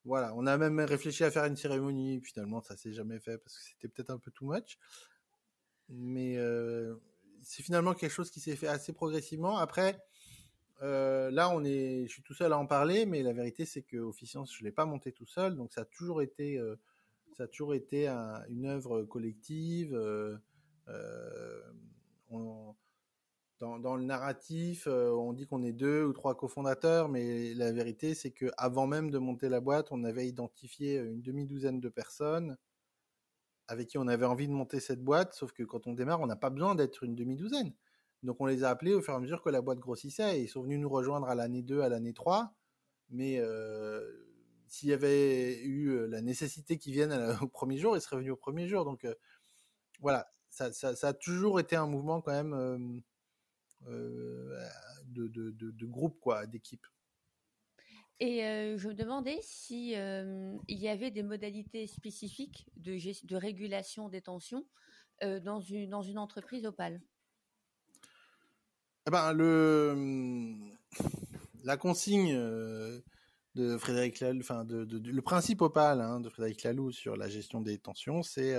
voilà, 0.05 0.33
on 0.35 0.45
a 0.45 0.57
même 0.57 0.79
réfléchi 0.79 1.23
à 1.23 1.31
faire 1.31 1.45
une 1.45 1.55
cérémonie. 1.55 2.21
Finalement, 2.21 2.61
ça 2.61 2.77
s'est 2.77 2.93
jamais 2.93 3.19
fait 3.19 3.37
parce 3.37 3.57
que 3.57 3.63
c'était 3.63 3.87
peut-être 3.87 4.09
un 4.09 4.17
peu 4.19 4.31
too 4.31 4.51
much. 4.51 4.77
Mais 5.89 6.37
c'est 7.43 7.63
finalement 7.63 7.93
quelque 7.93 8.11
chose 8.11 8.31
qui 8.31 8.39
s'est 8.39 8.55
fait 8.55 8.67
assez 8.67 8.93
progressivement. 8.93 9.57
Après, 9.57 9.99
là, 10.81 11.49
on 11.53 11.63
est, 11.63 12.05
je 12.07 12.11
suis 12.11 12.23
tout 12.23 12.33
seul 12.33 12.53
à 12.53 12.57
en 12.57 12.65
parler, 12.65 13.05
mais 13.05 13.23
la 13.23 13.33
vérité, 13.33 13.65
c'est 13.65 13.83
que 13.83 13.97
Officiance, 13.97 14.53
je 14.55 14.63
l'ai 14.63 14.71
pas 14.71 14.85
monté 14.85 15.11
tout 15.11 15.25
seul, 15.25 15.55
donc 15.55 15.73
ça 15.73 15.81
a 15.81 15.85
toujours 15.85 16.21
été, 16.21 16.59
ça 17.37 17.43
a 17.43 17.47
toujours 17.47 17.73
été 17.73 18.07
une 18.49 18.65
œuvre 18.65 19.03
collective. 19.03 19.97
On, 22.29 22.75
dans, 23.59 23.95
le 23.95 24.03
narratif, 24.03 24.87
euh, 24.87 25.09
on 25.11 25.33
dit 25.33 25.47
qu'on 25.47 25.63
est 25.63 25.73
deux 25.73 26.03
ou 26.03 26.13
trois 26.13 26.35
cofondateurs, 26.35 27.09
mais 27.09 27.53
la 27.55 27.71
vérité, 27.71 28.13
c'est 28.13 28.31
que 28.31 28.51
avant 28.57 28.85
même 28.85 29.09
de 29.09 29.17
monter 29.17 29.49
la 29.49 29.61
boîte, 29.61 29.87
on 29.91 30.03
avait 30.03 30.27
identifié 30.27 30.97
une 30.97 31.21
demi-douzaine 31.21 31.79
de 31.79 31.89
personnes 31.89 32.57
avec 33.67 33.87
qui 33.87 33.97
on 33.97 34.07
avait 34.07 34.25
envie 34.25 34.47
de 34.47 34.53
monter 34.53 34.79
cette 34.79 35.03
boîte, 35.03 35.33
sauf 35.33 35.51
que 35.51 35.63
quand 35.63 35.87
on 35.87 35.93
démarre, 35.93 36.21
on 36.21 36.27
n'a 36.27 36.35
pas 36.35 36.49
besoin 36.49 36.75
d'être 36.75 37.03
une 37.03 37.15
demi-douzaine. 37.15 37.73
Donc 38.23 38.39
on 38.39 38.45
les 38.45 38.63
a 38.63 38.69
appelés 38.69 38.93
au 38.93 39.01
fur 39.01 39.13
et 39.13 39.17
à 39.17 39.19
mesure 39.19 39.41
que 39.41 39.49
la 39.49 39.61
boîte 39.61 39.79
grossissait, 39.79 40.41
ils 40.41 40.47
sont 40.47 40.61
venus 40.61 40.79
nous 40.79 40.89
rejoindre 40.89 41.27
à 41.27 41.35
l'année 41.35 41.63
2, 41.63 41.81
à 41.81 41.89
l'année 41.89 42.13
3, 42.13 42.53
mais 43.09 43.39
euh, 43.39 44.01
s'il 44.67 44.89
y 44.89 44.93
avait 44.93 45.59
eu 45.63 45.89
euh, 45.89 46.07
la 46.07 46.21
nécessité 46.21 46.77
qu'ils 46.77 46.93
viennent 46.93 47.37
au 47.41 47.47
premier 47.47 47.77
jour, 47.77 47.97
ils 47.97 48.01
seraient 48.01 48.17
venus 48.17 48.33
au 48.33 48.37
premier 48.37 48.67
jour. 48.67 48.85
Donc 48.85 49.05
voilà, 49.99 50.27
ça, 50.49 50.69
a 51.01 51.13
toujours 51.13 51.59
été 51.59 51.75
un 51.75 51.87
mouvement 51.87 52.21
quand 52.21 52.31
même 52.31 53.01
de, 53.81 55.27
de, 55.27 55.51
de, 55.51 55.85
groupe, 55.85 56.19
quoi, 56.19 56.45
d'équipe. 56.45 56.85
Et 58.19 58.43
euh, 58.45 58.77
je 58.77 58.87
me 58.87 58.93
demandais 58.93 59.39
si 59.41 59.91
il 59.91 60.77
y 60.79 60.87
avait 60.87 61.11
des 61.11 61.23
modalités 61.23 61.87
spécifiques 61.87 62.67
de, 62.75 62.97
de 63.25 63.35
régulation 63.35 64.09
des 64.09 64.21
tensions 64.21 64.65
euh, 65.23 65.39
dans, 65.39 65.59
une, 65.59 65.89
dans 65.89 66.03
une 66.03 66.19
entreprise 66.19 66.65
opale. 66.65 67.01
Eh 69.07 69.11
ben, 69.11 69.33
le, 69.33 70.69
la 71.63 71.77
consigne 71.77 72.33
de 73.55 73.77
Frédéric 73.77 74.19
Laloux, 74.19 74.41
enfin 74.41 74.63
de, 74.63 74.85
le 74.85 75.21
principe 75.21 75.61
opal 75.61 76.01
hein, 76.01 76.19
de 76.19 76.29
Frédéric 76.29 76.63
Laloux 76.63 76.91
sur 76.91 77.17
la 77.17 77.29
gestion 77.29 77.61
des 77.61 77.79
tensions, 77.79 78.21
c'est 78.21 78.55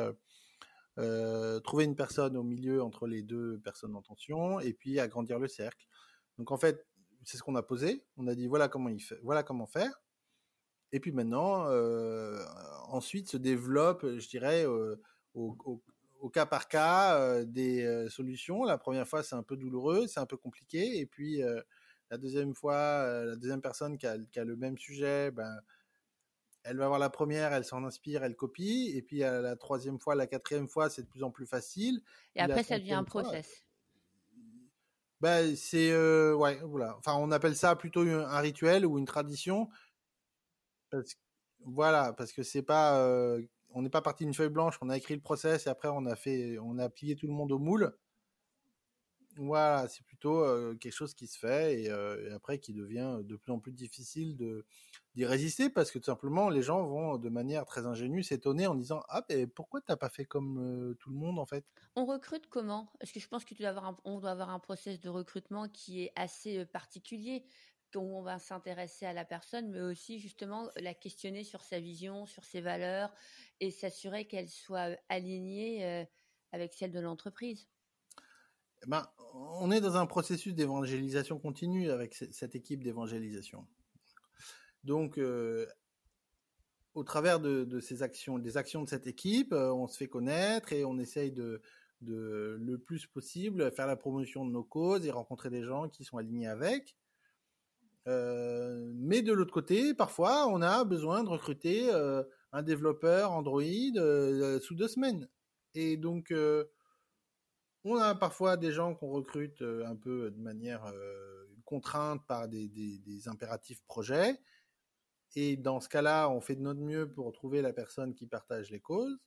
trouver 1.65 1.85
une 1.85 1.97
personne 1.97 2.37
au 2.37 2.43
milieu 2.43 2.83
entre 2.83 3.07
les 3.07 3.23
deux 3.23 3.59
personnes 3.61 3.95
en 3.95 4.03
tension 4.03 4.61
et 4.61 4.73
puis 4.73 4.99
agrandir 5.01 5.39
le 5.39 5.49
cercle. 5.49 5.87
Donc 6.39 6.51
en 6.51 6.59
fait, 6.59 6.87
c'est 7.25 7.37
ce 7.37 7.43
qu'on 7.43 7.57
a 7.57 7.63
posé. 7.63 8.05
On 8.17 8.27
a 8.27 8.35
dit 8.35 8.47
voilà 8.47 8.69
comment 8.69 8.89
il 8.89 9.01
fait, 9.01 9.19
voilà 9.23 9.43
comment 9.43 9.67
faire. 9.67 10.03
Et 10.93 11.01
puis 11.01 11.13
maintenant, 11.13 11.67
euh, 11.69 12.43
ensuite 12.89 13.29
se 13.29 13.37
développe, 13.37 14.07
je 14.07 14.29
dirais, 14.29 14.67
euh, 14.67 14.97
au, 15.35 16.31
cas 16.33 16.47
par 16.47 16.69
cas 16.69 17.21
euh, 17.21 17.45
des 17.45 17.85
euh, 17.85 18.09
solutions. 18.09 18.65
La 18.65 18.79
première 18.79 19.07
fois, 19.07 19.23
c'est 19.23 19.35
un 19.35 19.43
peu 19.43 19.57
douloureux, 19.57 20.07
c'est 20.07 20.21
un 20.21 20.27
peu 20.27 20.37
compliqué. 20.37 20.99
Et 20.99 21.07
puis 21.07 21.43
la 22.11 22.19
deuxième 22.19 22.55
fois, 22.55 23.25
la 23.25 23.37
deuxième 23.37 23.61
personne 23.61 23.99
qui 23.99 24.07
a, 24.07 24.17
qui 24.33 24.41
a, 24.41 24.45
le 24.45 24.57
même 24.57 24.79
sujet, 24.79 25.31
ben, 25.31 25.61
elle 26.69 26.77
va 26.77 26.89
voir 26.89 26.99
la 26.99 27.11
première, 27.11 27.53
elle 27.53 27.65
s'en 27.65 27.85
inspire, 27.85 28.25
elle 28.25 28.37
copie. 28.37 28.93
Et 28.95 29.03
puis 29.03 29.19
la 29.19 29.57
troisième 29.57 29.99
fois, 29.99 30.15
la 30.15 30.27
quatrième 30.27 30.69
fois, 30.69 30.91
c'est 30.91 31.03
de 31.03 31.09
plus 31.09 31.23
en 31.23 31.31
plus 31.31 31.47
facile. 31.47 32.01
Et, 32.37 32.41
après, 32.41 32.63
ça 32.63 32.79
devient 32.79 32.95
un 32.95 33.05
process. 33.05 33.65
Ben, 35.21 35.57
c'est 35.57 35.93
ouais, 36.33 36.61
voilà. 36.63 36.97
Enfin, 36.99 37.15
on 37.17 37.31
appelle 37.31 37.57
ça 37.57 37.75
plutôt 37.77 38.03
un 38.03 38.39
rituel 38.39 38.87
ou 38.87 38.99
une 38.99 39.07
tradition 39.07 39.69
parce, 40.91 41.17
voilà, 41.65 42.13
parce 42.13 42.33
que 42.33 42.43
c'est 42.43 42.63
pas, 42.63 43.01
euh, 43.01 43.43
on 43.71 43.83
n'est 43.83 43.91
pas 43.91 44.03
parti 44.03 44.25
d'une 44.25 44.35
feuille 44.35 44.49
blanche, 44.49 44.79
on 44.81 44.89
a 44.89 44.97
écrit 44.97 45.15
le 45.15 45.21
process 45.21 45.67
et 45.67 45.71
après 45.71 45.89
on 45.89 46.07
a 46.07 46.17
fait, 46.17 46.59
on 46.59 46.79
a 46.79 46.89
plié 46.89 47.17
tout 47.17 47.27
le 47.27 47.33
monde 47.33 47.53
au 47.53 47.59
moule. 47.59 47.95
Voilà, 49.41 49.87
c'est 49.89 50.05
plutôt 50.05 50.43
quelque 50.79 50.93
chose 50.93 51.15
qui 51.15 51.29
se 51.29 51.39
fait 51.39 51.83
et, 51.83 51.85
et, 51.87 52.33
après 52.33 52.59
qui 52.59 52.73
devient 52.75 53.21
de 53.23 53.37
plus 53.37 53.53
en 53.53 53.61
plus 53.61 53.73
difficile 53.73 54.37
de 54.37 54.67
d'y 55.15 55.25
résister 55.25 55.71
parce 55.71 55.93
que 55.93 55.99
tout 56.01 56.07
simplement 56.07 56.51
les 56.51 56.63
gens 56.63 56.85
vont 56.87 57.19
de 57.19 57.29
manière 57.29 57.65
très 57.65 57.87
ingénue 57.87 58.25
s'étonner 58.25 58.67
en 58.67 58.75
disant 58.75 59.03
ah 59.09 59.25
mais 59.29 59.47
pourquoi 59.47 59.81
t'as 59.81 59.97
pas 59.97 60.09
fait 60.09 60.25
comme 60.25 60.97
tout 60.99 61.11
le 61.11 61.17
monde 61.17 61.39
en 61.39 61.47
fait? 61.47 61.65
On 61.97 62.07
recrute 62.07 62.47
comment? 62.49 62.91
Parce 63.01 63.13
que 63.13 63.21
je 63.21 63.29
pense 63.29 63.45
que 63.45 63.55
tu 63.55 63.63
dois 63.63 63.71
avoir 63.71 63.87
un, 63.87 63.97
on 64.05 64.19
doit 64.21 64.31
avoir 64.31 64.51
un 64.51 64.59
process 64.61 65.01
de 65.01 65.09
recrutement 65.09 65.69
qui 65.69 66.03
est 66.05 66.13
assez 66.17 66.65
particulier 66.67 67.45
dont 67.93 68.05
on 68.19 68.23
va 68.23 68.39
s'intéresser 68.39 69.07
à 69.07 69.13
la 69.15 69.25
personne, 69.25 69.71
mais 69.71 69.81
aussi 69.81 70.19
justement 70.19 70.69
la 70.77 70.95
questionner 70.95 71.43
sur 71.45 71.63
sa 71.63 71.81
vision, 71.81 72.27
sur 72.27 72.45
ses 72.45 72.61
valeurs 72.61 73.15
et 73.61 73.71
s'assurer 73.71 74.27
qu'elle 74.27 74.49
soit 74.51 74.97
alignée 75.09 76.07
avec 76.53 76.75
celle 76.75 76.93
de 76.93 77.01
l'entreprise. 77.01 77.69
Eh 78.83 78.87
ben, 78.87 79.07
on 79.61 79.71
est 79.71 79.81
dans 79.81 79.97
un 79.97 80.07
processus 80.07 80.55
d'évangélisation 80.55 81.39
continue 81.39 81.91
avec 81.91 82.15
cette 82.15 82.55
équipe 82.55 82.83
d'évangélisation. 82.83 83.67
Donc, 84.85 85.19
euh, 85.19 85.67
au 86.95 87.05
travers 87.05 87.41
de, 87.41 87.81
ces 87.81 88.03
actions, 88.03 88.39
des 88.39 88.57
actions 88.57 88.83
de 88.83 88.89
cette 88.89 89.07
équipe, 89.07 89.53
on 89.53 89.87
se 89.87 89.97
fait 89.97 90.09
connaître 90.09 90.73
et 90.73 90.85
on 90.85 90.99
essaye 90.99 91.33
de, 91.33 91.61
le 92.01 92.77
plus 92.77 93.07
possible 93.07 93.71
faire 93.73 93.87
la 93.87 93.97
promotion 93.97 94.45
de 94.47 94.53
nos 94.53 94.65
causes 94.65 95.07
et 95.07 95.11
rencontrer 95.11 95.51
des 95.51 95.63
gens 95.63 95.89
qui 95.89 96.05
sont 96.05 96.17
alignés 96.17 96.49
avec. 96.49 96.97
Euh, 98.09 98.91
mais 98.95 99.23
de 99.23 99.33
l'autre 99.33 99.53
côté, 99.53 99.93
parfois, 99.93 100.47
on 100.49 100.63
a 100.63 100.85
besoin 100.85 101.25
de 101.25 101.29
recruter 101.29 101.93
euh, 101.93 102.23
un 102.53 102.63
développeur 102.63 103.33
Android 103.33 103.63
euh, 103.63 104.59
sous 104.61 104.75
deux 104.75 104.89
semaines. 104.89 105.29
Et 105.75 105.97
donc, 105.97 106.33
on 107.85 107.97
a 107.97 108.15
parfois 108.15 108.57
des 108.57 108.73
gens 108.73 108.95
qu'on 108.95 109.11
recrute 109.11 109.63
un 109.63 109.97
peu 109.97 110.31
de 110.31 110.41
manière 110.41 110.93
contrainte 111.65 112.27
par 112.27 112.49
des, 112.49 113.23
impératifs 113.27 113.83
projets. 113.85 114.41
Et 115.35 115.57
dans 115.57 115.81
ce 115.81 115.89
cas-là, 115.89 116.29
on 116.29 116.41
fait 116.41 116.57
de 116.57 116.63
notre 116.63 116.81
mieux 116.81 117.11
pour 117.11 117.33
trouver 117.33 117.63
la 117.63 117.73
personne 117.73 118.15
qui 118.15 118.27
partage 118.27 118.71
les 118.71 118.81
causes. 118.81 119.19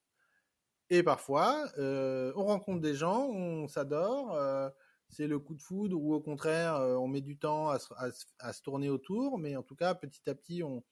Et 0.89 1.03
parfois, 1.03 1.71
on 1.77 2.45
rencontre 2.45 2.81
des 2.81 2.95
gens, 2.95 3.27
on 3.27 3.67
s'adore 3.67 4.35
c'est 5.11 5.27
le 5.27 5.39
coup 5.39 5.53
de 5.53 5.61
foudre 5.61 6.01
ou 6.01 6.13
au 6.13 6.21
contraire 6.21 6.75
euh, 6.75 6.95
on 6.95 7.07
met 7.07 7.21
du 7.21 7.37
temps 7.37 7.69
à 7.69 7.79
se, 7.79 8.61
tourner 8.63 8.89
autour, 8.89 9.37
mais 9.37 9.55
en 9.55 9.63
tout 9.63 9.75
cas 9.75 9.93
petit 9.93 10.27
à 10.29 10.35
petit 10.35 10.63
on 10.63 10.83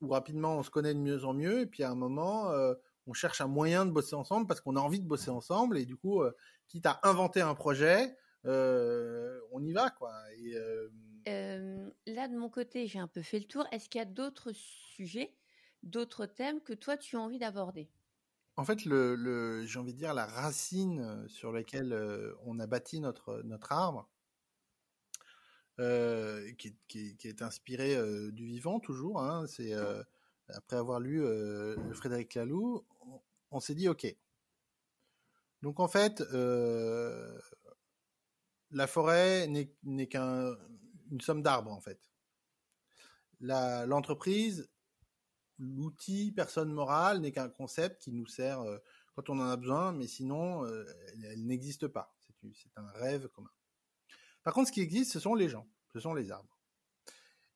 ou 0.00 0.08
rapidement 0.08 0.56
on 0.56 0.62
se 0.62 0.70
connaît 0.70 0.94
de 0.94 0.98
mieux 0.98 1.24
en 1.24 1.34
mieux 1.34 1.60
et 1.60 1.66
puis 1.66 1.82
à 1.82 1.90
un 1.90 1.94
moment 1.94 2.50
euh, 2.50 2.74
on 3.06 3.12
cherche 3.12 3.40
un 3.40 3.46
moyen 3.46 3.86
de 3.86 3.90
bosser 3.90 4.14
ensemble 4.14 4.46
parce 4.46 4.60
qu'on 4.60 4.76
a 4.76 4.80
envie 4.80 5.00
de 5.00 5.06
bosser 5.06 5.30
ensemble 5.30 5.78
et 5.78 5.86
du 5.86 5.96
coup 5.96 6.22
euh, 6.22 6.34
quitte 6.68 6.86
à 6.86 7.00
inventer 7.02 7.40
un 7.40 7.54
projet 7.54 8.16
on 8.46 9.62
y 9.62 9.72
va 9.72 9.88
quoi. 9.90 10.12
là 11.26 12.28
de 12.28 12.36
mon 12.36 12.50
côté 12.50 12.86
j'ai 12.86 12.98
un 12.98 13.08
peu 13.08 13.22
fait 13.22 13.38
le 13.38 13.46
tour. 13.46 13.66
Est-ce 13.72 13.88
qu'il 13.88 13.98
y 13.98 14.02
a 14.02 14.04
d'autres 14.04 14.52
sujets, 14.52 15.34
d'autres 15.82 16.26
thèmes 16.26 16.60
que 16.60 16.74
toi 16.74 16.96
tu 16.96 17.16
as 17.16 17.20
envie 17.20 17.38
d'aborder? 17.38 17.88
En 18.56 18.64
fait, 18.64 18.84
le, 18.84 19.16
le 19.16 19.66
j'ai 19.66 19.78
envie 19.78 19.92
de 19.92 19.98
dire 19.98 20.14
la 20.14 20.26
racine 20.26 21.00
euh, 21.00 21.28
sur 21.28 21.50
laquelle 21.52 21.92
euh, 21.92 22.34
on 22.44 22.60
a 22.60 22.66
bâti 22.66 23.00
notre 23.00 23.42
notre 23.42 23.72
arbre, 23.72 24.08
euh, 25.80 26.52
qui, 26.52 26.76
qui, 26.86 27.16
qui, 27.16 27.28
est 27.28 27.42
inspiré 27.42 27.96
euh, 27.96 28.30
du 28.30 28.46
vivant 28.46 28.78
toujours. 28.78 29.20
Hein, 29.20 29.46
c'est 29.48 29.72
après 30.48 30.76
avoir 30.76 31.00
lu 31.00 31.22
Frédéric 31.94 32.34
Laloux, 32.34 32.84
on, 33.54 33.60
s'est 33.60 33.74
dit 33.74 33.88
ok. 33.88 34.06
Donc 35.62 35.80
en 35.80 35.88
fait, 35.88 36.20
la 38.70 38.86
forêt 38.86 39.46
n'est 39.46 40.08
qu'une 40.08 41.20
somme 41.20 41.42
d'arbres 41.42 41.72
en 41.72 41.80
fait. 41.80 42.00
L'entreprise 43.40 44.68
l'outil 45.58 46.32
personne 46.32 46.72
morale 46.72 47.20
n'est 47.20 47.32
qu'un 47.32 47.48
concept 47.48 48.02
qui 48.02 48.12
nous 48.12 48.26
sert 48.26 48.60
euh, 48.60 48.78
quand 49.14 49.30
on 49.30 49.38
en 49.38 49.48
a 49.48 49.56
besoin, 49.56 49.92
mais 49.92 50.06
sinon, 50.06 50.64
euh, 50.64 50.84
elle, 51.22 51.46
n'existe 51.46 51.86
pas. 51.86 52.14
C'est 52.52 52.76
un 52.76 52.88
rêve 52.94 53.28
commun. 53.28 53.50
Par 54.42 54.52
contre, 54.52 54.68
ce 54.68 54.72
qui 54.72 54.80
existe, 54.80 55.12
ce 55.12 55.20
sont 55.20 55.34
les 55.34 55.48
gens, 55.48 55.68
ce 55.92 56.00
sont 56.00 56.14
les 56.14 56.30
arbres. 56.30 56.58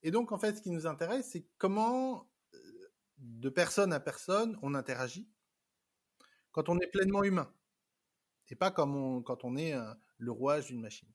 Et 0.03 0.11
donc, 0.11 0.33
en 0.33 0.39
fait, 0.39 0.57
ce 0.57 0.63
qui 0.63 0.71
nous 0.71 0.87
intéresse, 0.87 1.31
c'est 1.31 1.47
comment, 1.59 2.31
euh, 2.55 2.93
de 3.19 3.49
personne 3.49 3.93
à 3.93 4.01
personne, 4.01 4.57
on 4.63 4.75
interagit 4.75 5.29
quand 6.59 6.71
on 6.71 6.81
est 6.81 6.89
pleinement 6.89 7.23
humain, 7.23 7.55
et 8.49 8.57
pas 8.57 8.73
comme 8.73 8.97
on, 8.97 9.23
quand 9.23 9.45
on 9.45 9.57
est 9.57 9.77
le 10.17 10.33
rouage 10.33 10.67
d'une 10.67 10.81
machine. 10.81 11.09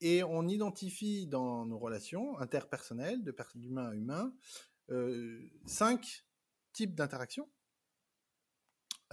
Et 0.00 0.22
on 0.22 0.46
identifie 0.46 1.26
dans 1.26 1.66
nos 1.66 1.76
relations 1.76 2.38
interpersonnelles, 2.38 3.24
de 3.24 3.34
d'humain 3.56 3.88
à 3.88 3.94
humain, 3.96 4.32
euh, 4.90 5.40
cinq 5.66 6.24
types 6.72 6.94
d'interactions. 6.94 7.50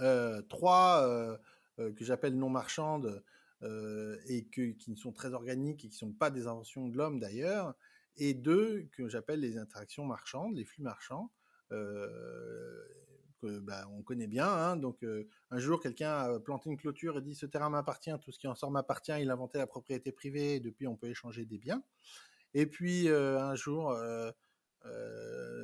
Euh, 0.00 0.42
trois 0.42 1.02
euh, 1.08 1.92
que 1.92 2.04
j'appelle 2.04 2.38
non 2.38 2.48
marchandes 2.48 3.24
et 3.62 4.46
que, 4.52 4.70
qui 4.70 4.96
sont 4.96 5.12
très 5.12 5.34
organiques 5.34 5.84
et 5.84 5.88
qui 5.88 5.96
ne 5.96 6.10
sont 6.10 6.12
pas 6.12 6.30
des 6.30 6.46
inventions 6.46 6.86
de 6.86 6.96
l'homme 6.96 7.18
d'ailleurs, 7.18 7.74
et 8.16 8.32
deux 8.32 8.88
que 8.92 9.08
j'appelle 9.08 9.40
les 9.40 9.58
interactions 9.58 10.04
marchandes, 10.04 10.54
les 10.54 10.64
flux 10.64 10.84
marchands, 10.84 11.32
euh, 11.72 12.84
bah, 13.44 13.86
on 13.96 14.02
connaît 14.02 14.26
bien. 14.26 14.48
Hein, 14.48 14.76
donc 14.76 15.04
un 15.50 15.58
jour, 15.58 15.80
quelqu'un 15.80 16.10
a 16.10 16.40
planté 16.40 16.70
une 16.70 16.76
clôture 16.76 17.18
et 17.18 17.22
dit 17.22 17.34
ce 17.34 17.46
terrain 17.46 17.70
m'appartient, 17.70 18.12
tout 18.22 18.32
ce 18.32 18.38
qui 18.38 18.48
en 18.48 18.54
sort 18.54 18.70
m'appartient. 18.70 19.12
Il 19.20 19.30
a 19.30 19.32
inventé 19.32 19.58
la 19.58 19.66
propriété 19.66 20.12
privée 20.12 20.56
et 20.56 20.60
depuis 20.60 20.86
on 20.86 20.96
peut 20.96 21.08
échanger 21.08 21.44
des 21.44 21.58
biens. 21.58 21.82
Et 22.54 22.66
puis 22.66 23.08
un 23.08 23.54
jour, 23.54 23.96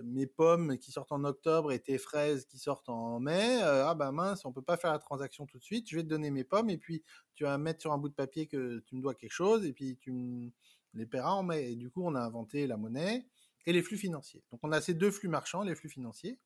mes 0.05 0.27
pommes 0.27 0.79
qui 0.79 0.93
sortent 0.93 1.13
en 1.13 1.25
octobre 1.25 1.73
et 1.73 1.79
tes 1.81 1.99
fraises 1.99 2.45
qui 2.47 2.59
sortent 2.59 2.89
en 2.89 3.19
mai, 3.19 3.61
ah 3.63 3.95
bah 3.95 4.13
mince, 4.13 4.45
on 4.45 4.53
peut 4.53 4.63
pas 4.63 4.77
faire 4.77 4.93
la 4.93 4.99
transaction 4.99 5.47
tout 5.47 5.59
de 5.59 5.65
suite, 5.65 5.89
je 5.91 5.97
vais 5.97 6.03
te 6.03 6.09
donner 6.09 6.31
mes 6.31 6.45
pommes 6.45 6.71
et 6.71 6.79
puis 6.79 7.03
tu 7.35 7.45
vas 7.45 7.57
mettre 7.59 7.81
sur 7.81 7.93
un 7.93 7.99
bout 7.99 8.09
de 8.09 8.15
papier 8.15 8.47
que 8.47 8.81
tu 8.87 8.95
me 8.95 9.03
dois 9.03 9.15
quelque 9.15 9.33
chose 9.33 9.65
et 9.65 9.73
puis 9.73 9.97
tu 9.97 10.13
me 10.13 10.51
les 10.95 11.07
paieras 11.07 11.33
en 11.33 11.43
mai. 11.43 11.73
Et 11.73 11.77
du 11.77 11.91
coup, 11.91 12.03
on 12.05 12.15
a 12.15 12.21
inventé 12.21 12.67
la 12.67 12.77
monnaie 12.77 13.27
et 13.67 13.73
les 13.73 13.83
flux 13.83 13.97
financiers. 13.97 14.45
Donc 14.53 14.61
on 14.63 14.71
a 14.71 14.81
ces 14.81 14.95
deux 14.95 15.11
flux 15.11 15.29
marchands, 15.29 15.63
les 15.63 15.75
flux 15.75 15.89
financiers, 15.89 16.39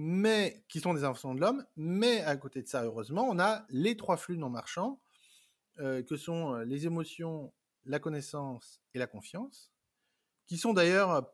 mais 0.00 0.64
qui 0.68 0.78
sont 0.78 0.94
des 0.94 1.02
inventions 1.02 1.34
de 1.34 1.40
l'homme, 1.40 1.66
mais 1.76 2.20
à 2.22 2.36
côté 2.36 2.62
de 2.62 2.68
ça, 2.68 2.84
heureusement, 2.84 3.26
on 3.28 3.40
a 3.40 3.66
les 3.68 3.96
trois 3.96 4.16
flux 4.16 4.38
non 4.38 4.48
marchands, 4.48 5.00
euh, 5.80 6.04
que 6.04 6.16
sont 6.16 6.54
les 6.58 6.86
émotions, 6.86 7.52
la 7.84 7.98
connaissance 7.98 8.80
et 8.94 8.98
la 9.00 9.08
confiance 9.08 9.72
qui 10.46 10.56
sont 10.56 10.72
d'ailleurs 10.72 11.28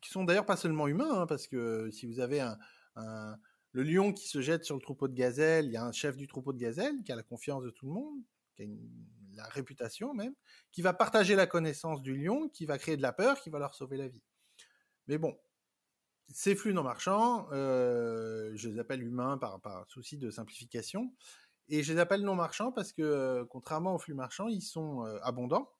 qui 0.00 0.10
sont 0.10 0.24
d'ailleurs 0.24 0.46
pas 0.46 0.56
seulement 0.56 0.86
humains, 0.86 1.22
hein, 1.22 1.26
parce 1.26 1.48
que 1.48 1.90
si 1.90 2.06
vous 2.06 2.20
avez 2.20 2.40
un, 2.40 2.58
un, 2.94 3.36
le 3.72 3.82
lion 3.82 4.12
qui 4.12 4.28
se 4.28 4.40
jette 4.42 4.64
sur 4.64 4.76
le 4.76 4.82
troupeau 4.82 5.08
de 5.08 5.14
gazelles, 5.14 5.66
il 5.66 5.72
y 5.72 5.76
a 5.76 5.84
un 5.84 5.92
chef 5.92 6.16
du 6.16 6.28
troupeau 6.28 6.52
de 6.52 6.58
gazelles 6.58 7.02
qui 7.04 7.10
a 7.10 7.16
la 7.16 7.22
confiance 7.22 7.64
de 7.64 7.70
tout 7.70 7.86
le 7.86 7.92
monde, 7.92 8.20
qui 8.54 8.62
a 8.62 8.64
une, 8.66 8.88
la 9.34 9.44
réputation 9.48 10.14
même, 10.14 10.34
qui 10.72 10.82
va 10.82 10.92
partager 10.92 11.34
la 11.34 11.46
connaissance 11.46 12.02
du 12.02 12.16
lion, 12.16 12.48
qui 12.48 12.64
va 12.64 12.78
créer 12.78 12.96
de 12.96 13.02
la 13.02 13.12
peur, 13.12 13.40
qui 13.40 13.50
va 13.50 13.58
leur 13.58 13.74
sauver 13.74 13.96
la 13.96 14.08
vie. 14.08 14.22
Mais 15.06 15.16
bon, 15.16 15.36
ces 16.30 16.54
flux 16.54 16.74
non 16.74 16.82
marchands, 16.82 17.48
je 17.50 18.68
les 18.68 18.78
appelle 18.78 19.02
humains 19.02 19.38
par, 19.38 19.84
souci 19.88 20.18
de 20.18 20.30
simplification, 20.30 21.14
et 21.68 21.82
je 21.82 21.92
les 21.92 21.98
appelle 21.98 22.22
non 22.22 22.34
marchands 22.34 22.72
parce 22.72 22.92
que, 22.92 23.44
contrairement 23.50 23.94
aux 23.94 23.98
flux 23.98 24.14
marchands, 24.14 24.48
ils 24.48 24.62
sont 24.62 25.02
abondants. 25.22 25.70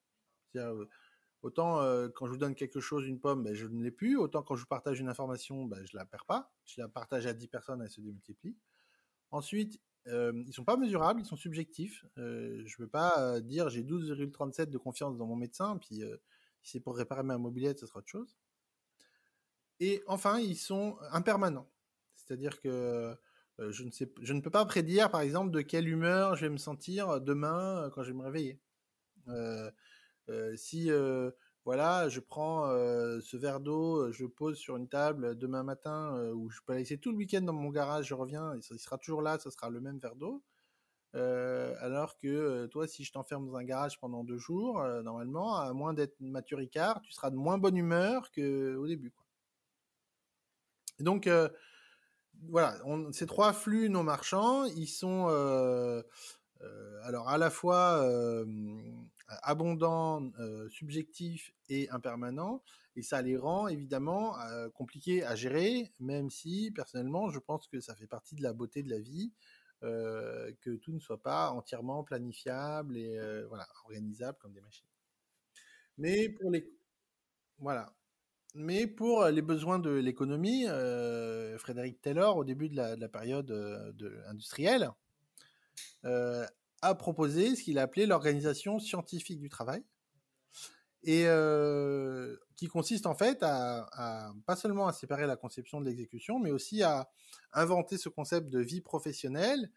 Autant 1.42 1.78
quand 2.14 2.26
je 2.26 2.32
vous 2.32 2.38
donne 2.38 2.54
quelque 2.54 2.80
chose, 2.80 3.06
une 3.06 3.20
pomme, 3.20 3.44
ben, 3.44 3.54
je 3.54 3.66
ne 3.66 3.82
l'ai 3.82 3.90
plus. 3.90 4.16
Autant 4.16 4.42
quand 4.42 4.56
je 4.56 4.62
vous 4.62 4.66
partage 4.66 5.00
une 5.00 5.08
information, 5.08 5.64
ben, 5.66 5.84
je 5.84 5.96
la 5.96 6.04
perds 6.04 6.26
pas. 6.26 6.52
Je 6.64 6.80
la 6.80 6.88
partage 6.88 7.26
à 7.26 7.32
10 7.32 7.46
personnes, 7.48 7.80
elle 7.82 7.90
se 7.90 8.00
démultiplie. 8.00 8.56
Ensuite, 9.30 9.80
ils 10.06 10.52
sont 10.52 10.64
pas 10.64 10.76
mesurables, 10.76 11.20
ils 11.20 11.26
sont 11.26 11.36
subjectifs. 11.36 12.04
Je 12.16 12.74
veux 12.78 12.88
pas 12.88 13.40
dire 13.40 13.68
j'ai 13.68 13.82
12,37 13.82 14.70
de 14.70 14.78
confiance 14.78 15.16
dans 15.16 15.26
mon 15.26 15.36
médecin, 15.36 15.76
puis 15.76 16.02
si 16.62 16.72
c'est 16.72 16.80
pour 16.80 16.96
réparer 16.96 17.22
ma 17.22 17.38
mobilette, 17.38 17.78
ce 17.78 17.86
sera 17.86 18.00
autre 18.00 18.08
chose. 18.08 18.36
Et 19.80 20.02
enfin, 20.06 20.38
ils 20.38 20.56
sont 20.56 20.96
impermanents. 21.12 21.68
C'est-à-dire 22.14 22.60
que 22.60 23.16
je, 23.58 23.84
ne 23.84 23.90
sais, 23.90 24.12
je 24.20 24.32
ne 24.32 24.40
peux 24.40 24.50
pas 24.50 24.64
prédire, 24.64 25.10
par 25.10 25.20
exemple, 25.20 25.50
de 25.50 25.60
quelle 25.60 25.88
humeur 25.88 26.36
je 26.36 26.46
vais 26.46 26.50
me 26.50 26.58
sentir 26.58 27.20
demain 27.20 27.90
quand 27.94 28.02
je 28.02 28.12
vais 28.12 28.18
me 28.18 28.24
réveiller. 28.24 28.60
si 30.56 30.90
voilà, 31.64 32.08
je 32.08 32.20
prends 32.20 32.66
ce 33.20 33.36
verre 33.36 33.60
d'eau, 33.60 34.10
je 34.12 34.24
le 34.24 34.28
pose 34.28 34.58
sur 34.58 34.76
une 34.76 34.88
table 34.88 35.36
demain 35.36 35.62
matin, 35.62 36.30
où 36.34 36.50
je 36.50 36.60
peux 36.66 36.74
laisser 36.74 36.98
tout 36.98 37.12
le 37.12 37.18
week-end 37.18 37.42
dans 37.42 37.52
mon 37.52 37.70
garage, 37.70 38.06
je 38.06 38.14
reviens, 38.14 38.54
il 38.56 38.78
sera 38.78 38.98
toujours 38.98 39.22
là, 39.22 39.38
ce 39.38 39.50
sera 39.50 39.70
le 39.70 39.80
même 39.80 39.98
verre 39.98 40.16
d'eau. 40.16 40.42
alors 41.14 42.16
que 42.18 42.66
toi, 42.66 42.86
si 42.88 43.04
je 43.04 43.12
t'enferme 43.12 43.46
dans 43.46 43.56
un 43.56 43.64
garage 43.64 43.98
pendant 44.00 44.24
deux 44.24 44.38
jours, 44.38 44.82
normalement, 45.02 45.56
à 45.56 45.72
moins 45.72 45.94
d'être 45.94 46.18
mature 46.20 46.58
Ricard, 46.58 47.00
tu 47.02 47.12
seras 47.12 47.30
de 47.30 47.36
moins 47.36 47.58
bonne 47.58 47.76
humeur 47.76 48.30
qu'au 48.32 48.86
début. 48.86 49.10
Quoi. 49.10 49.27
Donc, 51.00 51.28
voilà, 52.48 52.76
ces 53.12 53.26
trois 53.26 53.52
flux 53.52 53.88
non 53.88 54.02
marchands, 54.02 54.64
ils 54.64 54.88
sont 54.88 55.28
alors 57.02 57.28
à 57.28 57.38
la 57.38 57.50
fois 57.50 58.04
abondants, 59.42 60.30
subjectifs 60.70 61.52
et 61.68 61.88
impermanents, 61.90 62.62
et 62.96 63.02
ça 63.02 63.22
les 63.22 63.36
rend 63.36 63.68
évidemment 63.68 64.36
compliqués 64.74 65.22
à 65.24 65.34
gérer, 65.36 65.92
même 66.00 66.30
si 66.30 66.72
personnellement 66.74 67.30
je 67.30 67.38
pense 67.38 67.68
que 67.68 67.80
ça 67.80 67.94
fait 67.94 68.06
partie 68.06 68.34
de 68.34 68.42
la 68.42 68.52
beauté 68.52 68.82
de 68.82 68.90
la 68.90 68.98
vie, 68.98 69.32
que 69.80 70.76
tout 70.76 70.92
ne 70.92 70.98
soit 70.98 71.22
pas 71.22 71.50
entièrement 71.50 72.02
planifiable 72.02 72.96
et 72.96 73.44
voilà 73.48 73.68
organisable 73.84 74.38
comme 74.40 74.52
des 74.52 74.60
machines. 74.60 74.88
Mais 75.96 76.28
pour 76.28 76.50
les 76.50 76.72
voilà, 77.58 77.92
mais 78.54 78.86
pour 78.86 79.24
les 79.26 79.42
besoins 79.42 79.78
de 79.78 79.90
l'économie, 79.90 80.66
Frédéric 81.58 82.00
Taylor, 82.00 82.36
au 82.36 82.44
début 82.44 82.68
de 82.68 82.76
la, 82.76 83.08
période 83.08 83.50
industrielle, 84.28 84.90
a 86.02 86.94
proposé 86.94 87.56
ce 87.56 87.62
qu'il 87.64 87.78
a 87.78 87.82
appelé 87.82 88.06
l'organisation 88.06 88.78
scientifique 88.78 89.40
du 89.40 89.48
travail, 89.48 89.82
et 91.04 91.26
qui 92.56 92.66
consiste 92.66 93.06
en 93.06 93.14
fait 93.14 93.38
à, 93.42 94.32
pas 94.46 94.56
seulement 94.56 94.88
à 94.88 94.92
séparer 94.92 95.26
la 95.26 95.36
conception 95.36 95.80
de 95.80 95.86
l'exécution, 95.86 96.38
mais 96.38 96.50
aussi 96.50 96.82
à 96.82 97.08
inventer 97.52 97.96
ce 97.98 98.08
concept 98.08 98.48
de 98.48 98.60
vie 98.60 98.80
professionnelle 98.80 99.70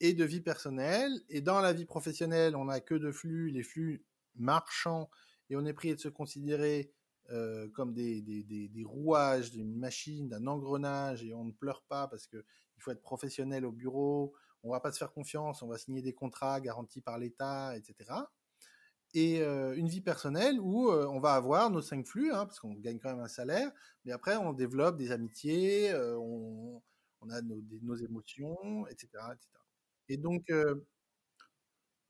et 0.00 0.14
de 0.14 0.24
vie 0.24 0.40
personnelle. 0.40 1.12
Et 1.28 1.40
dans 1.40 1.60
la 1.60 1.72
vie 1.72 1.84
professionnelle, 1.84 2.56
on 2.56 2.66
n'a 2.66 2.80
que 2.80 2.94
de 2.94 3.12
flux, 3.12 3.50
les 3.50 3.62
flux 3.62 4.04
marchands, 4.34 5.10
et 5.50 5.56
on 5.56 5.64
est 5.64 5.72
prié 5.72 5.94
de 5.94 6.00
se 6.00 6.08
considérer 6.08 6.90
comme 7.72 7.94
des, 7.94 8.22
des, 8.22 8.84
rouages 8.84 9.50
d'une 9.50 9.76
machine, 9.76 10.28
d'un 10.28 10.46
engrenage, 10.46 11.24
et 11.24 11.32
on 11.34 11.44
ne 11.44 11.52
pleure 11.52 11.82
pas 11.82 12.06
parce 12.08 12.26
qu'il 12.26 12.42
faut 12.78 12.90
être 12.90 13.02
professionnel 13.02 13.64
au 13.64 13.72
bureau, 13.72 14.34
on 14.62 14.70
va 14.70 14.80
pas 14.80 14.92
se 14.92 14.98
faire 14.98 15.12
confiance, 15.12 15.62
on 15.62 15.68
va 15.68 15.78
signer 15.78 16.02
des 16.02 16.14
contrats 16.14 16.60
garantis 16.60 17.00
par 17.00 17.18
l'État, 17.18 17.76
etc. 17.76 18.10
Et 19.14 19.42
une 19.42 19.88
vie 19.88 20.00
personnelle 20.00 20.58
où 20.60 20.90
on 20.90 21.20
va 21.20 21.34
avoir 21.34 21.70
nos 21.70 21.80
cinq 21.82 22.06
flux, 22.06 22.32
hein, 22.32 22.46
parce 22.46 22.60
qu'on 22.60 22.74
gagne 22.74 22.98
quand 22.98 23.10
même 23.10 23.24
un 23.24 23.28
salaire, 23.28 23.70
mais 24.04 24.12
après 24.12 24.36
on 24.36 24.52
développe 24.52 24.96
des 24.96 25.12
amitiés, 25.12 25.94
on, 25.94 26.82
a 27.30 27.40
nos, 27.42 27.96
émotions, 27.96 28.86
etc., 28.88 29.08
Et 30.08 30.16
donc 30.16 30.50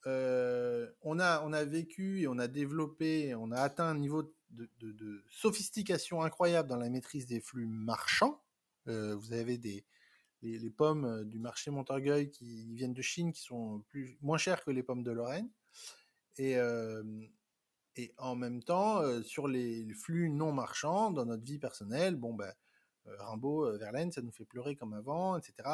on 0.07 1.18
a 1.18 1.42
on 1.44 1.52
a 1.52 1.64
vécu 1.64 2.20
et 2.22 2.28
on 2.28 2.38
a 2.38 2.48
développé, 2.48 3.34
on 3.34 3.52
a 3.52 3.61
atteint 3.61 3.86
un 3.86 3.98
niveau 3.98 4.34
de, 4.55 5.24
sophistication 5.30 6.22
incroyable 6.22 6.68
dans 6.68 6.76
la 6.76 6.88
maîtrise 6.90 7.26
des 7.26 7.40
flux 7.40 7.66
marchands. 7.66 8.40
Euh, 8.88 9.16
vous 9.16 9.32
avez 9.32 9.59
des, 9.59 9.84
les, 10.42 10.70
pommes 10.70 11.24
du 11.24 11.38
marché 11.38 11.70
Montorgueil 11.70 12.30
qui 12.30 12.74
viennent 12.74 12.94
de 12.94 13.02
Chine, 13.02 13.32
qui 13.32 13.42
sont 13.42 13.80
plus, 13.88 14.16
moins 14.20 14.38
chères 14.38 14.64
que 14.64 14.70
les 14.70 14.82
pommes 14.82 15.02
de 15.02 15.11
Lorraine. 15.11 15.50
Et, 16.36 16.57
euh, 16.57 17.02
et 17.96 18.12
en 18.18 18.34
même 18.34 18.62
temps, 18.62 19.00
euh, 19.00 19.22
sur 19.22 19.48
les 19.48 19.92
flux 19.94 20.28
non 20.28 20.52
marchands, 20.52 21.11
dans 21.11 21.24
notre 21.24 21.44
vie 21.44 21.59
personnelle, 21.59 22.16
bon, 22.16 22.34
ben, 22.34 22.52
Rimbaud, 23.07 23.76
Verlaine, 23.78 24.12
ça 24.12 24.22
nous 24.22 24.32
fait 24.32 24.46
pleurer 24.46 24.76
comme 24.76 24.94
avant, 24.94 25.36
etc. 25.36 25.68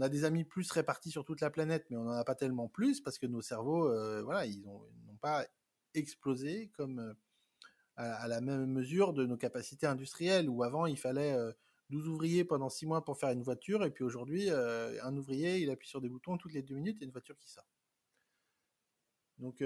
a 0.00 0.08
des 0.08 0.24
amis 0.24 0.44
plus 0.44 0.70
répartis 0.70 1.10
sur 1.10 1.24
toute 1.24 1.40
la 1.40 1.50
planète, 1.50 1.86
mais 1.90 1.96
on 1.96 2.04
n'en 2.04 2.12
a 2.12 2.24
pas 2.24 2.34
tellement 2.34 2.68
plus 2.68 3.00
parce 3.00 3.18
que 3.18 3.26
nos 3.26 3.42
cerveaux, 3.42 3.88
voilà, 4.22 4.46
ils 4.46 4.62
n'ont 4.62 5.16
pas 5.20 5.46
explosé 5.94 6.70
comme 6.76 7.14
à, 7.96 8.26
la 8.28 8.40
même 8.40 8.66
mesure 8.66 9.12
de 9.12 9.24
nos 9.24 9.36
capacités 9.36 9.86
industrielles, 9.86 10.48
où 10.48 10.62
avant 10.62 10.86
il 10.86 10.98
fallait 10.98 11.36
12 11.90 12.08
ouvriers 12.08 12.44
pendant 12.44 12.68
6 12.68 12.86
mois 12.86 13.04
pour 13.04 13.18
faire 13.18 13.30
une 13.30 13.42
voiture, 13.42 13.84
et 13.84 13.90
puis 13.90 14.04
aujourd'hui, 14.04 14.50
un 14.50 15.16
ouvrier, 15.16 15.58
il 15.58 15.70
appuie 15.70 15.88
sur 15.88 16.00
des 16.00 16.08
boutons, 16.08 16.38
toutes 16.38 16.54
les 16.54 16.62
2 16.62 16.74
minutes, 16.74 17.00
a 17.00 17.04
une 17.04 17.12
voiture 17.12 17.38
qui 17.38 17.48
sort. 17.48 17.68
Donc, 19.38 19.62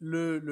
le, 0.00 0.46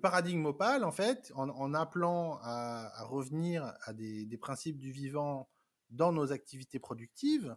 paradigme 0.00 0.46
opale, 0.46 0.84
en 0.84 0.92
fait, 0.92 1.32
en, 1.34 1.74
appelant 1.74 2.38
à, 2.42 3.04
revenir 3.04 3.74
à 3.82 3.92
des, 3.92 4.38
principes 4.38 4.78
du 4.78 4.90
vivant 4.92 5.48
dans 5.90 6.12
nos 6.12 6.32
activités 6.32 6.78
productives, 6.78 7.56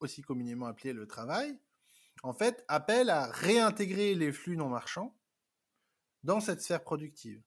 aussi 0.00 0.22
communément 0.22 0.66
appelées 0.66 0.92
le 0.92 1.06
travail, 1.06 1.58
en 2.22 2.32
fait, 2.32 2.64
appelle 2.68 3.10
à 3.10 3.26
réintégrer 3.26 4.14
les 4.14 4.32
flux 4.32 4.56
non 4.56 4.68
marchands 4.68 5.16
dans 6.22 6.40
cette 6.40 6.60
sphère 6.60 6.82
productive. 6.82 7.42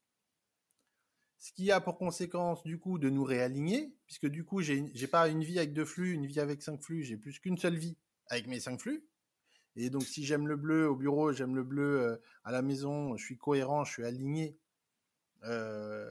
Ce 1.37 1.51
qui 1.51 1.71
a 1.71 1.79
pour 1.79 1.97
conséquence, 1.97 2.63
du 2.63 2.79
coup, 2.79 2.97
de 2.97 3.09
nous 3.09 3.23
réaligner, 3.23 3.95
puisque 4.05 4.27
du 4.27 4.43
coup, 4.43 4.61
j'ai 4.61 4.81
n'ai 4.81 5.07
pas 5.07 5.27
une 5.27 5.43
vie 5.43 5.59
avec 5.59 5.73
deux 5.73 5.85
flux, 5.85 6.13
une 6.13 6.25
vie 6.25 6.39
avec 6.39 6.61
cinq 6.61 6.81
flux, 6.81 7.03
j'ai 7.03 7.17
plus 7.17 7.39
qu'une 7.39 7.57
seule 7.57 7.77
vie 7.77 7.97
avec 8.27 8.47
mes 8.47 8.59
cinq 8.59 8.79
flux. 8.79 9.05
Et 9.75 9.89
donc, 9.89 10.03
si 10.03 10.25
j'aime 10.25 10.47
le 10.47 10.55
bleu 10.55 10.89
au 10.89 10.95
bureau, 10.95 11.33
j'aime 11.33 11.55
le 11.55 11.63
bleu 11.63 12.01
euh, 12.01 12.17
à 12.45 12.51
la 12.51 12.61
maison, 12.61 13.15
je 13.17 13.23
suis 13.23 13.37
cohérent, 13.37 13.83
je 13.83 13.91
suis 13.91 14.05
aligné. 14.05 14.57
Euh, 15.43 16.09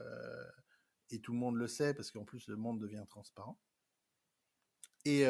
et 1.11 1.19
tout 1.19 1.31
le 1.31 1.37
monde 1.37 1.55
le 1.55 1.67
sait, 1.67 1.93
parce 1.93 2.11
qu'en 2.11 2.25
plus, 2.25 2.47
le 2.47 2.55
monde 2.55 2.79
devient 2.79 3.03
transparent. 3.07 3.59
Et 5.05 5.23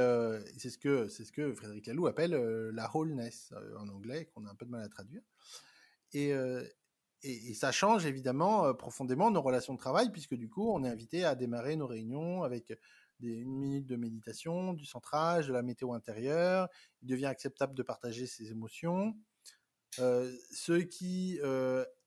c'est 0.57 0.69
ce 0.69 0.77
que 0.77 1.09
c'est 1.09 1.25
ce 1.25 1.33
que 1.33 1.53
Frédéric 1.53 1.87
Laloux 1.87 2.07
appelle 2.07 2.31
la 2.31 2.89
wholeness 2.95 3.53
en 3.77 3.89
anglais, 3.89 4.31
qu'on 4.33 4.45
a 4.45 4.49
un 4.49 4.55
peu 4.55 4.65
de 4.65 4.71
mal 4.71 4.81
à 4.81 4.87
traduire. 4.87 5.21
Et, 6.13 6.31
et, 7.23 7.53
ça 7.53 7.73
change 7.73 8.05
évidemment 8.05 8.73
profondément 8.73 9.31
nos 9.31 9.41
relations 9.41 9.73
de 9.73 9.79
travail, 9.79 10.11
puisque 10.13 10.35
du 10.35 10.49
coup, 10.49 10.71
on 10.71 10.85
est 10.85 10.89
invité 10.89 11.25
à 11.25 11.35
démarrer 11.35 11.75
nos 11.75 11.87
réunions 11.87 12.43
avec 12.43 12.73
une 13.19 13.57
minute 13.57 13.85
de 13.85 13.97
méditation, 13.97 14.73
du 14.73 14.85
centrage, 14.85 15.47
de 15.47 15.53
la 15.53 15.61
météo 15.61 15.91
intérieure. 15.91 16.69
Il 17.01 17.09
devient 17.09 17.25
acceptable 17.25 17.75
de 17.75 17.83
partager 17.83 18.27
ses 18.27 18.51
émotions. 18.51 19.13
ce 19.97 20.79
qui 20.79 21.39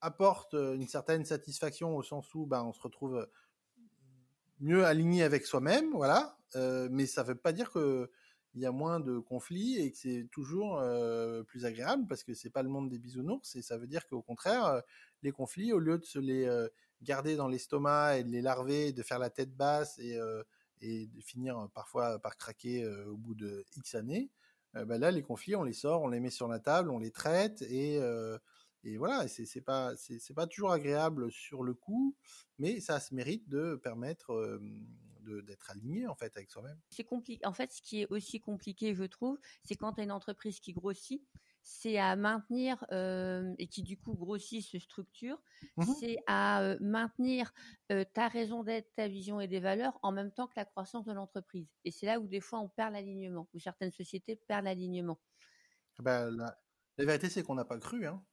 apporte 0.01 0.55
une 0.55 0.87
certaine 0.87 1.23
satisfaction 1.23 1.95
au 1.95 2.01
sens 2.01 2.33
où 2.33 2.47
ben, 2.47 2.63
on 2.63 2.73
se 2.73 2.81
retrouve 2.81 3.27
mieux 4.59 4.85
aligné 4.85 5.23
avec 5.23 5.45
soi-même, 5.45 5.91
voilà. 5.91 6.37
Euh, 6.55 6.87
mais 6.91 7.05
ça 7.05 7.23
ne 7.23 7.27
veut 7.27 7.35
pas 7.35 7.53
dire 7.53 7.71
que 7.71 8.09
il 8.55 8.61
y 8.61 8.65
a 8.65 8.71
moins 8.71 8.99
de 8.99 9.19
conflits 9.19 9.77
et 9.77 9.91
que 9.91 9.97
c'est 9.97 10.27
toujours 10.31 10.79
euh, 10.79 11.43
plus 11.43 11.65
agréable 11.65 12.07
parce 12.07 12.23
que 12.23 12.33
c'est 12.33 12.49
pas 12.49 12.63
le 12.63 12.69
monde 12.69 12.89
des 12.89 12.97
bisounours 12.97 13.55
et 13.55 13.61
ça 13.61 13.77
veut 13.77 13.85
dire 13.85 14.07
qu'au 14.07 14.23
contraire 14.23 14.65
euh, 14.65 14.81
les 15.21 15.31
conflits 15.31 15.71
au 15.71 15.77
lieu 15.77 15.99
de 15.99 16.03
se 16.03 16.17
les 16.17 16.49
garder 17.03 17.35
dans 17.35 17.47
l'estomac 17.47 18.17
et 18.17 18.23
de 18.23 18.31
les 18.31 18.41
larver 18.41 18.91
de 18.91 19.03
faire 19.03 19.19
la 19.19 19.29
tête 19.29 19.55
basse 19.55 19.99
et, 19.99 20.17
de 20.81 21.21
finir 21.21 21.69
parfois 21.75 22.17
par 22.17 22.37
craquer 22.37 22.87
au 22.87 23.17
bout 23.17 23.35
de 23.35 23.63
X 23.77 23.93
années 23.93 24.31
ben 24.73 24.97
là 24.97 25.11
les 25.11 25.21
conflits 25.21 25.55
on 25.55 25.63
les 25.63 25.73
sort 25.73 26.01
on 26.01 26.07
les 26.07 26.19
met 26.19 26.31
sur 26.31 26.47
la 26.47 26.59
table 26.59 26.89
on 26.89 26.97
les 26.97 27.11
traite 27.11 27.61
et 27.61 27.99
et 28.83 28.97
voilà, 28.97 29.27
c'est 29.27 29.61
pas 29.61 29.95
c'est 29.97 30.33
pas 30.33 30.47
toujours 30.47 30.71
agréable 30.71 31.31
sur 31.31 31.63
le 31.63 31.73
coup, 31.73 32.15
mais 32.57 32.79
ça 32.79 32.99
se 32.99 33.13
mérite 33.13 33.47
de 33.49 33.75
permettre 33.75 34.59
d'être 35.43 35.69
aligné 35.69 36.07
en 36.07 36.15
fait 36.15 36.35
avec 36.37 36.49
soi-même. 36.49 36.79
C'est 36.89 37.03
compliqué. 37.03 37.45
En 37.45 37.53
fait, 37.53 37.71
ce 37.71 37.81
qui 37.81 38.01
est 38.01 38.07
aussi 38.09 38.39
compliqué, 38.39 38.95
je 38.95 39.03
trouve, 39.03 39.37
c'est 39.63 39.75
quand 39.75 39.93
tu 39.93 40.01
as 40.01 40.03
une 40.03 40.11
entreprise 40.11 40.59
qui 40.59 40.73
grossit, 40.73 41.21
c'est 41.61 41.97
à 41.97 42.15
maintenir 42.15 42.85
et 42.91 43.67
qui 43.67 43.83
du 43.83 43.97
coup 43.97 44.13
grossit, 44.13 44.65
se 44.65 44.79
structure, 44.79 45.41
mmh 45.77 45.83
c'est 45.99 46.17
à 46.27 46.77
maintenir 46.79 47.53
ta 48.13 48.27
raison 48.29 48.63
d'être, 48.63 48.93
ta 48.95 49.07
vision 49.07 49.41
et 49.41 49.47
des 49.47 49.59
valeurs 49.59 49.99
en 50.03 50.11
même 50.11 50.31
temps 50.31 50.47
que 50.47 50.53
la 50.55 50.65
croissance 50.65 51.05
de 51.05 51.11
l'entreprise. 51.11 51.67
Et 51.83 51.91
c'est 51.91 52.05
là 52.05 52.19
où 52.19 52.27
des 52.27 52.39
fois 52.39 52.59
on 52.59 52.69
perd 52.69 52.93
l'alignement, 52.93 53.49
où 53.53 53.59
certaines 53.59 53.91
sociétés 53.91 54.37
perdent 54.47 54.65
l'alignement. 54.65 55.19
Ben, 55.99 56.31
la, 56.31 56.57
la, 56.97 57.05
vérité, 57.05 57.29
c'est 57.29 57.43
qu'on 57.43 57.55
n'a 57.55 57.65
pas 57.65 57.77
cru. 57.77 58.07
Hein. 58.07 58.23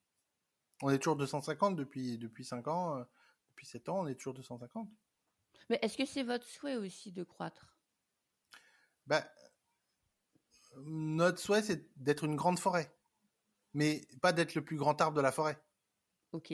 On 0.83 0.91
est 0.91 0.99
toujours 0.99 1.17
250 1.17 1.77
depuis, 1.77 2.19
depuis 2.19 2.45
5 2.45 2.69
ans, 2.69 2.99
euh, 2.99 3.05
depuis 3.51 3.67
7 3.67 3.89
ans, 3.89 4.01
on 4.01 4.07
est 4.07 4.15
toujours 4.15 4.35
250. 4.35 4.89
Mais 5.71 5.79
est-ce 5.83 5.97
que 5.97 6.05
c'est 6.05 6.23
votre 6.23 6.47
souhait 6.47 6.77
aussi 6.77 7.13
de 7.13 7.25
croître? 7.25 7.77
Ben, 9.07 9.25
Notre 10.85 11.39
souhait, 11.39 11.63
c'est 11.63 11.89
d'être 11.97 12.25
une 12.25 12.37
grande 12.37 12.59
forêt, 12.59 12.95
mais 13.75 14.07
pas 14.21 14.33
d'être 14.33 14.55
le 14.55 14.65
plus 14.65 14.77
grand 14.77 15.01
arbre 15.01 15.17
de 15.17 15.23
la 15.23 15.33
forêt. 15.33 15.59
Ok. 16.33 16.53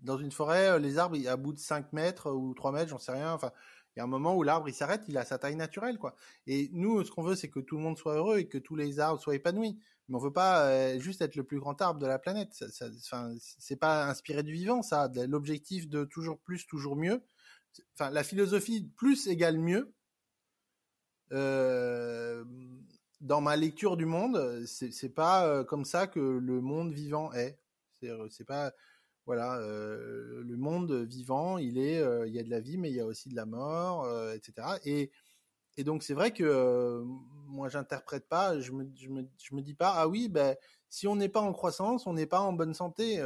Dans 0.00 0.16
une 0.16 0.30
forêt, 0.30 0.68
euh, 0.68 0.78
les 0.78 0.98
arbres, 0.98 1.16
à 1.28 1.36
bout 1.36 1.52
de 1.52 1.58
5 1.58 1.92
mètres 1.92 2.30
ou 2.30 2.54
3 2.54 2.72
mètres, 2.72 2.90
j'en 2.90 2.98
sais 2.98 3.12
rien, 3.12 3.32
enfin, 3.32 3.52
il 3.94 3.98
y 3.98 4.00
a 4.00 4.04
un 4.04 4.08
moment 4.08 4.36
où 4.36 4.42
l'arbre, 4.42 4.68
il 4.68 4.74
s'arrête, 4.74 5.02
il 5.08 5.16
a 5.18 5.24
sa 5.24 5.38
taille 5.38 5.56
naturelle, 5.56 5.98
quoi. 5.98 6.14
Et 6.46 6.70
nous, 6.72 7.02
ce 7.04 7.10
qu'on 7.10 7.22
veut, 7.22 7.34
c'est 7.34 7.50
que 7.50 7.60
tout 7.60 7.76
le 7.76 7.82
monde 7.82 7.98
soit 7.98 8.14
heureux 8.14 8.38
et 8.38 8.48
que 8.48 8.58
tous 8.58 8.76
les 8.76 9.00
arbres 9.00 9.20
soient 9.20 9.34
épanouis. 9.34 9.78
Mais 10.08 10.16
on 10.16 10.18
veut 10.18 10.32
pas 10.32 10.68
euh, 10.68 10.98
juste 10.98 11.20
être 11.20 11.36
le 11.36 11.44
plus 11.44 11.58
grand 11.58 11.80
arbre 11.82 12.00
de 12.00 12.06
la 12.06 12.18
planète. 12.18 12.54
Ça, 12.54 12.70
ça, 12.70 13.28
c'est 13.38 13.76
pas 13.76 14.06
inspiré 14.06 14.42
du 14.42 14.52
vivant, 14.52 14.82
ça. 14.82 15.10
L'objectif 15.26 15.88
de 15.88 16.04
toujours 16.04 16.38
plus, 16.38 16.66
toujours 16.66 16.96
mieux. 16.96 17.22
Enfin, 17.94 18.10
la 18.10 18.24
philosophie 18.24 18.88
plus 18.96 19.26
égale 19.26 19.58
mieux. 19.58 19.92
Euh, 21.32 22.44
dans 23.20 23.40
ma 23.40 23.56
lecture 23.56 23.96
du 23.96 24.06
monde, 24.06 24.64
c'est 24.66 25.14
pas 25.14 25.46
euh, 25.46 25.64
comme 25.64 25.84
ça 25.84 26.06
que 26.06 26.20
le 26.20 26.60
monde 26.60 26.92
vivant 26.92 27.32
est. 27.32 27.58
C'est 28.30 28.46
pas 28.46 28.72
voilà, 29.28 29.58
euh, 29.58 30.42
le 30.42 30.56
monde 30.56 30.90
vivant, 30.90 31.58
il 31.58 31.76
est, 31.76 32.00
euh, 32.00 32.26
il 32.26 32.32
y 32.32 32.38
a 32.38 32.42
de 32.42 32.48
la 32.48 32.60
vie, 32.60 32.78
mais 32.78 32.88
il 32.88 32.96
y 32.96 33.00
a 33.00 33.04
aussi 33.04 33.28
de 33.28 33.36
la 33.36 33.44
mort, 33.44 34.04
euh, 34.04 34.32
etc. 34.32 34.78
Et, 34.86 35.10
donc 35.84 36.02
c'est 36.02 36.14
vrai 36.14 36.32
que 36.32 37.04
moi 37.46 37.68
j'interprète 37.68 38.26
pas, 38.26 38.58
je 38.58 38.72
me, 38.72 38.84
me, 39.10 39.28
je 39.36 39.54
dis 39.60 39.74
pas, 39.74 39.92
ah 39.94 40.08
oui, 40.08 40.28
ben 40.28 40.56
si 40.88 41.06
on 41.06 41.14
n'est 41.14 41.28
pas 41.28 41.42
en 41.42 41.52
croissance, 41.52 42.06
on 42.06 42.14
n'est 42.14 42.26
pas 42.26 42.40
en 42.40 42.54
bonne 42.54 42.74
santé. 42.74 43.22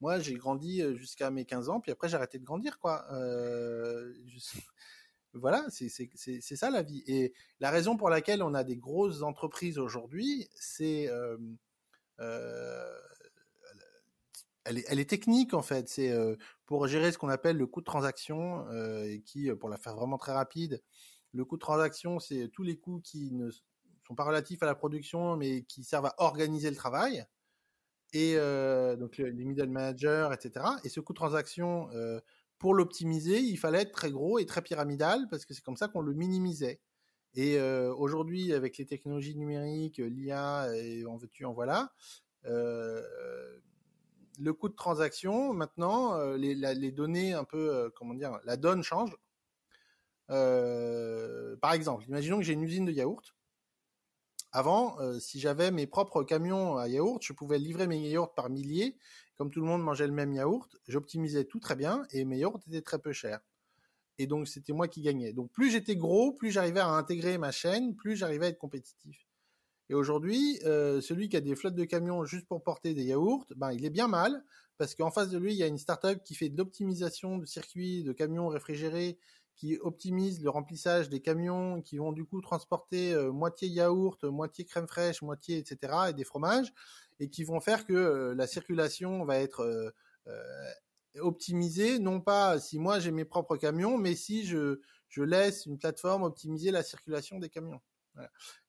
moi 0.00 0.20
j'ai 0.20 0.34
grandi 0.34 0.82
jusqu'à 0.96 1.30
mes 1.30 1.44
15 1.44 1.68
ans, 1.68 1.80
puis 1.80 1.92
après 1.92 2.08
j'ai 2.08 2.14
arrêté 2.16 2.38
de 2.38 2.44
grandir, 2.44 2.78
quoi. 2.78 3.04
voilà, 5.34 5.66
c'est 5.68 6.56
ça 6.56 6.70
la 6.70 6.82
vie. 6.82 7.02
Et 7.06 7.34
la 7.60 7.70
raison 7.70 7.96
pour 7.96 8.08
laquelle 8.08 8.42
on 8.42 8.54
a 8.54 8.64
des 8.64 8.76
grosses 8.76 9.22
entreprises 9.22 9.78
aujourd'hui, 9.78 10.48
c'est 10.54 11.10
elle 14.64 14.98
est, 14.98 15.08
technique 15.08 15.54
en 15.54 15.62
fait. 15.62 15.88
C'est 15.88 16.10
euh, 16.10 16.36
pour 16.66 16.86
gérer 16.86 17.12
ce 17.12 17.18
qu'on 17.18 17.28
appelle 17.28 17.56
le 17.56 17.66
coût 17.66 17.80
de 17.80 17.84
transaction, 17.84 18.66
euh, 18.68 19.04
et 19.04 19.20
qui, 19.20 19.50
euh, 19.50 19.56
pour 19.56 19.68
la 19.68 19.76
faire 19.76 19.94
vraiment 19.94 20.18
très 20.18 20.32
rapide, 20.32 20.82
le 21.32 21.44
coût 21.44 21.56
de 21.56 21.60
transaction, 21.60 22.18
c'est 22.18 22.48
tous 22.48 22.62
les 22.62 22.76
coûts 22.76 23.00
qui 23.02 23.32
ne 23.32 23.50
sont 24.06 24.14
pas 24.14 24.24
relatifs 24.24 24.62
à 24.62 24.66
la 24.66 24.74
production, 24.74 25.36
mais 25.36 25.62
qui 25.64 25.84
servent 25.84 26.06
à 26.06 26.14
organiser 26.18 26.70
le 26.70 26.76
travail. 26.76 27.24
Et 28.12 28.36
donc 28.96 29.16
les 29.18 29.44
middle 29.44 29.70
managers, 29.70 30.28
etc. 30.32 30.64
Et 30.84 30.88
ce 30.88 31.00
coût 31.00 31.12
de 31.12 31.16
transaction, 31.16 31.88
pour 32.58 32.74
l'optimiser, 32.74 33.40
il 33.40 33.56
fallait 33.56 33.80
être 33.80 33.90
très 33.90 34.12
gros 34.12 34.38
et 34.38 34.46
très 34.46 34.62
pyramidal 34.62 35.26
parce 35.28 35.44
que 35.44 35.52
c'est 35.52 35.64
comme 35.64 35.76
ça 35.76 35.88
qu'on 35.88 36.00
le 36.00 36.12
minimisait. 36.12 36.80
Et 37.34 37.60
aujourd'hui, 37.60 38.52
avec 38.52 38.78
les 38.78 38.86
technologies 38.86 39.34
numériques, 39.34 39.98
l'IA, 39.98 40.68
et 40.76 41.04
en 41.06 41.16
veux-tu, 41.16 41.44
en 41.44 41.52
voilà, 41.52 41.92
le 44.38 44.52
coût 44.52 44.68
de 44.68 44.74
transaction, 44.74 45.52
maintenant, 45.52 46.14
euh, 46.14 46.36
les, 46.36 46.92
données 46.92 47.32
un 47.32 47.44
peu, 47.44 47.74
euh, 47.74 47.90
comment 47.94 48.14
dire, 48.14 48.38
la 48.44 48.56
donne 48.56 48.82
change. 48.82 49.16
Euh, 50.30 51.56
par 51.56 51.72
exemple, 51.72 52.04
imaginons 52.08 52.38
que 52.38 52.44
j'ai 52.44 52.54
une 52.54 52.62
usine 52.62 52.84
de 52.84 52.92
yaourt. 52.92 53.34
Avant, 54.52 54.96
si 55.18 55.40
j'avais 55.40 55.72
mes 55.72 55.88
propres 55.88 56.22
camions 56.22 56.76
à 56.76 56.86
yaourt, 56.86 57.20
je 57.22 57.32
pouvais 57.32 57.58
livrer 57.58 57.88
mes 57.88 57.98
yaourts 58.08 58.34
par 58.34 58.50
milliers. 58.50 58.96
Comme 59.34 59.50
tout 59.50 59.60
le 59.60 59.66
monde 59.66 59.82
mangeait 59.82 60.06
le 60.06 60.12
même 60.12 60.32
yaourt, 60.32 60.76
j'optimisais 60.86 61.44
tout 61.44 61.58
très 61.58 61.74
bien 61.74 62.04
et 62.12 62.24
mes 62.24 62.38
yaourts 62.38 62.60
étaient 62.68 62.80
très 62.80 63.00
peu 63.00 63.12
chers. 63.12 63.40
Et 64.18 64.28
donc, 64.28 64.46
c'était 64.46 64.72
moi 64.72 64.86
qui 64.86 65.02
gagnais. 65.02 65.32
Donc, 65.32 65.50
plus 65.50 65.72
j'étais 65.72 65.96
gros, 65.96 66.32
plus 66.32 66.52
j'arrivais 66.52 66.78
à 66.78 66.86
intégrer 66.90 67.36
ma 67.36 67.50
chaîne, 67.50 67.96
plus 67.96 68.14
j'arrivais 68.14 68.46
à 68.46 68.48
être 68.50 68.58
compétitif. 68.58 69.26
Et 69.90 69.94
aujourd'hui, 69.94 70.58
euh, 70.64 71.00
celui 71.00 71.28
qui 71.28 71.36
a 71.36 71.40
des 71.40 71.54
flottes 71.54 71.74
de 71.74 71.84
camions 71.84 72.24
juste 72.24 72.46
pour 72.46 72.62
porter 72.62 72.94
des 72.94 73.04
yaourts, 73.04 73.46
ben 73.56 73.72
il 73.72 73.84
est 73.84 73.90
bien 73.90 74.08
mal 74.08 74.42
parce 74.78 74.94
qu'en 74.94 75.10
face 75.10 75.28
de 75.28 75.38
lui, 75.38 75.52
il 75.52 75.56
y 75.56 75.62
a 75.62 75.66
une 75.66 75.78
startup 75.78 76.22
qui 76.24 76.34
fait 76.34 76.48
de 76.48 76.56
l'optimisation 76.56 77.38
de 77.38 77.44
circuits 77.44 78.02
de 78.02 78.12
camions 78.12 78.48
réfrigérés, 78.48 79.18
qui 79.56 79.78
optimise 79.78 80.42
le 80.42 80.50
remplissage 80.50 81.08
des 81.08 81.20
camions, 81.20 81.80
qui 81.80 81.96
vont 81.98 82.10
du 82.10 82.24
coup 82.24 82.40
transporter 82.40 83.14
euh, 83.14 83.30
moitié 83.30 83.68
yaourt, 83.68 84.24
moitié 84.24 84.64
crème 84.64 84.88
fraîche, 84.88 85.22
moitié 85.22 85.58
etc. 85.58 85.92
et 86.08 86.12
des 86.12 86.24
fromages, 86.24 86.72
et 87.20 87.28
qui 87.30 87.44
vont 87.44 87.60
faire 87.60 87.86
que 87.86 87.92
euh, 87.92 88.34
la 88.34 88.46
circulation 88.48 89.24
va 89.24 89.38
être 89.38 89.92
optimisée, 91.20 92.00
non 92.00 92.20
pas 92.20 92.58
si 92.58 92.78
moi 92.78 92.98
j'ai 92.98 93.12
mes 93.12 93.24
propres 93.24 93.56
camions, 93.56 93.98
mais 93.98 94.14
si 94.16 94.44
je 94.46 94.80
je 95.08 95.22
laisse 95.22 95.66
une 95.66 95.78
plateforme 95.78 96.24
optimiser 96.24 96.72
la 96.72 96.82
circulation 96.82 97.38
des 97.38 97.48
camions. 97.48 97.80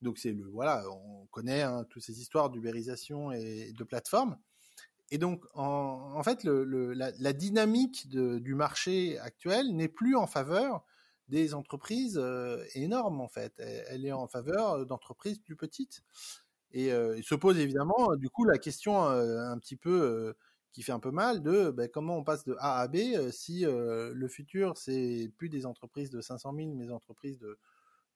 Donc 0.02 0.18
c'est 0.18 0.32
le 0.32 0.46
voilà, 0.46 0.84
on 0.90 1.26
connaît 1.28 1.62
hein, 1.62 1.86
toutes 1.90 2.04
ces 2.04 2.20
histoires 2.20 2.50
d'ubérisation 2.50 3.32
et 3.32 3.74
de 3.74 3.84
plateformes. 3.84 4.38
Et 5.12 5.18
donc 5.18 5.46
en, 5.54 6.22
fait, 6.24 6.44
la, 6.44 7.34
dynamique 7.34 8.10
du 8.10 8.56
marché 8.56 9.20
actuel 9.20 9.76
n'est 9.76 9.88
plus 9.88 10.16
en 10.16 10.28
faveur 10.28 10.84
des 11.28 11.54
entreprises 11.54 12.20
euh, 12.22 12.64
énormes 12.74 13.22
en 13.22 13.28
fait. 13.28 13.54
Elle, 13.58 14.06
est 14.06 14.12
en 14.12 14.28
faveur 14.28 14.86
d'entreprises 14.86 15.40
plus 15.40 15.56
petites. 15.56 16.02
Et 16.72 16.92
euh, 16.92 17.18
il 17.18 17.24
se 17.24 17.36
pose 17.36 17.58
évidemment 17.60 18.16
du 18.16 18.30
coup 18.30 18.46
la 18.46 18.58
question 18.58 19.06
euh, 19.06 19.40
un 19.40 19.58
petit 19.60 19.76
peu 19.76 20.36
qui 20.74 20.84
fait 20.84 20.92
un 20.92 21.00
peu 21.00 21.12
mal 21.12 21.42
de 21.42 21.72
ben, 21.72 21.88
comment 21.88 22.18
on 22.18 22.24
passe 22.24 22.44
de 22.44 22.56
A 22.60 22.82
à 22.82 22.88
B 22.88 22.98
si 23.32 23.64
le 23.66 24.28
futur 24.28 24.78
c'est 24.78 25.32
plus 25.38 25.50
des 25.50 25.66
entreprises 25.66 26.10
de 26.10 26.20
500 26.20 26.54
000 26.56 26.74
mais 26.76 26.86
des 26.86 26.92
entreprises 26.92 27.40
de 27.40 27.58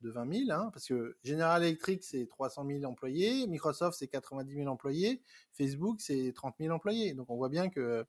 de 0.02 0.10
20 0.10 0.46
000, 0.48 0.52
hein, 0.52 0.70
parce 0.74 0.88
que 0.88 1.18
General 1.24 1.62
Electric, 1.64 2.04
c'est 2.04 2.28
300 2.28 2.66
000 2.66 2.84
employés, 2.86 3.48
Microsoft, 3.48 3.98
c'est 3.98 4.08
90 4.08 4.54
000 4.54 4.68
employés, 4.68 5.22
Facebook, 5.52 6.00
c'est 6.02 6.32
30 6.34 6.56
000 6.60 6.74
employés. 6.74 7.14
Donc 7.14 7.30
on 7.30 7.36
voit 7.36 7.50
bien 7.50 7.70
que 7.70 8.06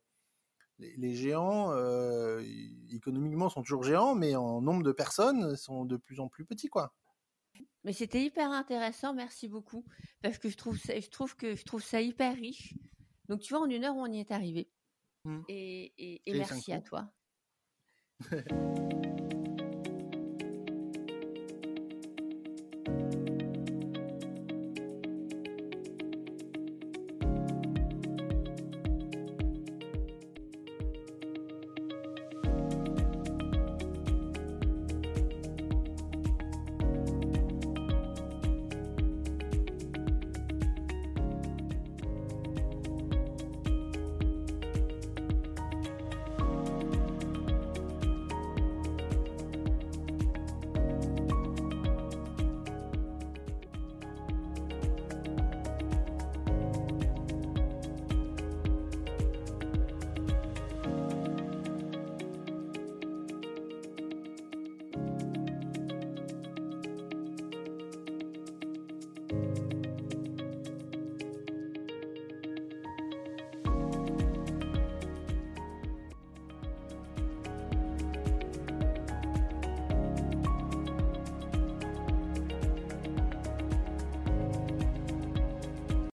les, 0.79 0.97
les 0.97 1.15
géants, 1.15 1.73
euh, 1.73 2.43
économiquement, 2.91 3.49
sont 3.49 3.63
toujours 3.63 3.83
géants, 3.83 4.15
mais 4.15 4.37
en 4.37 4.61
nombre 4.61 4.83
de 4.83 4.93
personnes, 4.93 5.57
sont 5.57 5.85
de 5.85 5.97
plus 5.97 6.21
en 6.21 6.29
plus 6.29 6.45
petits, 6.45 6.69
quoi. 6.69 6.95
Mais 7.85 7.93
c'était 7.93 8.23
hyper 8.23 8.51
intéressant, 8.51 9.15
merci 9.15 9.49
beaucoup, 9.49 9.85
parce 10.23 10.39
que 10.39 10.49
je 10.49 10.57
trouve 10.57 10.79
ça, 10.79 10.99
je 10.99 11.09
trouve 11.09 11.37
que 11.37 11.55
je 11.55 11.65
trouve 11.65 11.83
ça 11.83 12.01
hyper 12.01 12.35
riche. 12.35 12.75
Donc 13.29 13.41
tu 13.41 13.55
vois, 13.55 13.63
en 13.63 13.71
une 13.71 13.85
heure, 13.85 13.97
on 13.97 14.07
y 14.07 14.21
est 14.21 14.31
arrivé. 14.31 14.71
Mmh. 15.25 15.43
Et, 15.49 15.93
et, 15.99 16.23
et 16.27 16.35
merci 16.35 16.73
à 16.73 16.81
toi. 16.81 17.13